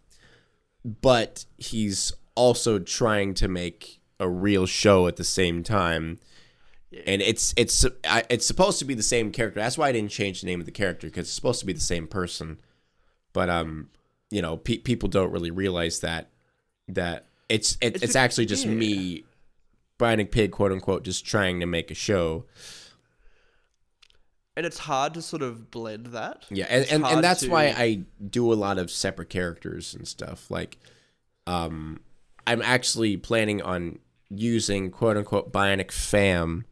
But 0.85 1.45
he's 1.59 2.13
also 2.35 2.81
trying 2.81 3.35
to 3.35 3.47
make 3.47 4.01
a 4.19 4.29
real 4.29 4.67
show 4.67 5.07
at 5.07 5.17
the 5.17 5.25
same 5.25 5.63
time. 5.63 6.19
And 7.07 7.23
it's 7.23 7.55
it's 7.57 7.85
it's 8.05 8.47
supposed 8.47 8.79
to 8.81 8.85
be 8.85 8.95
the 8.95 9.03
same 9.03 9.33
character. 9.33 9.61
That's 9.61 9.79
why 9.79 9.89
I 9.89 9.93
didn't 9.93 10.11
change 10.11 10.41
the 10.43 10.47
name 10.47 10.61
of 10.61 10.67
the 10.67 10.73
character 10.73 11.07
because 11.07 11.27
it's 11.27 11.33
supposed 11.33 11.61
to 11.61 11.67
be 11.67 11.73
the 11.73 11.81
same 11.81 12.07
person. 12.07 12.61
But 13.33 13.49
um, 13.49 13.89
you 14.31 14.43
know, 14.43 14.57
pe- 14.59 14.79
people 14.79 15.09
don't 15.09 15.33
really 15.33 15.51
realize 15.51 16.01
that 16.01 16.29
that 16.89 17.27
it's 17.49 17.77
it, 17.81 17.95
it's, 17.95 18.03
It's- 18.03 18.17
actually 18.17 18.47
just 18.47 18.67
yeah. 18.67 18.73
me, 18.73 19.25
Bionic 19.99 20.31
Pig, 20.31 20.53
quote 20.53 20.71
unquote, 20.73 21.03
just 21.05 21.25
trying 21.25 21.61
to 21.61 21.67
make 21.67 21.91
a 21.91 21.95
show. 21.95 22.45
and 24.57 24.67
it's 24.67 24.81
hard 24.81 25.15
to 25.15 25.23
sort 25.23 25.43
of 25.43 25.71
blend 25.71 26.07
that. 26.09 26.45
Yeah, 26.51 26.67
and, 26.69 26.85
and, 26.91 27.05
and 27.07 27.25
that's 27.25 27.41
to- 27.43 27.49
why 27.51 27.67
I 27.77 28.03
do 28.29 28.53
a 28.53 28.55
lot 28.55 28.79
of 28.79 28.91
separate 28.91 29.31
characters 29.31 29.95
and 29.95 30.07
stuff. 30.07 30.51
Like, 30.51 30.79
um, 31.47 32.01
I'm 32.47 32.61
actually 32.61 33.17
planning 33.17 33.63
on 33.63 33.99
using 34.29 34.91
quote 34.91 35.17
unquote 35.17 35.53
Bionic 35.53 35.91
Fam 35.91 36.65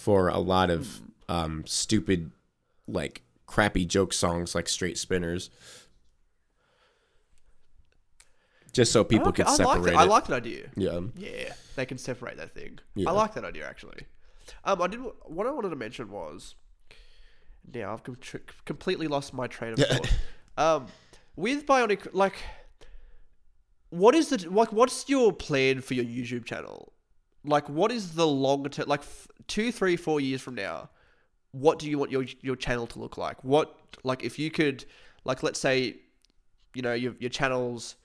for 0.00 0.28
a 0.28 0.38
lot 0.38 0.70
of 0.70 1.00
um 1.28 1.64
stupid, 1.66 2.30
like 2.88 3.22
crappy 3.46 3.84
joke 3.84 4.12
songs 4.12 4.54
like 4.54 4.68
Straight 4.68 4.96
Spinners. 4.98 5.50
Just 8.72 8.92
so 8.92 9.02
people 9.02 9.28
Okay, 9.28 9.42
could 9.42 9.50
I 9.50 9.54
separate 9.56 9.74
like 9.74 9.82
that. 9.84 9.92
it. 9.94 9.96
I 9.98 10.04
like 10.04 10.26
that 10.28 10.34
idea. 10.36 10.68
yeah. 10.76 11.00
Yeah, 11.16 11.52
they 11.76 11.86
can 11.86 11.98
separate 11.98 12.36
that 12.36 12.54
thing. 12.54 12.78
Yeah. 12.94 13.08
I 13.08 13.12
like 13.12 13.34
that 13.34 13.44
idea 13.44 13.66
actually. 13.68 14.06
Um, 14.64 14.80
I 14.80 14.86
did 14.86 15.00
what 15.24 15.46
I 15.46 15.50
wanted 15.50 15.70
to 15.70 15.76
mention 15.76 16.10
was 16.10 16.54
now 17.72 17.92
I've 17.92 18.02
com- 18.04 18.16
tr- 18.20 18.38
completely 18.64 19.06
lost 19.08 19.34
my 19.34 19.46
train 19.48 19.72
of 19.74 19.80
thought. 19.80 20.12
um, 20.56 20.86
with 21.36 21.66
Bionic, 21.66 22.08
like, 22.12 22.36
what 23.90 24.14
is 24.14 24.28
the 24.28 24.48
like? 24.50 24.72
What's 24.72 25.08
your 25.08 25.32
plan 25.32 25.80
for 25.80 25.94
your 25.94 26.04
YouTube 26.04 26.44
channel? 26.44 26.92
Like, 27.44 27.68
what 27.68 27.90
is 27.90 28.14
the 28.14 28.26
long 28.26 28.64
term? 28.68 28.88
Like, 28.88 29.00
f- 29.00 29.28
two, 29.46 29.72
three, 29.72 29.96
four 29.96 30.20
years 30.20 30.40
from 30.40 30.54
now, 30.54 30.90
what 31.52 31.78
do 31.78 31.88
you 31.88 31.98
want 31.98 32.10
your 32.10 32.24
your 32.42 32.56
channel 32.56 32.86
to 32.88 32.98
look 32.98 33.16
like? 33.16 33.42
What 33.44 33.74
like 34.04 34.22
if 34.22 34.38
you 34.38 34.50
could, 34.50 34.84
like, 35.24 35.42
let's 35.42 35.58
say, 35.60 35.96
you 36.74 36.82
know, 36.82 36.92
your 36.92 37.14
your 37.18 37.30
channel's 37.30 37.96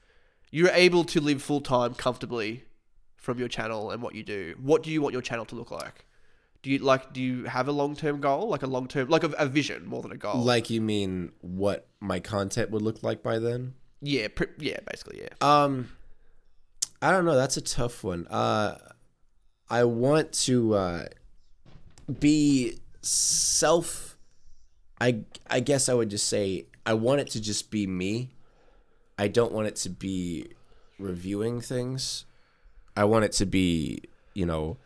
you're 0.52 0.70
able 0.70 1.04
to 1.04 1.20
live 1.20 1.42
full 1.42 1.62
time 1.62 1.94
comfortably 1.94 2.64
from 3.18 3.40
your 3.40 3.48
channel 3.48 3.92
and 3.92 4.02
what 4.02 4.16
you 4.16 4.24
do. 4.24 4.56
What 4.62 4.84
do 4.84 4.92
you 4.92 5.02
want 5.02 5.14
your 5.14 5.22
channel 5.22 5.46
to 5.46 5.56
look 5.56 5.72
like? 5.72 6.06
Do 6.64 6.72
you 6.72 6.80
like? 6.80 7.14
Do 7.14 7.22
you 7.22 7.44
have 7.44 7.68
a 7.68 7.72
long 7.72 7.96
term 7.96 8.22
goal, 8.22 8.48
like 8.50 8.64
a 8.64 8.68
long 8.68 8.88
term, 8.88 9.10
like 9.10 9.24
a, 9.24 9.30
a 9.38 9.46
vision 9.48 9.86
more 9.86 10.02
than 10.02 10.12
a 10.12 10.18
goal? 10.18 10.42
Like 10.42 10.70
you 10.70 10.82
mean 10.82 11.32
what 11.42 11.88
my 12.00 12.20
content 12.20 12.72
would 12.72 12.82
look 12.82 13.04
like 13.04 13.22
by 13.22 13.40
then? 13.40 13.74
yeah, 14.02 14.28
pr- 14.28 14.46
yeah, 14.60 14.78
basically, 14.90 15.22
yeah. 15.22 15.30
Um, 15.42 15.90
I 17.02 17.12
don't 17.12 17.26
know. 17.26 17.36
That's 17.36 17.58
a 17.58 17.62
tough 17.62 18.04
one. 18.04 18.28
Uh, 18.28 18.78
I 19.70 19.84
want 19.84 20.32
to 20.44 20.76
uh, 20.76 21.06
be 22.20 22.80
self. 23.02 24.18
I 25.00 25.22
I 25.50 25.60
guess 25.60 25.90
I 25.90 25.94
would 25.94 26.10
just 26.10 26.28
say 26.28 26.68
I 26.86 26.94
want 26.94 27.22
it 27.22 27.30
to 27.32 27.42
just 27.42 27.72
be 27.72 27.88
me. 27.88 28.32
I 29.18 29.28
don't 29.28 29.52
want 29.52 29.68
it 29.68 29.76
to 29.78 29.90
be 29.90 30.50
reviewing 31.00 31.62
things. 31.62 32.26
I 32.98 33.06
want 33.06 33.26
it 33.26 33.32
to 33.34 33.46
be, 33.46 34.04
you 34.34 34.46
know, 34.46 34.78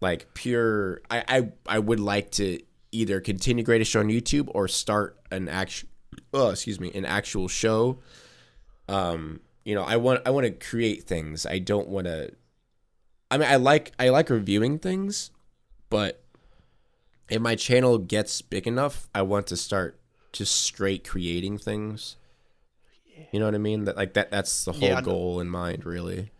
like 0.00 0.32
pure. 0.34 1.00
I 1.10 1.24
I, 1.28 1.52
I 1.66 1.78
would 1.78 2.00
like 2.00 2.30
to 2.32 2.60
either 2.92 3.20
continue 3.20 3.64
Greatest 3.64 3.90
Show 3.90 4.00
on 4.00 4.08
YouTube 4.08 4.48
or 4.54 4.68
start 4.68 5.18
an 5.30 5.48
actual. 5.48 5.88
Oh, 6.34 6.50
excuse 6.50 6.78
me, 6.78 6.90
an 6.94 7.04
actual 7.04 7.48
show 7.48 8.00
um 8.88 9.40
you 9.64 9.74
know 9.74 9.82
i 9.82 9.96
want 9.96 10.20
i 10.26 10.30
want 10.30 10.44
to 10.44 10.50
create 10.50 11.04
things 11.04 11.46
i 11.46 11.58
don't 11.58 11.88
want 11.88 12.06
to 12.06 12.32
i 13.30 13.36
mean 13.38 13.48
i 13.48 13.56
like 13.56 13.92
i 13.98 14.08
like 14.08 14.30
reviewing 14.30 14.78
things 14.78 15.30
but 15.90 16.22
if 17.28 17.40
my 17.40 17.54
channel 17.54 17.98
gets 17.98 18.42
big 18.42 18.66
enough 18.66 19.08
i 19.14 19.22
want 19.22 19.46
to 19.46 19.56
start 19.56 19.98
just 20.32 20.54
straight 20.60 21.06
creating 21.08 21.58
things 21.58 22.16
you 23.30 23.38
know 23.40 23.46
what 23.46 23.54
i 23.54 23.58
mean 23.58 23.84
that 23.84 23.96
like 23.96 24.14
that 24.14 24.30
that's 24.30 24.64
the 24.64 24.72
whole 24.72 24.96
Yeah, 24.96 25.00
goal 25.00 25.40
in 25.40 25.48
mind 25.48 25.84
really 25.84 26.30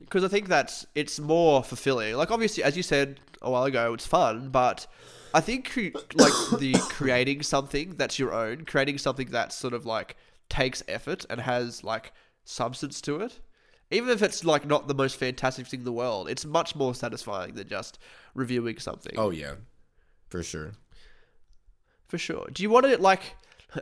because 0.00 0.24
I 0.24 0.28
think 0.28 0.48
that's 0.48 0.86
it's 0.94 1.18
more 1.18 1.62
fulfilling. 1.62 2.14
Like 2.16 2.30
obviously, 2.30 2.62
as 2.62 2.76
you 2.76 2.82
said 2.82 3.20
a 3.42 3.50
while 3.50 3.64
ago, 3.64 3.94
it's 3.94 4.06
fun, 4.06 4.50
but 4.50 4.86
I 5.34 5.40
think 5.40 5.70
cre- 5.70 5.98
like 6.14 6.48
the 6.50 6.84
creating 6.88 7.42
something 7.42 7.96
that's 7.96 8.18
your 8.18 8.32
own, 8.32 8.64
creating 8.64 8.98
something 8.98 9.28
that 9.30 9.52
sort 9.52 9.74
of 9.74 9.86
like 9.86 10.16
takes 10.48 10.82
effort 10.88 11.24
and 11.28 11.40
has 11.40 11.84
like 11.84 12.12
substance 12.44 13.00
to 13.02 13.20
it. 13.20 13.40
Even 13.90 14.10
if 14.10 14.22
it's 14.22 14.44
like 14.44 14.66
not 14.66 14.86
the 14.88 14.94
most 14.94 15.16
fantastic 15.16 15.66
thing 15.66 15.80
in 15.80 15.84
the 15.84 15.92
world, 15.92 16.28
it's 16.28 16.44
much 16.44 16.76
more 16.76 16.94
satisfying 16.94 17.54
than 17.54 17.68
just 17.68 17.98
reviewing 18.34 18.78
something. 18.78 19.14
oh 19.16 19.30
yeah 19.30 19.54
for 20.28 20.42
sure 20.42 20.72
For 22.08 22.18
sure. 22.18 22.46
Do 22.52 22.62
you 22.62 22.70
want 22.70 22.86
to 22.86 22.98
like? 22.98 23.36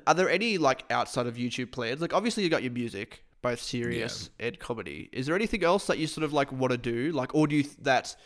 Are 0.07 0.15
there 0.15 0.29
any 0.31 0.59
like 0.59 0.85
outside 0.91 1.27
of 1.27 1.37
YouTube 1.37 1.71
plans? 1.71 2.01
Like, 2.01 2.13
obviously, 2.13 2.43
you 2.43 2.49
got 2.51 2.63
your 2.65 2.73
music, 2.73 3.23
both 3.41 3.61
serious 3.61 4.31
and 4.41 4.59
comedy. 4.59 5.09
Is 5.13 5.27
there 5.27 5.37
anything 5.37 5.63
else 5.63 5.87
that 5.87 5.99
you 5.99 6.07
sort 6.09 6.25
of 6.25 6.33
like 6.33 6.51
want 6.51 6.73
to 6.73 6.79
do? 6.79 7.13
Like, 7.13 7.35
or 7.37 7.47
do 7.47 7.55
you 7.57 7.63
th- 7.63 7.77
that 7.83 8.17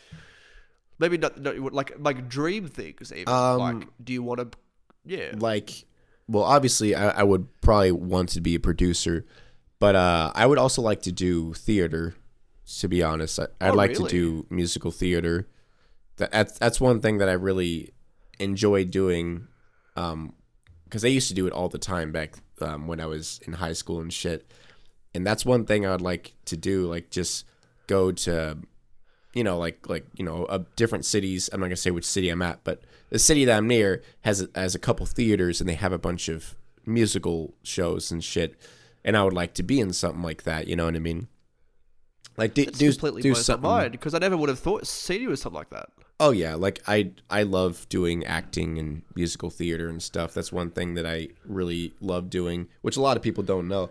maybe 0.97 1.17
not, 1.19 1.39
not 1.39 1.55
like 1.73 1.93
like 1.99 2.27
dream 2.27 2.67
things? 2.67 3.11
Even 3.13 3.31
Um, 3.31 3.57
like, 3.59 3.87
do 4.03 4.11
you 4.13 4.23
want 4.23 4.39
to? 4.39 4.57
Yeah. 5.05 5.33
like 5.39 5.85
well 6.27 6.43
obviously 6.43 6.93
I, 6.93 7.09
I 7.21 7.23
would 7.23 7.47
probably 7.61 7.91
want 7.91 8.29
to 8.29 8.41
be 8.41 8.53
a 8.53 8.59
producer 8.59 9.25
but 9.81 9.95
uh 9.95 10.31
i 10.35 10.45
would 10.45 10.57
also 10.57 10.81
like 10.81 11.01
to 11.01 11.11
do 11.11 11.53
theater 11.53 12.15
to 12.79 12.87
be 12.87 13.01
honest 13.03 13.39
I, 13.39 13.47
i'd 13.61 13.71
Oh, 13.71 13.81
like 13.81 13.91
really? 13.91 14.09
to 14.09 14.15
do 14.17 14.45
musical 14.49 14.91
theater 14.91 15.47
that, 16.17 16.31
that's 16.31 16.57
that's 16.59 16.79
one 16.79 17.01
thing 17.01 17.17
that 17.19 17.29
i 17.29 17.33
really 17.33 17.91
enjoy 18.39 18.85
doing 18.85 19.47
um 19.95 20.33
because 20.85 21.05
I 21.05 21.07
used 21.07 21.29
to 21.29 21.33
do 21.33 21.47
it 21.47 21.53
all 21.53 21.69
the 21.69 21.77
time 21.77 22.11
back 22.11 22.35
um, 22.59 22.85
when 22.85 22.99
I 22.99 23.05
was 23.05 23.39
in 23.47 23.53
high 23.53 23.71
school 23.71 24.01
and 24.01 24.11
shit. 24.11 24.51
And 25.15 25.25
that's 25.25 25.45
one 25.45 25.65
thing 25.65 25.85
I 25.85 25.91
would 25.91 26.01
like 26.01 26.33
to 26.47 26.57
do, 26.57 26.85
like 26.85 27.09
just 27.09 27.45
go 27.87 28.11
to, 28.11 28.57
you 29.33 29.43
know, 29.45 29.57
like 29.57 29.87
like 29.87 30.05
you 30.17 30.25
know, 30.25 30.43
uh, 30.45 30.65
different 30.75 31.05
cities. 31.05 31.49
I'm 31.53 31.61
not 31.61 31.67
gonna 31.67 31.77
say 31.77 31.91
which 31.91 32.03
city 32.03 32.27
I'm 32.27 32.41
at, 32.41 32.65
but 32.65 32.81
the 33.09 33.19
city 33.19 33.45
that 33.45 33.55
I'm 33.55 33.69
near 33.69 34.03
has 34.27 34.41
a, 34.41 34.49
has 34.53 34.75
a 34.75 34.79
couple 34.79 35.05
theaters 35.05 35.61
and 35.61 35.69
they 35.69 35.75
have 35.75 35.93
a 35.93 35.97
bunch 35.97 36.27
of 36.27 36.55
musical 36.85 37.53
shows 37.63 38.11
and 38.11 38.21
shit. 38.21 38.59
And 39.03 39.17
I 39.17 39.23
would 39.23 39.33
like 39.33 39.53
to 39.55 39.63
be 39.63 39.79
in 39.79 39.93
something 39.93 40.21
like 40.21 40.43
that. 40.43 40.67
You 40.67 40.75
know 40.75 40.85
what 40.85 40.95
I 40.95 40.99
mean? 40.99 41.27
Like 42.37 42.53
do 42.53 42.61
It's 42.63 42.77
do, 42.79 42.89
completely 42.91 43.21
do 43.21 43.35
something. 43.35 43.69
mind 43.69 43.91
because 43.91 44.13
I 44.13 44.19
never 44.19 44.37
would 44.37 44.49
have 44.49 44.59
thought 44.59 44.87
seen 44.87 45.21
you 45.21 45.31
as 45.31 45.41
something 45.41 45.57
like 45.57 45.69
that. 45.71 45.89
Oh 46.19 46.31
yeah, 46.31 46.55
like 46.55 46.81
I 46.87 47.11
I 47.29 47.43
love 47.43 47.87
doing 47.89 48.23
acting 48.25 48.77
and 48.77 49.01
musical 49.15 49.49
theater 49.49 49.89
and 49.89 50.01
stuff. 50.01 50.33
That's 50.33 50.51
one 50.51 50.69
thing 50.71 50.93
that 50.93 51.05
I 51.05 51.29
really 51.45 51.93
love 51.99 52.29
doing, 52.29 52.67
which 52.81 52.95
a 52.95 53.01
lot 53.01 53.17
of 53.17 53.23
people 53.23 53.43
don't 53.43 53.67
know. 53.67 53.89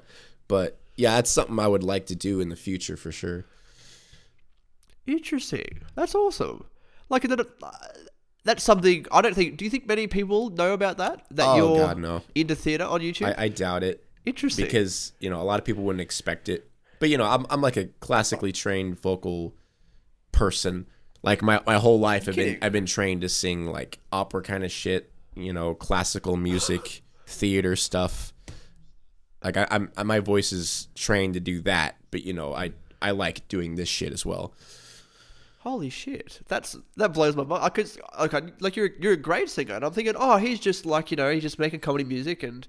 But 0.48 0.78
yeah, 0.96 1.16
that's 1.16 1.30
something 1.30 1.58
I 1.58 1.66
would 1.66 1.82
like 1.82 2.06
to 2.06 2.14
do 2.16 2.40
in 2.40 2.48
the 2.48 2.56
future 2.56 2.96
for 2.96 3.10
sure. 3.12 3.44
Interesting. 5.06 5.80
That's 5.94 6.14
awesome. 6.14 6.64
Like 7.08 7.22
that. 7.22 7.46
That's 8.44 8.62
something 8.62 9.06
I 9.12 9.20
don't 9.20 9.34
think. 9.34 9.56
Do 9.58 9.64
you 9.64 9.70
think 9.70 9.86
many 9.86 10.06
people 10.06 10.50
know 10.50 10.72
about 10.72 10.96
that? 10.98 11.24
That 11.32 11.46
Oh, 11.48 11.56
you're 11.56 11.86
God, 11.86 11.98
no. 11.98 12.22
into 12.34 12.54
theater 12.54 12.84
on 12.84 13.00
YouTube. 13.00 13.34
I, 13.36 13.44
I 13.44 13.48
doubt 13.48 13.82
it 13.82 14.04
Interesting. 14.26 14.66
because 14.66 15.12
you 15.18 15.30
know 15.30 15.40
a 15.40 15.44
lot 15.44 15.58
of 15.58 15.64
people 15.64 15.82
wouldn't 15.84 16.02
expect 16.02 16.48
it. 16.48 16.70
But 16.98 17.08
you 17.08 17.18
know, 17.18 17.24
I'm 17.24 17.46
I'm 17.50 17.60
like 17.60 17.76
a 17.76 17.86
classically 18.00 18.52
trained 18.52 19.00
vocal 19.00 19.54
person. 20.32 20.86
Like 21.22 21.42
my 21.42 21.60
my 21.66 21.76
whole 21.76 21.98
life, 21.98 22.28
I've 22.28 22.36
been 22.36 22.58
I've 22.62 22.72
been 22.72 22.86
trained 22.86 23.22
to 23.22 23.28
sing 23.28 23.66
like 23.66 23.98
opera 24.12 24.42
kind 24.42 24.64
of 24.64 24.70
shit. 24.70 25.12
You 25.34 25.52
know, 25.52 25.74
classical 25.74 26.36
music, 26.36 27.02
theater 27.26 27.76
stuff. 27.76 28.32
Like 29.42 29.56
I, 29.56 29.66
I'm 29.70 29.90
my 30.04 30.20
voice 30.20 30.52
is 30.52 30.88
trained 30.94 31.34
to 31.34 31.40
do 31.40 31.62
that. 31.62 31.96
But 32.10 32.24
you 32.24 32.32
know, 32.32 32.54
I 32.54 32.72
I 33.00 33.12
like 33.12 33.48
doing 33.48 33.76
this 33.76 33.88
shit 33.88 34.12
as 34.12 34.26
well. 34.26 34.54
Holy 35.60 35.90
shit! 35.90 36.40
That's 36.48 36.76
that 36.96 37.12
blows 37.12 37.36
my 37.36 37.44
mind. 37.44 37.62
I 37.62 37.68
could 37.68 37.90
like 38.18 38.62
like 38.62 38.76
you're 38.76 38.90
you're 38.98 39.12
a 39.12 39.16
great 39.18 39.50
singer, 39.50 39.74
and 39.74 39.84
I'm 39.84 39.92
thinking, 39.92 40.14
oh, 40.16 40.38
he's 40.38 40.58
just 40.58 40.86
like 40.86 41.10
you 41.10 41.18
know 41.18 41.30
he's 41.30 41.42
just 41.42 41.58
making 41.58 41.80
comedy 41.80 42.04
music 42.04 42.42
and 42.42 42.66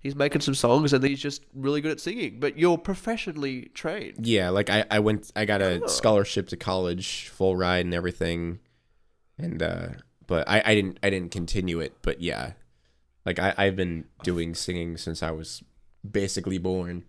he's 0.00 0.16
making 0.16 0.40
some 0.40 0.54
songs 0.54 0.92
and 0.92 1.04
he's 1.04 1.20
just 1.20 1.44
really 1.54 1.80
good 1.80 1.92
at 1.92 2.00
singing. 2.00 2.40
But 2.40 2.58
you're 2.58 2.78
professionally 2.78 3.70
trained. 3.74 4.26
Yeah, 4.26 4.48
like 4.48 4.68
I, 4.68 4.84
I 4.90 4.98
went 4.98 5.30
I 5.36 5.44
got 5.44 5.62
a 5.62 5.88
scholarship 5.88 6.48
to 6.48 6.56
college, 6.56 7.28
full 7.28 7.54
ride 7.54 7.84
and 7.84 7.94
everything. 7.94 8.58
And 9.38 9.62
uh 9.62 9.88
but 10.26 10.48
I, 10.48 10.62
I 10.64 10.74
didn't 10.74 10.98
I 11.02 11.10
didn't 11.10 11.30
continue 11.30 11.78
it, 11.80 11.94
but 12.02 12.20
yeah. 12.20 12.52
Like 13.24 13.38
I, 13.38 13.54
I've 13.56 13.76
been 13.76 14.06
doing 14.24 14.54
singing 14.54 14.96
since 14.96 15.22
I 15.22 15.30
was 15.30 15.62
basically 16.08 16.58
born. 16.58 17.04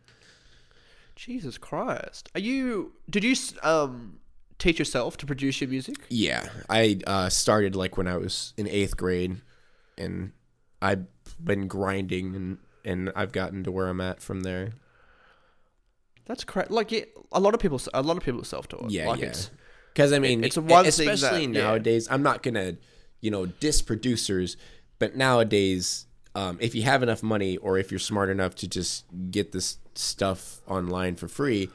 Jesus 1.16 1.58
Christ! 1.58 2.30
Are 2.36 2.40
you? 2.42 2.94
Did 3.10 3.24
you 3.24 3.36
um 3.64 4.20
teach 4.60 4.80
yourself 4.80 5.18
to 5.18 5.26
produce 5.26 5.62
your 5.62 5.70
music? 5.70 5.96
Yeah. 6.10 6.48
I 6.70 7.00
uh 7.08 7.30
started 7.30 7.76
like 7.76 7.98
when 7.98 8.08
I 8.08 8.18
was 8.18 8.54
in 8.58 8.68
eighth 8.68 8.98
grade 8.98 9.42
and 9.98 10.34
I've 10.82 11.06
been 11.44 11.68
grinding 11.68 12.36
and 12.36 12.58
and 12.86 13.12
I've 13.16 13.32
gotten 13.32 13.64
to 13.64 13.72
where 13.72 13.88
I'm 13.88 14.02
at 14.02 14.22
from 14.22 14.42
there. 14.42 14.74
That's 16.26 16.44
correct. 16.44 16.72
Like 16.72 16.92
yeah, 16.92 17.06
a 17.32 17.40
lot 17.40 17.54
of 17.54 17.60
people, 17.60 17.82
a 17.94 18.02
lot 18.02 18.18
of 18.18 18.24
people 18.24 18.44
self-taught. 18.44 18.92
Yeah, 18.92 19.08
like 19.08 19.22
yeah. 19.22 19.34
Because 19.94 20.14
I 20.14 20.20
mean, 20.20 20.44
it's 20.44 20.58
one 20.58 20.86
especially 20.86 21.48
that- 21.48 21.54
yeah. 21.54 21.64
nowadays. 21.64 22.08
I'm 22.10 22.24
not 22.24 22.44
gonna, 22.44 22.78
you 23.20 23.32
know, 23.32 23.46
diss 23.46 23.82
producers, 23.82 24.56
but 25.00 25.16
nowadays, 25.16 26.06
um, 26.36 26.58
if 26.62 26.76
you 26.76 26.84
have 26.84 27.04
enough 27.04 27.24
money 27.24 27.58
or 27.58 27.78
if 27.78 27.92
you're 27.92 28.00
smart 28.00 28.30
enough 28.30 28.56
to 28.56 28.68
just 28.68 29.06
get 29.32 29.52
this 29.52 29.78
stuff 29.96 30.62
online 30.68 31.16
for 31.16 31.28
free, 31.28 31.70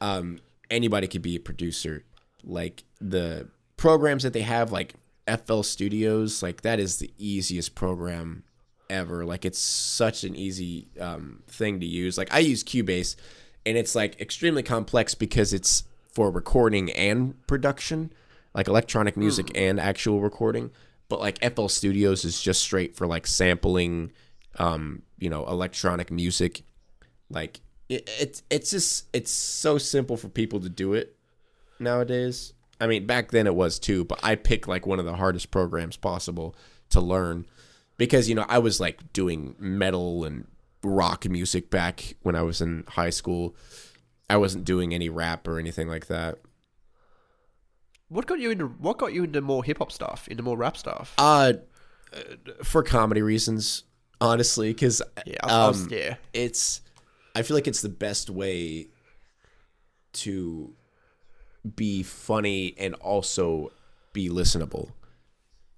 um, 0.00 0.38
anybody 0.70 1.06
could 1.06 1.22
be 1.22 1.36
a 1.36 1.40
producer. 1.40 2.04
Like 2.44 2.84
the 3.00 3.48
programs 3.76 4.22
that 4.22 4.32
they 4.32 4.42
have, 4.42 4.70
like 4.72 4.94
FL 5.26 5.62
Studios, 5.62 6.42
like 6.42 6.62
that 6.62 6.78
is 6.78 6.98
the 6.98 7.12
easiest 7.16 7.74
program 7.74 8.44
ever. 8.90 9.24
Like 9.24 9.44
it's 9.44 9.58
such 9.58 10.24
an 10.24 10.34
easy 10.36 10.88
um, 11.00 11.42
thing 11.48 11.80
to 11.80 11.86
use. 11.86 12.16
Like 12.18 12.32
I 12.32 12.40
use 12.40 12.62
Cubase, 12.64 13.16
and 13.64 13.76
it's 13.76 13.94
like 13.94 14.20
extremely 14.20 14.62
complex 14.62 15.14
because 15.14 15.52
it's 15.52 15.84
for 16.12 16.30
recording 16.30 16.90
and 16.92 17.34
production, 17.46 18.12
like 18.54 18.68
electronic 18.68 19.16
music 19.16 19.50
and 19.54 19.78
actual 19.78 20.20
recording. 20.20 20.70
But 21.08 21.20
like 21.20 21.38
FL 21.54 21.68
Studios 21.68 22.24
is 22.24 22.40
just 22.40 22.60
straight 22.60 22.96
for 22.96 23.06
like 23.06 23.26
sampling, 23.26 24.12
um, 24.58 25.02
you 25.18 25.30
know, 25.30 25.46
electronic 25.46 26.10
music. 26.10 26.62
Like 27.30 27.60
it, 27.88 28.08
it's 28.18 28.42
it's 28.50 28.70
just 28.70 29.06
it's 29.12 29.30
so 29.30 29.78
simple 29.78 30.16
for 30.16 30.28
people 30.28 30.60
to 30.60 30.68
do 30.68 30.94
it 30.94 31.16
nowadays. 31.78 32.52
I 32.80 32.86
mean, 32.86 33.06
back 33.06 33.30
then 33.30 33.46
it 33.46 33.54
was 33.54 33.78
too, 33.78 34.04
but 34.04 34.20
I 34.22 34.34
picked 34.34 34.68
like 34.68 34.86
one 34.86 34.98
of 34.98 35.04
the 35.04 35.16
hardest 35.16 35.50
programs 35.50 35.96
possible 35.96 36.54
to 36.90 37.00
learn 37.00 37.46
because 37.96 38.28
you 38.28 38.34
know 38.34 38.46
I 38.48 38.58
was 38.58 38.80
like 38.80 39.12
doing 39.12 39.54
metal 39.58 40.24
and 40.24 40.46
rock 40.82 41.28
music 41.28 41.70
back 41.70 42.14
when 42.22 42.34
I 42.36 42.42
was 42.42 42.60
in 42.60 42.84
high 42.88 43.10
school. 43.10 43.54
I 44.28 44.36
wasn't 44.36 44.64
doing 44.64 44.92
any 44.94 45.08
rap 45.08 45.46
or 45.46 45.58
anything 45.58 45.88
like 45.88 46.06
that. 46.08 46.38
what 48.08 48.26
got 48.26 48.38
you 48.38 48.50
into 48.50 48.66
what 48.66 48.98
got 48.98 49.12
you 49.12 49.24
into 49.24 49.40
more 49.40 49.64
hip 49.64 49.78
hop 49.78 49.90
stuff, 49.92 50.28
into 50.28 50.42
more 50.42 50.56
rap 50.56 50.76
stuff? 50.76 51.14
Uh, 51.18 51.54
for 52.62 52.82
comedy 52.82 53.22
reasons, 53.22 53.84
honestly, 54.20 54.72
because 54.72 55.02
Yeah, 55.26 55.36
I- 55.42 55.64
I 55.64 55.68
was- 55.68 55.82
um, 55.82 55.88
yeah. 55.90 56.16
it's 56.32 56.80
I 57.34 57.42
feel 57.42 57.56
like 57.56 57.66
it's 57.68 57.82
the 57.82 57.88
best 57.88 58.30
way 58.30 58.88
to 60.14 60.72
be 61.74 62.02
funny 62.02 62.74
and 62.78 62.94
also 62.94 63.70
be 64.12 64.28
listenable. 64.30 64.90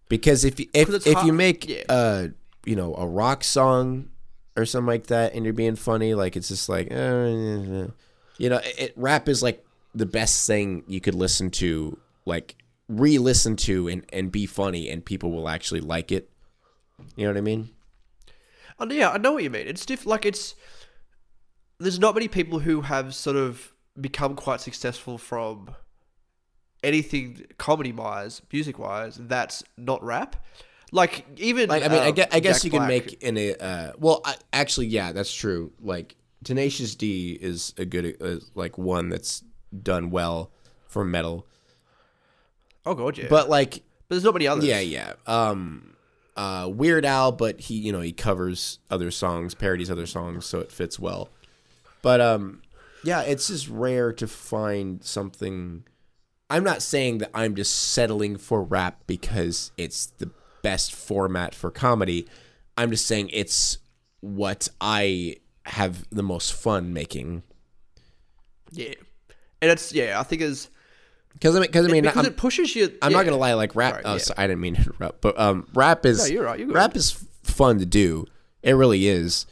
Because 0.09 0.45
if 0.45 0.59
you, 0.59 0.67
if 0.73 1.07
if 1.07 1.25
you 1.25 1.33
make 1.33 1.69
yeah. 1.69 1.83
uh 1.89 2.29
you 2.65 2.77
know 2.77 2.95
a 2.95 3.07
rock 3.07 3.45
song 3.45 4.09
or 4.57 4.65
something 4.65 4.87
like 4.87 5.07
that 5.07 5.35
and 5.35 5.45
you're 5.45 5.55
being 5.55 5.77
funny 5.77 6.15
like 6.15 6.37
it's 6.37 6.49
just 6.49 6.69
like 6.69 6.91
uh, 6.91 7.87
you 8.39 8.49
know 8.49 8.61
it, 8.65 8.93
rap 8.97 9.29
is 9.29 9.43
like 9.43 9.65
the 9.95 10.07
best 10.07 10.47
thing 10.47 10.83
you 10.87 11.01
could 11.01 11.15
listen 11.15 11.51
to 11.51 11.99
like 12.27 12.57
re-listen 12.89 13.57
to 13.57 13.89
and 13.89 14.05
and 14.13 14.33
be 14.33 14.47
funny 14.47 14.89
and 14.89 15.05
people 15.05 15.31
will 15.31 15.49
actually 15.49 15.81
like 15.81 16.11
it. 16.11 16.31
You 17.17 17.25
know 17.25 17.33
what 17.33 17.39
I 17.39 17.43
mean? 17.43 17.71
Oh, 18.81 18.91
yeah, 18.91 19.11
I 19.11 19.19
know 19.19 19.33
what 19.33 19.43
you 19.43 19.51
mean. 19.51 19.67
It's 19.67 19.85
diff- 19.85 20.07
like 20.07 20.25
it's 20.25 20.55
there's 21.79 21.99
not 21.99 22.15
many 22.15 22.29
people 22.29 22.61
who 22.61 22.83
have 22.83 23.15
sort 23.15 23.37
of 23.37 23.73
become 24.01 24.35
quite 24.35 24.61
successful 24.61 25.19
from 25.19 25.75
anything 26.83 27.47
comedy 27.59 27.93
wise, 27.93 28.43
music 28.53 28.79
wise, 28.79 29.19
that's 29.21 29.63
not 29.77 30.03
rap. 30.03 30.37
Like 30.91 31.27
even 31.37 31.69
Like 31.69 31.85
I 31.85 31.89
mean, 31.89 32.03
I 32.03 32.09
um, 32.09 32.15
guess, 32.15 32.29
I 32.33 32.41
guess 32.41 32.65
you 32.65 32.71
can 32.71 32.87
make 32.87 33.23
in 33.23 33.37
a 33.37 33.55
uh, 33.55 33.93
well, 33.99 34.23
I, 34.25 34.37
actually, 34.53 34.87
yeah, 34.87 35.13
that's 35.13 35.33
true. 35.33 35.73
Like 35.81 36.17
Tenacious 36.45 36.95
D 36.95 37.39
is 37.39 37.75
a 37.77 37.85
good 37.85 38.17
uh, 38.23 38.37
like 38.55 38.79
one 38.79 39.11
that's 39.11 39.45
done 39.83 40.11
well 40.11 40.51
for 40.87 41.05
metal, 41.05 41.47
Oh 42.89 42.95
god, 42.95 43.19
yeah. 43.19 43.27
But, 43.29 43.51
like, 43.51 43.83
but 44.09 44.15
there's 44.15 44.25
nobody 44.25 44.47
many 44.47 44.57
others. 44.61 44.65
yeah, 44.65 44.81
yeah. 44.81 45.13
Um, 45.27 45.95
uh, 46.37 46.71
Weird 46.73 47.05
Al, 47.05 47.33
but 47.33 47.61
he 47.61 47.75
you 47.75 47.93
know 47.93 48.01
he 48.01 48.13
covers 48.13 48.79
other 48.91 49.11
songs, 49.11 49.55
parodies 49.55 49.91
other 49.91 50.07
songs, 50.07 50.47
so 50.47 50.61
it 50.61 50.73
fits 50.73 50.99
well. 50.99 51.29
But 52.01 52.23
um, 52.23 52.63
yeah, 53.05 53.21
it's 53.23 53.49
just 53.49 53.69
rare 53.69 54.13
to 54.15 54.27
find 54.27 55.05
something. 55.05 55.85
I'm 56.51 56.65
not 56.65 56.83
saying 56.83 57.19
that 57.19 57.31
I'm 57.35 57.55
just 57.55 57.93
settling 57.93 58.37
for 58.37 58.63
rap 58.63 59.03
because 59.07 59.71
it's 59.77 60.07
the 60.07 60.31
best 60.63 60.95
format 60.95 61.55
for 61.55 61.71
comedy. 61.71 62.27
I'm 62.77 62.91
just 62.91 63.07
saying 63.07 63.31
it's 63.33 63.79
what 64.21 64.69
I 64.81 65.37
have 65.67 66.07
the 66.11 66.23
most 66.23 66.53
fun 66.53 66.93
making. 66.93 67.43
Yeah. 68.71 68.95
And 69.61 69.71
it's 69.71 69.93
yeah, 69.93 70.19
I 70.19 70.23
think 70.23 70.43
it's 70.43 70.71
Because 71.33 71.57
I 71.57 71.61
mean, 71.61 71.69
because 71.69 71.87
I 71.87 71.91
mean, 71.91 72.05
because 72.05 72.17
I'm, 72.17 72.27
it 72.27 72.37
pushes 72.37 72.75
you. 72.75 72.85
I'm 73.03 73.11
yeah. 73.11 73.19
not 73.19 73.25
gonna 73.25 73.37
lie, 73.37 73.55
like 73.55 73.75
rap. 73.75 73.95
Sorry, 73.95 74.05
oh, 74.05 74.13
yeah. 74.13 74.19
sorry, 74.19 74.39
I 74.39 74.47
didn't 74.47 74.61
mean 74.61 74.75
to 74.77 74.81
interrupt, 74.81 75.21
but 75.21 75.39
um, 75.39 75.67
rap 75.75 76.07
is. 76.07 76.19
No, 76.21 76.27
you're 76.27 76.45
right, 76.45 76.59
you're 76.59 76.69
rap 76.69 76.97
is 76.97 77.25
fun 77.43 77.79
to 77.79 77.87
do. 77.87 78.27
It 78.63 78.73
really 78.73 79.09
is. 79.09 79.47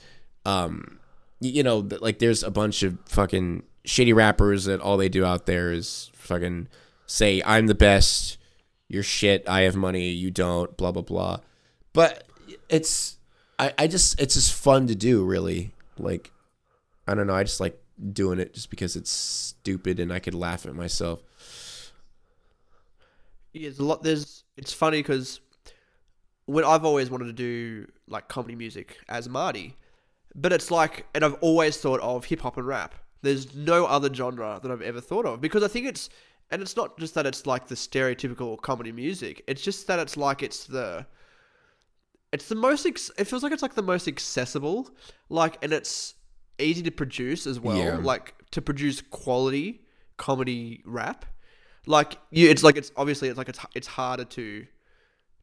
Um, 0.44 0.98
you 1.40 1.62
know, 1.62 1.86
like 2.00 2.18
there's 2.18 2.42
a 2.42 2.50
bunch 2.50 2.82
of 2.82 2.98
fucking 3.06 3.64
shitty 3.84 4.14
rappers 4.14 4.64
that 4.64 4.80
all 4.80 4.96
they 4.96 5.08
do 5.08 5.24
out 5.24 5.46
there 5.46 5.72
is 5.72 6.10
fucking 6.14 6.68
say 7.06 7.42
I'm 7.44 7.66
the 7.66 7.74
best. 7.74 8.38
You're 8.88 9.02
shit. 9.02 9.48
I 9.48 9.62
have 9.62 9.76
money. 9.76 10.08
You 10.10 10.30
don't. 10.30 10.76
Blah 10.76 10.92
blah 10.92 11.02
blah. 11.02 11.38
But 11.92 12.24
it's 12.68 13.18
I 13.58 13.72
I 13.78 13.86
just 13.86 14.20
it's 14.20 14.34
just 14.34 14.52
fun 14.52 14.86
to 14.88 14.94
do. 14.94 15.24
Really, 15.24 15.72
like 15.98 16.30
I 17.06 17.14
don't 17.14 17.26
know. 17.26 17.34
I 17.34 17.42
just 17.42 17.60
like 17.60 17.80
doing 18.12 18.38
it 18.38 18.54
just 18.54 18.70
because 18.70 18.96
it's 18.96 19.10
stupid 19.10 19.98
and 19.98 20.12
I 20.12 20.18
could 20.18 20.34
laugh 20.34 20.66
at 20.66 20.74
myself. 20.74 21.22
Yeah, 23.52 23.62
there's 23.62 23.78
a 23.78 23.84
lot. 23.84 24.02
There's. 24.02 24.44
It's 24.56 24.72
funny 24.72 25.00
because 25.00 25.40
when 26.46 26.64
I've 26.64 26.84
always 26.84 27.10
wanted 27.10 27.26
to 27.26 27.32
do 27.32 27.86
like 28.08 28.28
comedy 28.28 28.54
music 28.54 28.98
as 29.08 29.28
Marty, 29.28 29.76
but 30.34 30.52
it's 30.52 30.70
like, 30.70 31.06
and 31.14 31.24
I've 31.24 31.34
always 31.40 31.76
thought 31.76 32.00
of 32.00 32.24
hip 32.24 32.40
hop 32.40 32.56
and 32.56 32.66
rap. 32.66 32.94
There's 33.22 33.54
no 33.54 33.86
other 33.86 34.12
genre 34.12 34.60
that 34.62 34.70
I've 34.70 34.82
ever 34.82 35.00
thought 35.00 35.26
of 35.26 35.40
because 35.40 35.62
I 35.62 35.68
think 35.68 35.86
it's, 35.86 36.08
and 36.50 36.62
it's 36.62 36.76
not 36.76 36.98
just 36.98 37.14
that 37.14 37.26
it's 37.26 37.46
like 37.46 37.66
the 37.66 37.74
stereotypical 37.74 38.60
comedy 38.60 38.92
music. 38.92 39.42
It's 39.46 39.62
just 39.62 39.86
that 39.88 39.98
it's 39.98 40.16
like 40.16 40.42
it's 40.42 40.64
the, 40.64 41.06
it's 42.32 42.48
the 42.48 42.54
most. 42.54 42.86
Ex- 42.86 43.10
it 43.18 43.24
feels 43.24 43.42
like 43.42 43.52
it's 43.52 43.62
like 43.62 43.74
the 43.74 43.82
most 43.82 44.06
accessible, 44.06 44.90
like, 45.28 45.62
and 45.62 45.72
it's 45.72 46.14
easy 46.58 46.82
to 46.82 46.90
produce 46.90 47.46
as 47.46 47.58
well. 47.58 47.76
Yeah. 47.76 47.96
Like 47.96 48.34
to 48.52 48.62
produce 48.62 49.00
quality 49.00 49.82
comedy 50.16 50.82
rap. 50.84 51.24
Like 51.86 52.18
you, 52.30 52.48
it's 52.48 52.62
like 52.62 52.76
it's 52.76 52.92
obviously 52.96 53.28
it's 53.28 53.38
like 53.38 53.48
it's 53.48 53.60
it's 53.74 53.86
harder 53.86 54.24
to 54.24 54.66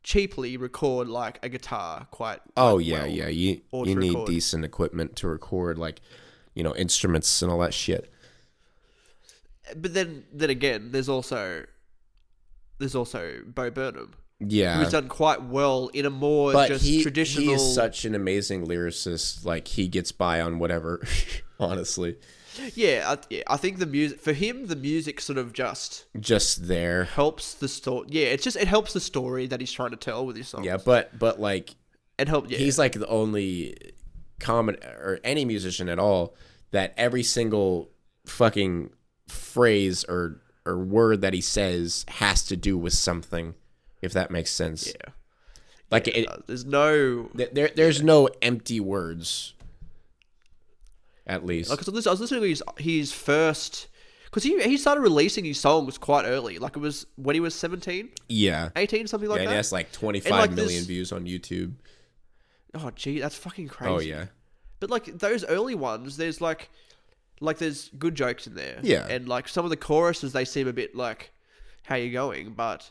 cheaply 0.03 0.57
record 0.57 1.07
like 1.07 1.39
a 1.43 1.49
guitar 1.49 2.07
quite. 2.11 2.39
Oh 2.57 2.75
like, 2.75 2.85
yeah, 2.85 2.97
well. 2.99 3.07
yeah. 3.07 3.27
You 3.27 3.61
you 3.73 3.95
need 3.95 4.09
record. 4.09 4.27
decent 4.27 4.65
equipment 4.65 5.15
to 5.17 5.27
record, 5.27 5.77
like 5.77 6.01
you 6.53 6.63
know, 6.63 6.75
instruments 6.75 7.41
and 7.41 7.51
all 7.51 7.59
that 7.59 7.73
shit. 7.73 8.12
But 9.75 9.93
then 9.93 10.25
then 10.33 10.49
again, 10.49 10.91
there's 10.91 11.09
also 11.09 11.65
there's 12.79 12.95
also 12.95 13.39
Bo 13.45 13.69
Burnham, 13.71 14.13
Yeah, 14.39 14.77
who's 14.77 14.91
done 14.91 15.07
quite 15.07 15.43
well 15.43 15.89
in 15.93 16.05
a 16.05 16.09
more 16.09 16.51
but 16.51 16.67
just 16.67 16.83
he 16.85 17.01
traditional. 17.01 17.47
he 17.47 17.53
is 17.53 17.73
such 17.73 18.03
an 18.05 18.13
amazing 18.15 18.65
lyricist. 18.67 19.45
Like 19.45 19.67
he 19.69 19.87
gets 19.87 20.11
by 20.11 20.41
on 20.41 20.59
whatever. 20.59 21.01
honestly, 21.59 22.17
yeah, 22.75 23.15
I, 23.15 23.17
yeah, 23.29 23.43
I 23.47 23.57
think 23.57 23.79
the 23.79 23.85
music 23.85 24.19
for 24.19 24.33
him, 24.33 24.67
the 24.67 24.75
music 24.75 25.21
sort 25.21 25.37
of 25.37 25.53
just 25.53 26.05
just 26.19 26.67
there. 26.67 27.05
helps 27.05 27.53
the 27.53 27.67
story. 27.67 28.07
Yeah, 28.09 28.25
it's 28.27 28.43
just 28.43 28.57
it 28.57 28.67
helps 28.67 28.93
the 28.93 28.99
story 28.99 29.47
that 29.47 29.59
he's 29.61 29.71
trying 29.71 29.91
to 29.91 29.97
tell 29.97 30.25
with 30.25 30.35
his 30.35 30.49
songs. 30.49 30.65
Yeah, 30.65 30.77
but 30.77 31.17
but 31.17 31.39
like 31.39 31.75
it 32.17 32.27
helps. 32.27 32.51
Yeah, 32.51 32.57
he's 32.57 32.77
like 32.77 32.93
the 32.93 33.07
only 33.07 33.77
common 34.39 34.75
or 34.83 35.19
any 35.23 35.45
musician 35.45 35.87
at 35.87 35.99
all 35.99 36.35
that 36.71 36.93
every 36.97 37.23
single 37.23 37.91
fucking 38.25 38.89
phrase 39.33 40.03
or 40.05 40.41
or 40.65 40.77
word 40.77 41.21
that 41.21 41.33
he 41.33 41.41
says 41.41 42.05
has 42.07 42.43
to 42.45 42.55
do 42.55 42.77
with 42.77 42.93
something 42.93 43.55
if 44.01 44.13
that 44.13 44.31
makes 44.31 44.51
sense 44.51 44.87
yeah. 44.87 45.11
like 45.91 46.07
Yeah, 46.07 46.13
it, 46.13 46.29
uh, 46.29 46.37
there's 46.47 46.65
no 46.65 47.29
there 47.33 47.71
there's 47.75 48.01
no 48.01 48.29
empty 48.41 48.79
words 48.79 49.53
at 51.25 51.45
least 51.45 51.69
Because 51.69 51.87
I 51.87 52.11
was 52.11 52.21
listening 52.21 52.41
to 52.41 52.47
his 52.47 52.63
his 52.77 53.13
first 53.13 53.87
because 54.25 54.43
he 54.43 54.61
he 54.63 54.77
started 54.77 55.01
releasing 55.01 55.45
his 55.45 55.59
songs 55.59 55.97
quite 55.97 56.25
early. 56.25 56.57
Like 56.57 56.75
it 56.75 56.79
was 56.79 57.05
when 57.15 57.35
he 57.35 57.39
was 57.39 57.53
17, 57.53 58.09
yeah 58.27 58.69
18, 58.75 59.07
something 59.07 59.29
like 59.29 59.37
yeah, 59.37 59.43
and 59.43 59.51
that. 59.51 59.55
that's 59.55 59.71
like 59.71 59.91
25 59.91 60.31
like, 60.31 60.51
million 60.51 60.79
this- 60.79 60.85
views 60.87 61.11
on 61.11 61.25
YouTube. 61.25 61.73
Oh 62.73 62.89
gee, 62.95 63.19
that's 63.19 63.35
fucking 63.35 63.67
crazy. 63.67 63.93
Oh 63.93 63.99
yeah. 63.99 64.25
But 64.79 64.89
like 64.89 65.05
those 65.19 65.45
early 65.45 65.75
ones, 65.75 66.17
there's 66.17 66.41
like 66.41 66.69
like 67.43 67.57
there's 67.57 67.89
good 67.99 68.15
jokes 68.15 68.47
in 68.47 68.55
there. 68.55 68.79
Yeah. 68.81 69.05
And 69.07 69.27
like 69.27 69.47
some 69.47 69.65
of 69.65 69.69
the 69.69 69.77
choruses 69.77 70.33
they 70.33 70.45
seem 70.45 70.67
a 70.67 70.73
bit 70.73 70.95
like 70.95 71.31
how 71.83 71.95
you 71.95 72.11
going, 72.11 72.53
but 72.53 72.89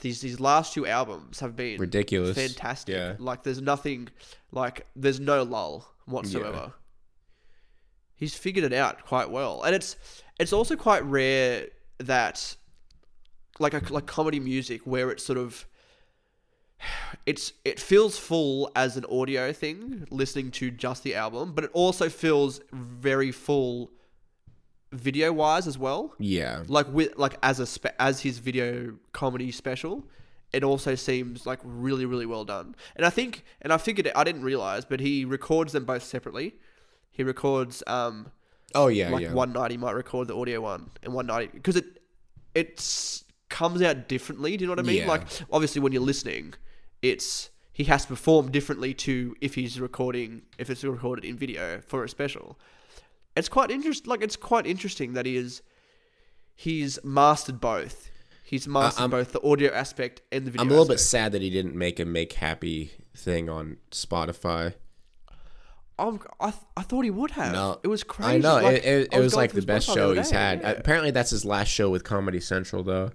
these 0.00 0.20
these 0.20 0.38
last 0.40 0.72
two 0.72 0.86
albums 0.86 1.40
have 1.40 1.56
been 1.56 1.80
Ridiculous. 1.80 2.36
fantastic. 2.36 2.94
Yeah. 2.94 3.14
Like 3.18 3.42
there's 3.42 3.60
nothing 3.60 4.08
like 4.52 4.86
there's 4.94 5.20
no 5.20 5.42
lull 5.42 5.88
whatsoever. 6.06 6.56
Yeah. 6.56 6.68
He's 8.14 8.34
figured 8.34 8.64
it 8.64 8.72
out 8.72 9.04
quite 9.04 9.30
well. 9.30 9.62
And 9.62 9.74
it's 9.74 9.96
it's 10.38 10.52
also 10.52 10.76
quite 10.76 11.04
rare 11.04 11.66
that 11.98 12.56
like 13.58 13.74
a 13.74 13.82
like 13.92 14.06
comedy 14.06 14.38
music 14.38 14.82
where 14.82 15.10
it's 15.10 15.24
sort 15.24 15.38
of 15.38 15.66
it's 17.24 17.52
it 17.64 17.80
feels 17.80 18.18
full 18.18 18.70
as 18.76 18.96
an 18.96 19.04
audio 19.10 19.52
thing 19.52 20.06
listening 20.10 20.50
to 20.52 20.70
just 20.70 21.02
the 21.02 21.14
album, 21.14 21.52
but 21.52 21.64
it 21.64 21.70
also 21.72 22.08
feels 22.08 22.60
very 22.72 23.32
full 23.32 23.90
video 24.92 25.32
wise 25.32 25.66
as 25.66 25.76
well 25.76 26.14
Yeah. 26.18 26.62
like 26.68 26.86
with 26.92 27.16
like 27.18 27.36
as 27.42 27.58
a 27.60 27.66
spe- 27.66 27.94
as 27.98 28.20
his 28.20 28.38
video 28.38 28.94
comedy 29.12 29.50
special 29.50 30.04
it 30.52 30.62
also 30.62 30.94
seems 30.94 31.44
like 31.44 31.58
really 31.64 32.06
really 32.06 32.24
well 32.24 32.44
done 32.44 32.76
and 32.94 33.04
i 33.04 33.10
think 33.10 33.44
and 33.60 33.72
i 33.72 33.78
figured 33.78 34.06
it, 34.06 34.12
i 34.14 34.22
didn't 34.22 34.42
realize 34.44 34.84
but 34.84 35.00
he 35.00 35.24
records 35.24 35.72
them 35.72 35.84
both 35.84 36.04
separately 36.04 36.54
he 37.10 37.22
records 37.24 37.82
um 37.88 38.30
Oh 38.74 38.86
yeah, 38.86 39.10
like 39.10 39.22
yeah. 39.24 39.32
one 39.32 39.52
night 39.52 39.70
he 39.72 39.76
might 39.76 39.92
record 39.92 40.28
the 40.28 40.36
audio 40.36 40.60
one 40.60 40.90
and 41.02 41.12
one 41.12 41.26
night 41.26 41.52
because 41.52 41.76
it 41.76 42.00
it's 42.54 43.24
comes 43.48 43.82
out 43.82 44.08
differently 44.08 44.56
do 44.56 44.62
you 44.62 44.66
know 44.68 44.72
what 44.72 44.78
i 44.78 44.82
mean 44.82 44.98
Yeah. 44.98 45.08
like 45.08 45.22
obviously 45.52 45.80
when 45.82 45.92
you're 45.92 46.00
listening 46.02 46.54
it's 47.02 47.50
he 47.72 47.84
has 47.84 48.02
to 48.02 48.08
perform 48.08 48.50
differently 48.50 48.94
to 48.94 49.34
if 49.40 49.54
he's 49.54 49.80
recording 49.80 50.42
if 50.58 50.70
it's 50.70 50.82
recorded 50.84 51.24
in 51.24 51.36
video 51.36 51.80
for 51.80 52.04
a 52.04 52.08
special 52.08 52.58
it's 53.36 53.48
quite 53.48 53.70
interest 53.70 54.06
like 54.06 54.22
it's 54.22 54.36
quite 54.36 54.66
interesting 54.66 55.12
that 55.12 55.26
he 55.26 55.36
is 55.36 55.62
he's 56.54 56.98
mastered 57.04 57.60
both 57.60 58.08
he's 58.42 58.66
mastered 58.66 59.00
I'm- 59.02 59.10
both 59.10 59.32
the 59.32 59.42
audio 59.42 59.72
aspect 59.72 60.22
and 60.32 60.46
the 60.46 60.50
video 60.50 60.62
I'm 60.62 60.68
a 60.68 60.70
little 60.70 60.88
bit 60.88 61.00
sad 61.00 61.32
that 61.32 61.42
he 61.42 61.50
didn't 61.50 61.74
make 61.76 62.00
a 62.00 62.04
make 62.04 62.32
happy 62.34 62.92
thing 63.14 63.48
on 63.48 63.78
Spotify. 63.90 64.74
Oh, 65.98 66.08
I'm, 66.08 66.20
I, 66.38 66.50
th- 66.50 66.62
I 66.76 66.82
thought 66.82 67.04
he 67.04 67.10
would 67.10 67.30
have 67.32 67.52
No, 67.54 67.80
it 67.82 67.88
was 67.88 68.04
crazy 68.04 68.32
I 68.32 68.38
know 68.38 68.56
Like, 68.60 68.76
it, 68.76 68.84
it, 68.84 69.08
I 69.14 69.16
it 69.16 69.20
was 69.22 69.32
going 69.32 69.42
like 69.44 69.52
the 69.52 69.62
best 69.62 69.86
show 69.86 70.10
other 70.10 70.16
he's 70.20 70.30
had. 70.30 70.60
yeah. 70.60 70.70
Apparently, 70.72 71.10
that's 71.10 71.30
his 71.30 71.46
last 71.46 71.68
show 71.68 71.88
with 71.88 72.04
Comedy 72.04 72.38
Central, 72.40 72.82
though. 72.82 73.12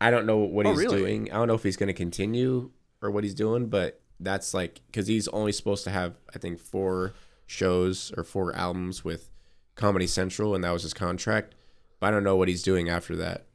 I 0.00 0.10
don't 0.10 0.26
know 0.26 0.38
what 0.38 0.66
Oh, 0.66 0.70
he's 0.70 0.78
really? 0.80 0.98
doing. 0.98 1.30
I 1.30 1.36
don't 1.36 1.46
know 1.46 1.54
if 1.54 1.62
he's 1.62 1.76
going 1.76 1.86
to 1.86 1.92
continue 1.92 2.72
or 3.02 3.10
what 3.10 3.24
he's 3.24 3.34
doing, 3.34 3.66
but 3.66 4.00
that's 4.18 4.52
like 4.52 4.80
because 4.86 5.06
he's 5.06 5.28
only 5.28 5.52
supposed 5.52 5.84
to 5.84 5.90
have 5.90 6.14
I 6.34 6.38
think 6.38 6.60
four 6.60 7.14
shows 7.46 8.12
or 8.16 8.24
four 8.24 8.54
albums 8.54 9.04
with 9.04 9.30
Comedy 9.74 10.06
Central, 10.06 10.54
and 10.54 10.62
that 10.64 10.72
was 10.72 10.82
his 10.82 10.94
contract. 10.94 11.54
But 11.98 12.08
I 12.08 12.10
don't 12.10 12.24
know 12.24 12.36
what 12.36 12.48
he's 12.48 12.62
doing 12.62 12.88
after 12.88 13.16
that. 13.16 13.46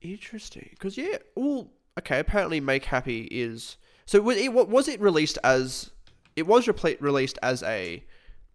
Interesting, 0.00 0.68
because 0.70 0.96
yeah, 0.96 1.18
well, 1.34 1.70
okay. 1.98 2.18
Apparently, 2.18 2.60
Make 2.60 2.84
Happy 2.84 3.28
is 3.30 3.76
so. 4.06 4.20
Was 4.20 4.36
it, 4.36 4.52
what 4.52 4.68
was 4.68 4.88
it 4.88 5.00
released 5.00 5.38
as? 5.42 5.90
It 6.36 6.46
was 6.46 6.68
released 7.00 7.38
as 7.42 7.62
a 7.64 8.04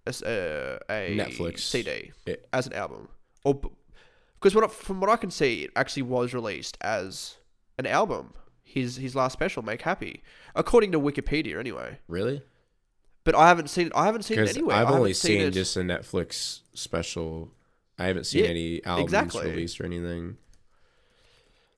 as 0.07 0.21
a, 0.21 0.79
a 0.89 1.17
Netflix. 1.17 1.59
CD 1.59 2.11
as 2.53 2.67
an 2.67 2.73
album, 2.73 3.09
or 3.43 3.59
because 4.35 4.55
what 4.55 4.71
from 4.71 5.01
what 5.01 5.09
I 5.09 5.17
can 5.17 5.31
see, 5.31 5.63
it 5.63 5.71
actually 5.75 6.03
was 6.03 6.33
released 6.33 6.77
as 6.81 7.37
an 7.77 7.85
album. 7.85 8.33
His 8.63 8.95
his 8.95 9.15
last 9.15 9.33
special, 9.33 9.61
Make 9.61 9.81
Happy, 9.83 10.23
according 10.55 10.91
to 10.93 10.99
Wikipedia, 10.99 11.59
anyway. 11.59 11.99
Really? 12.07 12.41
But 13.23 13.35
I 13.35 13.47
haven't 13.47 13.69
seen 13.69 13.87
it. 13.87 13.93
I 13.95 14.05
haven't 14.05 14.23
seen 14.23 14.39
it 14.39 14.49
anywhere. 14.49 14.75
I've 14.75 14.87
only 14.89 15.11
haven't 15.11 15.15
seen 15.15 15.51
just 15.51 15.77
a 15.77 15.81
Netflix 15.81 16.61
special. 16.73 17.51
I 17.99 18.05
haven't 18.07 18.25
seen 18.25 18.43
Yeah, 18.43 18.49
any 18.49 18.83
albums 18.85 19.05
exactly. 19.05 19.49
released 19.49 19.79
or 19.79 19.85
anything. 19.85 20.37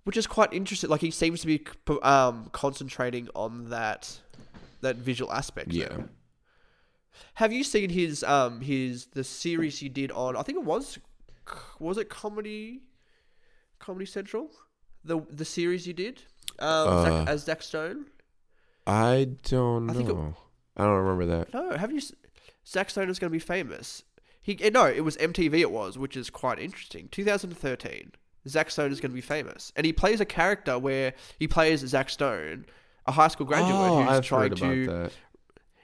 which 0.06 0.18
is 0.18 0.26
quite 0.28 0.54
interesting. 0.54 0.90
Like 0.90 1.02
he 1.02 1.12
seems 1.12 1.42
to 1.42 1.48
be 1.48 1.66
um, 2.04 2.50
concentrating 2.52 3.28
on 3.36 3.70
that 3.70 4.20
that 4.82 4.96
visual 4.98 5.32
aspect. 5.32 5.72
Yeah. 5.74 5.98
Have 7.36 7.52
you 7.52 7.64
seen 7.64 7.90
his 7.90 8.24
um 8.24 8.62
his 8.62 9.08
the 9.08 9.24
series 9.24 9.80
he 9.80 9.90
did 9.90 10.12
on? 10.12 10.36
I 10.38 10.44
think 10.44 10.58
it 10.58 10.64
was 10.66 11.00
was 11.80 11.98
it 11.98 12.10
comedy 12.10 12.82
Comedy 13.80 14.06
Central 14.06 14.50
the 15.04 15.22
the 15.30 15.46
series 15.46 15.86
you 15.86 15.94
did 15.94 16.24
um 16.60 16.88
Uh, 16.88 17.04
Zac, 17.04 17.28
as 17.30 17.44
Zach 17.44 17.62
Stone. 17.62 18.06
I 18.88 19.30
don't 19.44 19.90
I 19.90 19.94
think 19.94 20.10
it- 20.10 20.16
I 20.78 20.84
don't 20.84 20.98
remember 21.04 21.26
that. 21.38 21.54
No, 21.54 21.76
have 21.78 21.92
you? 21.92 21.98
s- 21.98 22.14
Zach 22.68 22.90
Stone 22.90 23.10
is 23.10 23.20
going 23.20 23.30
to 23.30 23.36
be 23.36 23.40
famous. 23.40 24.04
He 24.42 24.58
eh, 24.62 24.70
no, 24.70 24.86
it 24.86 25.02
was 25.02 25.18
MTV. 25.18 25.60
It 25.60 25.72
was, 25.72 25.98
which 25.98 26.16
is 26.18 26.30
quite 26.30 26.60
interesting. 26.60 27.08
2013. 27.10 28.12
Zach 28.48 28.70
Stone 28.70 28.92
is 28.92 29.00
going 29.02 29.10
to 29.12 29.16
be 29.16 29.22
famous, 29.22 29.72
and 29.76 29.86
he 29.86 29.94
plays 29.94 30.22
a 30.22 30.26
character 30.26 30.78
where 30.78 31.14
he 31.40 31.48
plays 31.48 31.80
Zach 31.80 32.10
Stone, 32.12 32.66
a 33.08 33.12
high 33.12 33.28
school 33.30 33.48
graduate 33.48 33.74
oh, 33.74 34.04
who's 34.04 34.18
I've 34.18 34.26
trying 34.26 34.54
to. 34.56 34.86
that. 34.86 35.12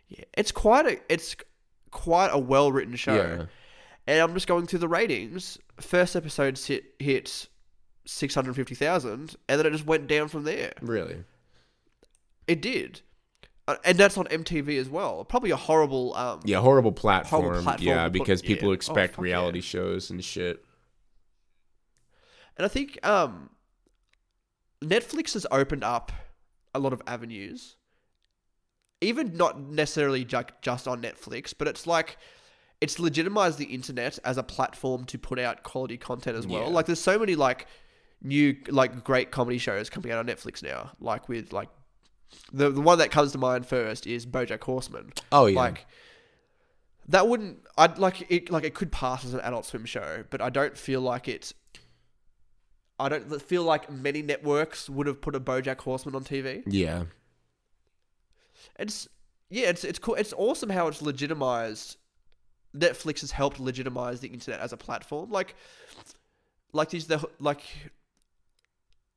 Yeah, 0.10 0.26
it's 0.38 0.52
quite 0.52 0.86
a 0.86 1.00
it's 1.10 1.36
quite 1.90 2.30
a 2.32 2.38
well 2.38 2.72
written 2.72 2.96
show, 2.96 3.16
Yeah. 3.16 3.46
and 4.06 4.20
I'm 4.22 4.34
just 4.36 4.46
going 4.48 4.68
through 4.68 4.80
the 4.80 4.88
ratings. 4.88 5.58
First 5.80 6.16
episode 6.16 6.58
hit 6.60 6.84
hit 7.00 7.48
six 8.06 8.34
hundred 8.36 8.56
fifty 8.56 8.76
thousand, 8.76 9.36
and 9.48 9.60
then 9.60 9.66
it 9.66 9.72
just 9.72 9.86
went 9.86 10.08
down 10.08 10.28
from 10.28 10.44
there. 10.44 10.74
Really? 10.82 11.24
It 12.48 12.62
did, 12.62 13.02
Uh, 13.68 13.76
and 13.86 13.98
that's 13.98 14.18
on 14.18 14.26
MTV 14.26 14.78
as 14.80 14.90
well. 14.90 15.24
Probably 15.24 15.52
a 15.52 15.56
horrible 15.56 16.14
um, 16.16 16.42
Yeah, 16.44 16.60
horrible 16.60 16.92
platform. 16.92 17.62
platform 17.64 17.88
yeah, 17.88 18.04
to 18.06 18.10
put- 18.10 18.14
because 18.14 18.42
people 18.42 18.68
yeah. 18.70 18.72
Oh, 18.72 18.74
expect 18.74 19.16
fuck 19.16 19.24
reality 19.24 19.60
yeah. 19.60 19.64
shows 19.64 20.10
and 20.10 20.24
shit. 20.24 20.66
And 22.58 22.66
I 22.66 22.68
think 22.68 23.00
um, 23.08 23.50
Netflix 24.84 25.34
has 25.34 25.46
opened 25.52 25.84
up 25.84 26.12
a 26.74 26.80
lot 26.80 26.94
of 26.94 27.02
avenues, 27.08 27.76
even 29.00 29.36
not 29.38 29.60
necessarily 29.60 30.26
ju- 30.26 30.44
just 30.62 30.88
on 30.88 31.02
Netflix, 31.02 31.54
but 31.58 31.68
it's 31.68 31.88
like 31.88 32.18
it's 32.82 32.98
legitimized 33.00 33.58
the 33.60 33.66
internet 33.66 34.18
as 34.26 34.38
a 34.38 34.44
platform 34.44 35.06
to 35.06 35.18
put 35.18 35.38
out 35.40 35.64
quality 35.64 35.98
content 35.98 36.36
as 36.36 36.48
well. 36.48 36.64
Yeah. 36.64 36.68
Like 36.70 36.88
there's 36.88 37.00
so 37.00 37.18
many 37.20 37.36
like 37.36 37.68
new 38.22 38.56
like 38.70 39.04
great 39.04 39.32
comedy 39.32 39.58
shows 39.58 39.90
coming 39.90 40.12
out 40.12 40.20
on 40.20 40.28
Netflix 40.28 40.64
now, 40.64 40.92
like 41.00 41.28
with 41.30 41.52
like 41.54 41.70
the 42.54 42.70
the 42.70 42.82
one 42.82 42.98
that 43.00 43.12
comes 43.12 43.32
to 43.34 43.38
mind 43.38 43.66
first 43.66 44.08
is 44.08 44.26
BoJack 44.26 44.64
Horseman. 44.64 45.12
Oh 45.32 45.46
yeah. 45.46 45.60
Like 45.60 45.86
that 47.08 47.28
wouldn't 47.28 47.60
I'd 47.78 47.98
like 47.98 48.26
it 48.30 48.52
like 48.52 48.64
it 48.64 48.74
could 48.74 48.92
pass 48.92 49.26
as 49.26 49.34
an 49.34 49.42
adult 49.42 49.66
swim 49.66 49.86
show, 49.86 50.24
but 50.30 50.42
I 50.42 50.50
don't 50.50 50.78
feel 50.78 51.02
like 51.02 51.28
it 51.28 51.54
I 53.00 53.10
don't 53.10 53.42
feel 53.42 53.64
like 53.64 53.92
many 53.92 54.22
networks 54.22 54.88
would 54.88 55.08
have 55.08 55.22
put 55.22 55.36
a 55.36 55.40
BoJack 55.40 55.80
Horseman 55.80 56.16
on 56.16 56.24
TV. 56.24 56.64
yeah. 56.68 57.06
It's 58.78 59.08
yeah, 59.50 59.68
it's 59.68 59.84
it's 59.84 60.00
cool. 60.00 60.16
It's 60.16 60.34
awesome 60.38 60.70
how 60.70 60.88
it's 60.88 61.02
legitimized. 61.02 61.98
Netflix 62.76 63.22
has 63.22 63.32
helped 63.32 63.60
legitimize 63.60 64.22
the 64.22 64.30
internet 64.30 64.62
as 64.62 64.72
a 64.72 64.78
platform. 64.78 65.30
Like, 65.30 65.56
like 66.72 66.90
these 66.90 67.08
the 67.08 67.28
like, 67.40 67.62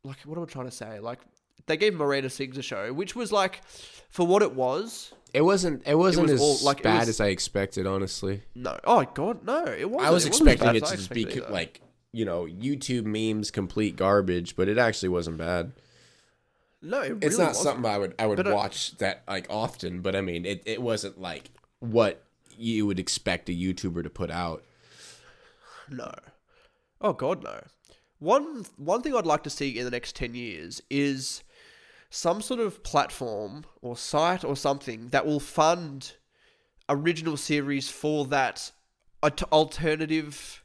like 0.05 0.19
what 0.25 0.37
am 0.39 0.45
I 0.45 0.47
trying 0.47 0.67
to 0.67 0.71
say? 0.73 1.01
Like 1.01 1.19
they 1.67 1.77
gave 1.77 1.95
Miranda 1.95 2.31
Sings 2.31 2.59
a 2.59 2.63
show, 2.63 2.93
which 2.93 3.17
was 3.17 3.33
like, 3.33 3.63
for 4.11 4.27
what 4.27 4.43
it 4.43 4.55
was. 4.55 5.13
It 5.33 5.41
wasn't. 5.43 5.83
It 5.87 5.97
wasn't 5.97 6.25
was 6.31 6.33
as 6.33 6.41
all- 6.41 6.59
like, 6.67 6.83
bad 6.83 7.01
was- 7.01 7.09
as 7.09 7.21
I 7.21 7.27
expected, 7.29 7.87
honestly. 7.87 8.43
No, 8.55 8.79
oh 8.85 9.05
god, 9.15 9.45
no, 9.45 9.65
it 9.67 9.91
wasn't. 9.91 10.09
I 10.09 10.11
was 10.13 10.25
It 10.25 10.29
expecting 10.29 10.69
it 10.77 10.85
to 10.85 10.97
just 10.97 11.11
be 11.11 11.23
either. 11.27 11.49
like 11.51 11.81
you 12.13 12.25
know 12.25 12.45
YouTube 12.45 13.05
memes, 13.07 13.51
complete 13.51 13.97
garbage, 13.97 14.55
but 14.55 14.69
it 14.69 14.79
actually 14.79 15.09
wasn't 15.09 15.39
bad. 15.39 15.73
no, 16.83 17.01
it 17.01 17.19
It's 17.23 17.37
not 17.39 17.49
wasn't. 17.49 17.65
something 17.65 17.91
I 17.91 17.99
would 17.99 18.15
I 18.19 18.27
would 18.27 18.37
But, 18.37 18.47
uh, 18.49 18.55
watch 18.55 18.97
that 18.99 19.23
like 19.27 19.47
often, 19.51 20.03
but 20.03 20.15
I 20.15 20.21
mean 20.21 20.45
it, 20.47 20.63
it 20.67 20.81
wasn't 20.83 21.21
like 21.21 21.51
what 21.81 22.23
you 22.57 22.87
would 22.87 23.01
expect 23.01 23.49
a 23.49 23.53
YouTuber 23.53 24.03
to 24.05 24.11
put 24.11 24.31
out. 24.31 24.63
No. 25.91 26.13
Oh 27.01 27.13
god, 27.13 27.43
no. 27.43 27.61
One 28.19 28.65
one 28.77 29.03
thing 29.03 29.15
I'd 29.15 29.27
like 29.27 29.43
to 29.45 29.51
see 29.51 29.79
in 29.79 29.85
the 29.85 29.91
next 29.91 30.17
10 30.17 30.35
years 30.35 30.81
is 30.91 31.43
some 32.11 32.41
sort 32.41 32.61
of 32.61 32.83
platform 32.83 33.65
or 33.83 33.97
site 33.97 34.45
or 34.45 34.57
something 34.57 35.09
that 35.09 35.27
will 35.27 35.41
fund 35.41 36.15
original 36.89 37.37
series 37.37 37.89
for 37.89 38.25
that 38.27 38.71
alternative 39.53 40.65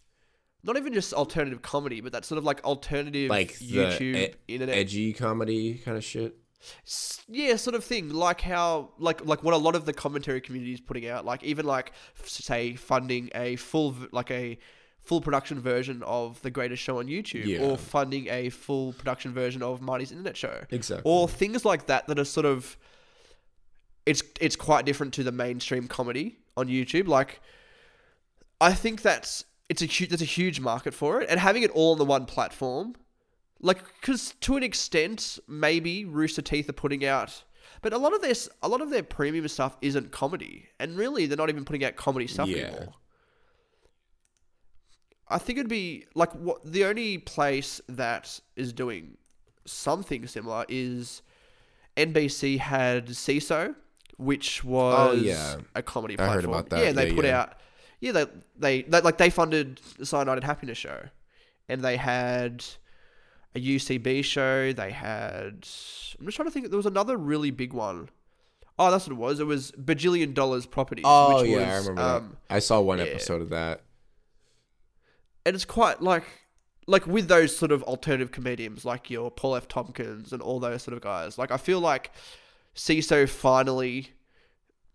not 0.61 0.75
even 0.75 0.93
just 0.93 1.13
alternative 1.13 1.61
comedy, 1.61 2.01
but 2.01 2.11
that 2.11 2.25
sort 2.25 2.37
of 2.37 2.43
like 2.43 2.63
alternative 2.65 3.29
Like 3.29 3.53
YouTube 3.59 4.15
e- 4.15 4.33
internet 4.49 4.77
edgy 4.77 5.13
comedy 5.13 5.75
kind 5.75 5.97
of 5.97 6.03
shit. 6.03 6.35
Yeah 7.29 7.55
sort 7.55 7.75
of 7.75 7.85
thing 7.85 8.09
like 8.09 8.41
how 8.41 8.91
like 8.97 9.25
like 9.25 9.41
what 9.43 9.53
a 9.53 9.57
lot 9.57 9.75
of 9.75 9.85
the 9.85 9.93
commentary 9.93 10.41
community 10.41 10.73
is 10.73 10.81
putting 10.81 11.07
out 11.07 11.23
like 11.23 11.41
even 11.43 11.65
like 11.65 11.93
say 12.25 12.75
funding 12.75 13.29
a 13.33 13.55
full 13.55 13.95
like 14.11 14.29
a 14.29 14.57
full 15.01 15.21
production 15.21 15.59
version 15.59 16.03
of 16.03 16.41
the 16.43 16.51
greatest 16.51 16.83
show 16.83 16.99
on 16.99 17.07
youtube 17.07 17.45
Yeah. 17.45 17.61
or 17.61 17.77
funding 17.77 18.27
a 18.27 18.49
full 18.49 18.93
production 18.93 19.33
version 19.33 19.63
of 19.63 19.81
marty's 19.81 20.11
internet 20.11 20.37
show 20.37 20.61
Exactly. 20.69 21.01
or 21.11 21.27
things 21.27 21.65
like 21.65 21.87
that 21.87 22.07
that 22.07 22.19
are 22.19 22.25
sort 22.25 22.45
of 22.45 22.77
it's 24.05 24.23
it's 24.39 24.55
quite 24.55 24.85
different 24.85 25.13
to 25.15 25.23
the 25.23 25.31
mainstream 25.31 25.87
comedy 25.87 26.37
on 26.57 26.67
youtube 26.67 27.07
like 27.07 27.41
i 28.61 28.73
think 28.73 29.01
that's 29.01 29.45
it's 29.67 29.81
a 29.81 29.85
huge 29.85 30.09
there's 30.09 30.21
a 30.21 30.25
huge 30.25 30.59
market 30.59 30.93
for 30.93 31.21
it 31.21 31.29
and 31.29 31.39
having 31.39 31.63
it 31.63 31.71
all 31.71 31.93
on 31.93 31.97
the 31.97 32.05
one 32.05 32.25
platform 32.25 32.95
like 33.61 33.79
because 33.99 34.33
to 34.41 34.55
an 34.57 34.63
extent 34.63 35.39
maybe 35.47 36.05
rooster 36.05 36.41
teeth 36.41 36.69
are 36.69 36.73
putting 36.73 37.05
out 37.05 37.43
but 37.81 37.93
a 37.93 37.97
lot 37.97 38.13
of 38.13 38.21
this 38.21 38.47
a 38.63 38.67
lot 38.69 38.81
of 38.81 38.89
their 38.89 39.03
premium 39.03 39.47
stuff 39.47 39.77
isn't 39.81 40.11
comedy 40.11 40.67
and 40.79 40.97
really 40.97 41.25
they're 41.25 41.37
not 41.37 41.49
even 41.49 41.65
putting 41.65 41.83
out 41.83 41.95
comedy 41.95 42.27
stuff 42.27 42.47
Yeah. 42.47 42.63
anymore 42.67 42.93
i 45.30 45.38
think 45.38 45.57
it'd 45.59 45.69
be 45.69 46.05
like 46.15 46.32
what 46.34 46.63
the 46.65 46.84
only 46.86 47.17
place 47.17 47.82
that 47.88 48.39
is 48.55 48.73
doing 48.73 49.17
something 49.65 50.25
similar 50.27 50.65
is 50.69 51.21
nbc 51.97 52.57
had 52.59 53.07
Seeso, 53.07 53.75
which 54.17 54.63
was 54.63 55.09
Oh, 55.11 55.13
yeah. 55.13 55.57
a 55.75 55.82
comedy 55.84 56.17
I 56.17 56.27
heard 56.34 56.45
about 56.45 56.69
that. 56.69 56.84
yeah 56.84 56.91
they 56.91 57.09
Yeah, 57.09 57.15
put 57.15 57.25
yeah. 57.25 57.39
out 57.41 57.53
yeah 57.99 58.11
they, 58.13 58.25
they 58.57 58.82
they 58.84 59.01
like 59.01 59.17
they 59.17 59.30
funded 59.30 59.80
the 59.97 60.05
cyanide 60.05 60.38
and 60.38 60.43
happiness 60.45 60.77
show 60.77 61.05
and 61.67 61.82
they 61.82 61.97
had 61.97 62.65
a 63.55 63.59
UCB 63.59 64.23
show. 64.23 64.71
They 64.73 64.91
had. 64.91 65.67
I'm 66.19 66.25
just 66.25 66.36
trying 66.36 66.47
to 66.47 66.51
think. 66.51 66.69
There 66.69 66.77
was 66.77 66.86
another 66.86 67.17
really 67.17 67.49
big 67.51 67.73
one. 67.73 68.09
Oh, 68.77 68.91
that's 68.91 69.05
what 69.07 69.11
it 69.13 69.17
was. 69.19 69.39
It 69.39 69.45
was 69.47 69.71
bajillion 69.71 70.34
dollars 70.36 70.65
properties. 70.67 71.03
oh 71.07 71.41
which 71.41 71.49
yeah, 71.51 71.57
was, 71.57 71.88
I 71.88 71.89
remember 71.89 72.01
um, 72.01 72.38
that. 72.47 72.55
I 72.55 72.59
saw 72.59 72.80
one 72.80 72.99
episode 72.99 73.41
of 73.41 73.49
that. 73.49 73.82
And 75.49 75.55
it's 75.55 75.65
quite 75.65 75.99
like, 75.99 76.25
like 76.85 77.07
with 77.07 77.27
those 77.27 77.57
sort 77.57 77.71
of 77.71 77.81
alternative 77.81 78.31
comedians, 78.31 78.85
like 78.85 79.09
your 79.09 79.31
Paul 79.31 79.55
F. 79.55 79.67
Tompkins 79.67 80.31
and 80.31 80.43
all 80.43 80.59
those 80.59 80.83
sort 80.83 80.95
of 80.95 81.01
guys. 81.01 81.39
Like 81.39 81.49
I 81.49 81.57
feel 81.57 81.79
like 81.79 82.11
Seeso 82.75 83.27
finally 83.27 84.11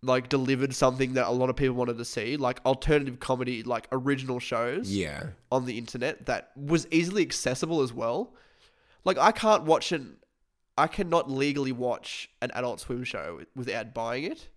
like 0.00 0.28
delivered 0.28 0.72
something 0.72 1.14
that 1.14 1.26
a 1.26 1.32
lot 1.32 1.50
of 1.50 1.56
people 1.56 1.74
wanted 1.74 1.98
to 1.98 2.04
see, 2.04 2.36
like 2.36 2.60
alternative 2.64 3.18
comedy, 3.18 3.64
like 3.64 3.88
original 3.90 4.38
shows. 4.38 4.94
Yeah. 4.94 5.30
on 5.50 5.64
the 5.64 5.76
internet 5.76 6.26
that 6.26 6.52
was 6.54 6.86
easily 6.92 7.22
accessible 7.22 7.80
as 7.80 7.92
well. 7.92 8.32
Like 9.04 9.18
I 9.18 9.32
can't 9.32 9.64
watch 9.64 9.90
an 9.90 10.18
I 10.78 10.86
cannot 10.86 11.28
legally 11.28 11.72
watch 11.72 12.30
an 12.40 12.52
adult 12.54 12.78
swim 12.78 13.02
show 13.02 13.40
without 13.56 13.92
buying 13.92 14.22
it. 14.22 14.50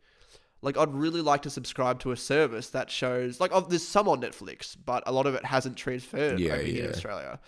Like 0.61 0.77
I'd 0.77 0.93
really 0.93 1.21
like 1.21 1.43
to 1.43 1.49
subscribe 1.49 1.99
to 1.99 2.11
a 2.11 2.17
service 2.17 2.69
that 2.71 2.89
shows 2.89 3.39
like 3.39 3.51
oh, 3.53 3.61
there's 3.61 3.87
some 3.87 4.07
on 4.07 4.21
Netflix, 4.21 4.75
but 4.83 5.03
a 5.05 5.11
lot 5.11 5.25
of 5.27 5.35
it 5.35 5.45
hasn't 5.45 5.77
transferred 5.77 6.39
Yeah, 6.39 6.53
over 6.53 6.63
here 6.63 6.85
in. 6.85 6.89
Australia. 6.91 7.39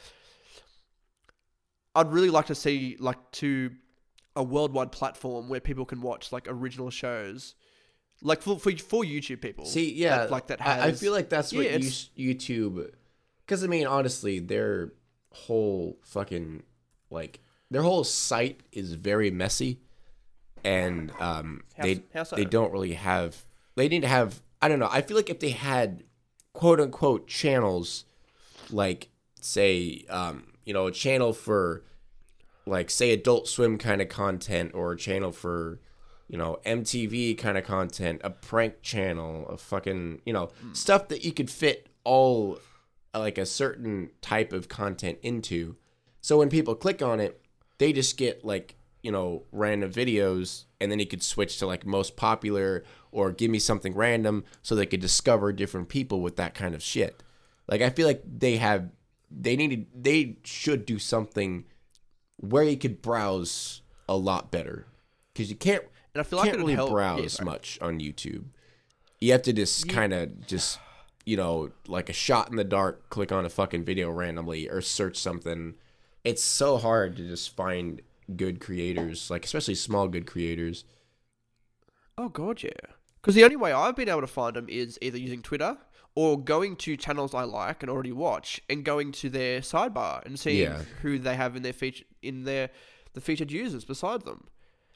I'd 1.96 2.12
really 2.12 2.30
like 2.30 2.46
to 2.48 2.56
see 2.56 2.98
like 3.00 3.18
to 3.34 3.72
a 4.36 4.44
worldwide 4.44 4.92
platform 4.92 5.50
where 5.50 5.60
people 5.60 5.86
can 5.86 6.02
watch 6.02 6.32
like 6.32 6.46
original 6.48 6.90
shows. 6.90 7.56
Like 8.22 8.42
for 8.42 8.60
for, 8.60 8.72
for 8.78 9.04
YouTube 9.04 9.42
people. 9.42 9.66
See, 9.66 9.94
yeah, 9.94 10.20
that, 10.20 10.32
like 10.32 10.48
that 10.48 10.66
I- 10.66 10.88
I, 10.88 10.92
feel 10.92 11.14
like 11.14 11.30
that's 11.30 11.54
what 11.54 11.66
Yeah, 11.66 11.78
you, 12.16 12.36
YouTube, 12.36 12.92
because 13.46 13.64
I 13.64 13.68
mean, 13.68 13.88
honestly, 13.88 14.40
their 14.40 14.92
whole 15.32 15.98
fucking 16.04 16.64
like 17.10 17.40
their 17.72 17.82
whole 17.82 18.04
site 18.04 18.62
is 18.72 18.94
very 18.94 19.32
messy, 19.32 19.80
and 20.64 21.12
um, 21.20 21.64
How- 21.78 21.84
they 21.84 22.04
how 22.14 22.24
so? 22.24 22.36
they 22.36 22.46
don't 22.46 22.72
really 22.72 22.94
have 22.94 23.44
they 23.76 23.88
need 23.88 24.02
to 24.02 24.08
have 24.08 24.42
I 24.62 24.68
don't 24.68 24.80
know. 24.80 24.90
I 24.92 25.02
feel 25.02 25.16
like 25.16 25.30
if 25.30 25.40
they 25.40 25.52
had 25.52 26.04
quote 26.54 26.80
unquote 26.82 27.28
channels, 27.28 28.06
like 28.70 29.10
say 29.42 30.06
um, 30.10 30.52
you 30.66 30.74
know 30.74 30.88
a 30.88 30.92
channel 30.92 31.34
for 31.34 31.84
like 32.66 32.90
say 32.90 33.12
adult 33.12 33.48
swim 33.48 33.78
kind 33.78 34.02
of 34.02 34.10
content 34.10 34.72
or 34.74 34.92
a 34.92 34.98
channel 34.98 35.32
for 35.32 35.80
you 36.28 36.38
know 36.38 36.60
MTV 36.66 37.38
kind 37.38 37.58
of 37.58 37.64
content, 37.64 38.22
a 38.24 38.30
prank 38.30 38.82
channel, 38.82 39.48
a 39.48 39.58
fucking 39.58 40.22
you 40.26 40.34
know 40.34 40.50
stuff 40.74 41.08
that 41.08 41.24
you 41.24 41.32
could 41.32 41.50
fit 41.50 41.88
all 42.04 42.60
like 43.14 43.38
a 43.38 43.46
certain 43.46 44.12
type 44.22 44.54
of 44.54 44.68
content 44.68 45.18
into. 45.24 45.76
So 46.22 46.38
when 46.38 46.50
people 46.50 46.76
click 46.76 47.02
on 47.02 47.20
it, 47.20 47.42
they 47.78 47.94
just 47.94 48.18
get 48.18 48.44
like 48.44 48.76
you 49.04 49.12
know 49.12 49.44
random 49.52 49.92
videos, 49.92 50.66
and 50.82 50.92
then 50.92 51.00
he 51.00 51.06
could 51.06 51.24
switch 51.24 51.58
to 51.60 51.68
like 51.68 51.86
most 51.86 52.16
popular 52.16 52.84
or 53.12 53.32
give 53.32 53.50
me 53.52 53.60
something 53.60 53.94
random, 53.96 54.44
so 54.62 54.76
they 54.76 54.86
could 54.86 55.00
discover 55.02 55.52
different 55.52 55.90
people 55.90 56.22
with 56.22 56.36
that 56.38 56.54
kind 56.54 56.76
of 56.76 56.84
shit. 56.84 57.24
Like 57.68 57.82
I 57.82 57.90
feel 57.90 58.08
like 58.08 58.24
they 58.26 58.58
have 58.58 58.90
they 59.32 59.56
needed 59.56 59.88
they 59.94 60.38
should 60.44 60.86
do 60.86 60.98
something 61.00 61.66
where 62.38 62.64
you 62.64 62.78
could 62.78 63.02
browse 63.02 63.82
a 64.08 64.18
lot 64.18 64.50
better 64.52 64.88
because 65.34 65.50
you 65.50 65.56
can't 65.56 65.84
And 66.16 66.22
I 66.22 66.24
feel 66.24 66.40
like 66.40 66.48
can't 66.48 66.58
would 66.58 66.64
really 66.64 66.74
help- 66.76 66.90
browse 66.92 67.34
sorry. 67.34 67.46
much 67.46 67.78
on 67.82 68.00
YouTube. 68.00 68.46
You 69.22 69.34
have 69.34 69.44
to 69.44 69.54
just 69.54 69.88
kind 69.90 70.14
of 70.14 70.48
just 70.48 70.80
you 71.26 71.38
know 71.38 71.70
like 71.88 72.10
a 72.10 72.14
shot 72.14 72.50
in 72.50 72.56
the 72.56 72.64
dark, 72.64 73.10
click 73.10 73.32
on 73.32 73.46
a 73.46 73.50
fucking 73.50 73.84
video 73.84 74.10
randomly 74.10 74.68
or 74.70 74.82
search 74.82 75.18
something. 75.18 75.76
It's 76.24 76.44
so 76.44 76.78
hard 76.78 77.16
to 77.18 77.28
just 77.28 77.56
find 77.56 78.02
good 78.38 78.60
creators, 78.60 79.30
like 79.30 79.46
especially 79.46 79.76
small 79.76 80.08
good 80.08 80.26
creators. 80.28 80.86
Oh 82.18 82.30
god, 82.30 82.64
yeah. 82.64 82.70
Because 83.16 83.36
the 83.36 83.44
only 83.44 83.56
way 83.56 83.72
I've 83.72 83.96
been 83.96 84.10
able 84.10 84.22
to 84.22 84.28
find 84.28 84.56
them 84.56 84.68
is 84.70 84.98
either 85.02 85.18
using 85.18 85.42
Twitter 85.42 85.78
or 86.16 86.42
going 86.42 86.76
to 86.78 86.98
channels 86.98 87.34
I 87.34 87.44
like 87.44 87.84
and 87.84 87.90
already 87.90 88.12
watch, 88.12 88.60
and 88.70 88.84
going 88.84 89.12
to 89.14 89.30
their 89.30 89.62
sidebar 89.62 90.26
and 90.26 90.40
seeing 90.40 90.64
Yeah. 90.72 90.84
who 91.02 91.20
they 91.20 91.36
have 91.36 91.56
in 91.56 91.64
their 91.64 91.74
feature 91.74 92.06
in 92.22 92.44
their 92.44 92.70
the 93.14 93.22
featured 93.22 93.52
users 93.52 93.86
beside 93.86 94.24
them. 94.26 94.48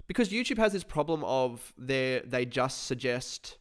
Because 0.07 0.29
YouTube 0.29 0.57
has 0.57 0.73
this 0.73 0.83
problem 0.83 1.23
of 1.23 1.73
their 1.77 2.21
they 2.21 2.45
just 2.45 2.85
suggest 2.85 3.57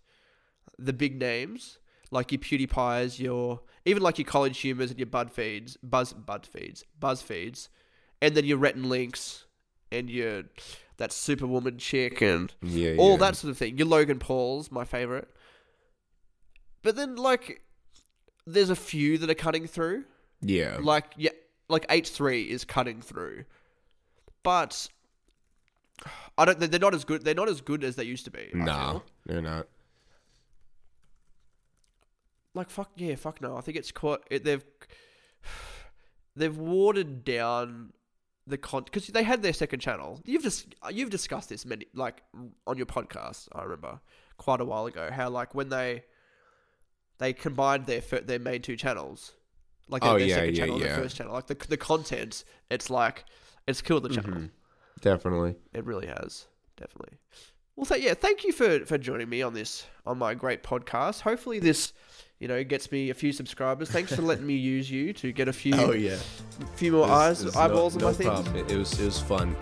the 0.79 0.93
big 0.93 1.19
names 1.21 1.79
like 2.11 2.31
your 2.33 2.41
PewDiePies, 2.41 3.19
your 3.19 3.61
even 3.85 4.03
like 4.03 4.19
your 4.19 4.27
college 4.27 4.59
humors 4.59 4.91
and 4.91 4.99
your 4.99 5.07
Bud 5.07 5.31
feeds, 5.31 5.77
Buzz 5.83 6.13
Bud 6.13 6.47
feeds, 6.47 6.85
Buzz 6.99 7.23
feeds, 7.23 7.69
and 8.21 8.35
then 8.35 8.45
your 8.45 8.59
Rhett 8.59 8.75
and 8.77 8.87
Links 8.87 9.45
and 9.93 10.09
your 10.11 10.45
that 10.97 11.13
Superwoman 11.13 11.79
chick 11.79 12.21
and 12.23 12.53
Yeah, 12.63 12.95
all 12.99 13.13
yeah. 13.13 13.17
that 13.19 13.37
sort 13.37 13.51
of 13.51 13.59
thing. 13.59 13.79
Your 13.79 13.87
Logan 13.89 14.19
Paul's 14.19 14.71
my 14.71 14.85
favorite. 14.85 15.29
But 16.83 16.97
then 16.97 17.17
like 17.17 17.63
there's 18.47 18.71
a 18.71 18.77
few 18.77 19.19
that 19.19 19.31
are 19.31 19.35
cutting 19.35 19.67
through. 19.67 20.05
Yeah, 20.41 20.79
Like 20.81 21.13
yeah, 21.17 21.31
like 21.69 21.87
H3 21.89 22.49
is 22.49 22.65
cutting 22.65 23.01
through. 23.01 23.45
But 24.43 24.89
I 26.37 26.45
don't. 26.45 26.59
They're 26.59 26.81
not 26.81 26.95
as 26.95 27.05
good. 27.05 27.25
They're 27.25 27.35
not 27.35 27.49
as 27.49 27.61
good 27.61 27.85
as 27.85 27.95
they 27.95 28.03
used 28.05 28.25
to 28.25 28.33
be. 28.33 28.51
No, 28.53 29.03
they're 29.27 29.41
not. 29.41 29.69
like 32.55 32.71
fuck 32.71 32.91
yeah, 32.97 33.15
fuck 33.15 33.41
no. 33.41 33.57
I 33.57 33.61
think 33.61 33.77
it's 33.77 33.93
quite. 33.93 34.19
It, 34.31 34.45
they've 34.45 34.65
they've 36.37 36.57
watered 36.57 37.25
down 37.25 37.93
the 38.47 38.59
con 38.59 38.83
because 38.85 39.07
they 39.09 39.23
had 39.23 39.43
their 39.43 39.53
second 39.53 39.81
channel. 39.81 40.21
You've 40.25 40.43
just 40.43 40.75
you've 40.91 41.11
discussed 41.11 41.49
this 41.49 41.65
many 41.65 41.87
like 41.95 42.23
on 42.67 42.77
your 42.77 42.87
podcast. 42.87 43.49
I 43.53 43.63
remember 43.63 44.01
quite 44.37 44.61
a 44.61 44.65
while 44.65 44.87
ago 44.87 45.11
how 45.13 45.31
like 45.31 45.55
when 45.55 45.69
they 45.69 46.05
they 47.19 47.33
combined 47.33 47.87
their 47.87 48.01
fir- 48.03 48.21
their 48.21 48.39
main 48.39 48.63
two 48.63 48.77
channels, 48.77 49.33
like 49.89 50.03
their, 50.03 50.11
Oh, 50.13 50.19
their 50.19 50.27
yeah, 50.27 50.35
second 50.37 50.55
yeah, 50.55 50.61
channel 50.61 50.75
and 50.77 50.85
yeah. 50.85 50.93
their 50.95 51.03
first 51.03 51.17
channel, 51.17 51.33
like 51.33 51.47
the 51.47 51.55
the 51.69 51.77
content. 51.77 52.45
It's 52.71 52.91
like 52.91 53.25
it's 53.67 53.81
killed 53.83 54.03
the 54.05 54.09
channel. 54.09 54.33
Mhm. 54.41 54.51
Definitely. 55.01 55.57
It 55.73 55.85
really 55.85 56.07
has, 56.07 56.47
definitely. 56.77 57.19
Well, 57.77 57.87
th- 57.87 58.03
yeah, 58.03 58.15
thank 58.15 58.45
you 58.45 58.53
for 58.53 58.85
for 58.87 58.99
joining 58.99 59.29
me 59.29 59.43
on 59.43 59.55
this 59.55 59.87
on 60.05 60.19
my 60.19 60.35
great 60.35 60.63
podcast. 60.63 61.21
Hopefully, 61.21 61.59
this 61.59 61.93
you 62.43 62.49
know 62.49 62.63
gets 62.65 62.91
me 62.91 63.09
a 63.11 63.15
few 63.15 63.33
subscribers. 63.33 63.89
Thanks 63.89 64.13
for 64.13 64.21
letting 64.23 64.45
me 64.45 64.55
use 64.55 64.91
you 64.91 65.13
to 65.13 65.31
get 65.31 65.47
a 65.47 65.53
few 65.53 65.75
Oh 65.79 65.93
yeah. 65.93 66.17
few 66.75 66.91
more 66.91 67.07
eyes 67.07 67.57
eyeballs 67.57 67.95
no, 67.95 68.09
on 68.09 68.13
my 68.13 68.19
no 68.19 68.35
things. 68.35 68.49
problem. 68.49 68.57
It, 68.57 68.73
it 68.73 68.77
was 68.77 69.01
it 69.01 69.05
was 69.05 69.21
fun. 69.21 69.57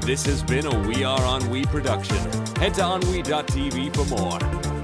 This 0.00 0.26
has 0.26 0.42
been 0.42 0.66
a 0.66 0.88
We 0.88 1.04
Are 1.04 1.20
On 1.22 1.48
We 1.50 1.64
production. 1.66 2.16
Head 2.56 2.74
to 2.74 2.80
OnWe.tv 2.82 3.94
for 3.94 4.06
more. 4.06 4.77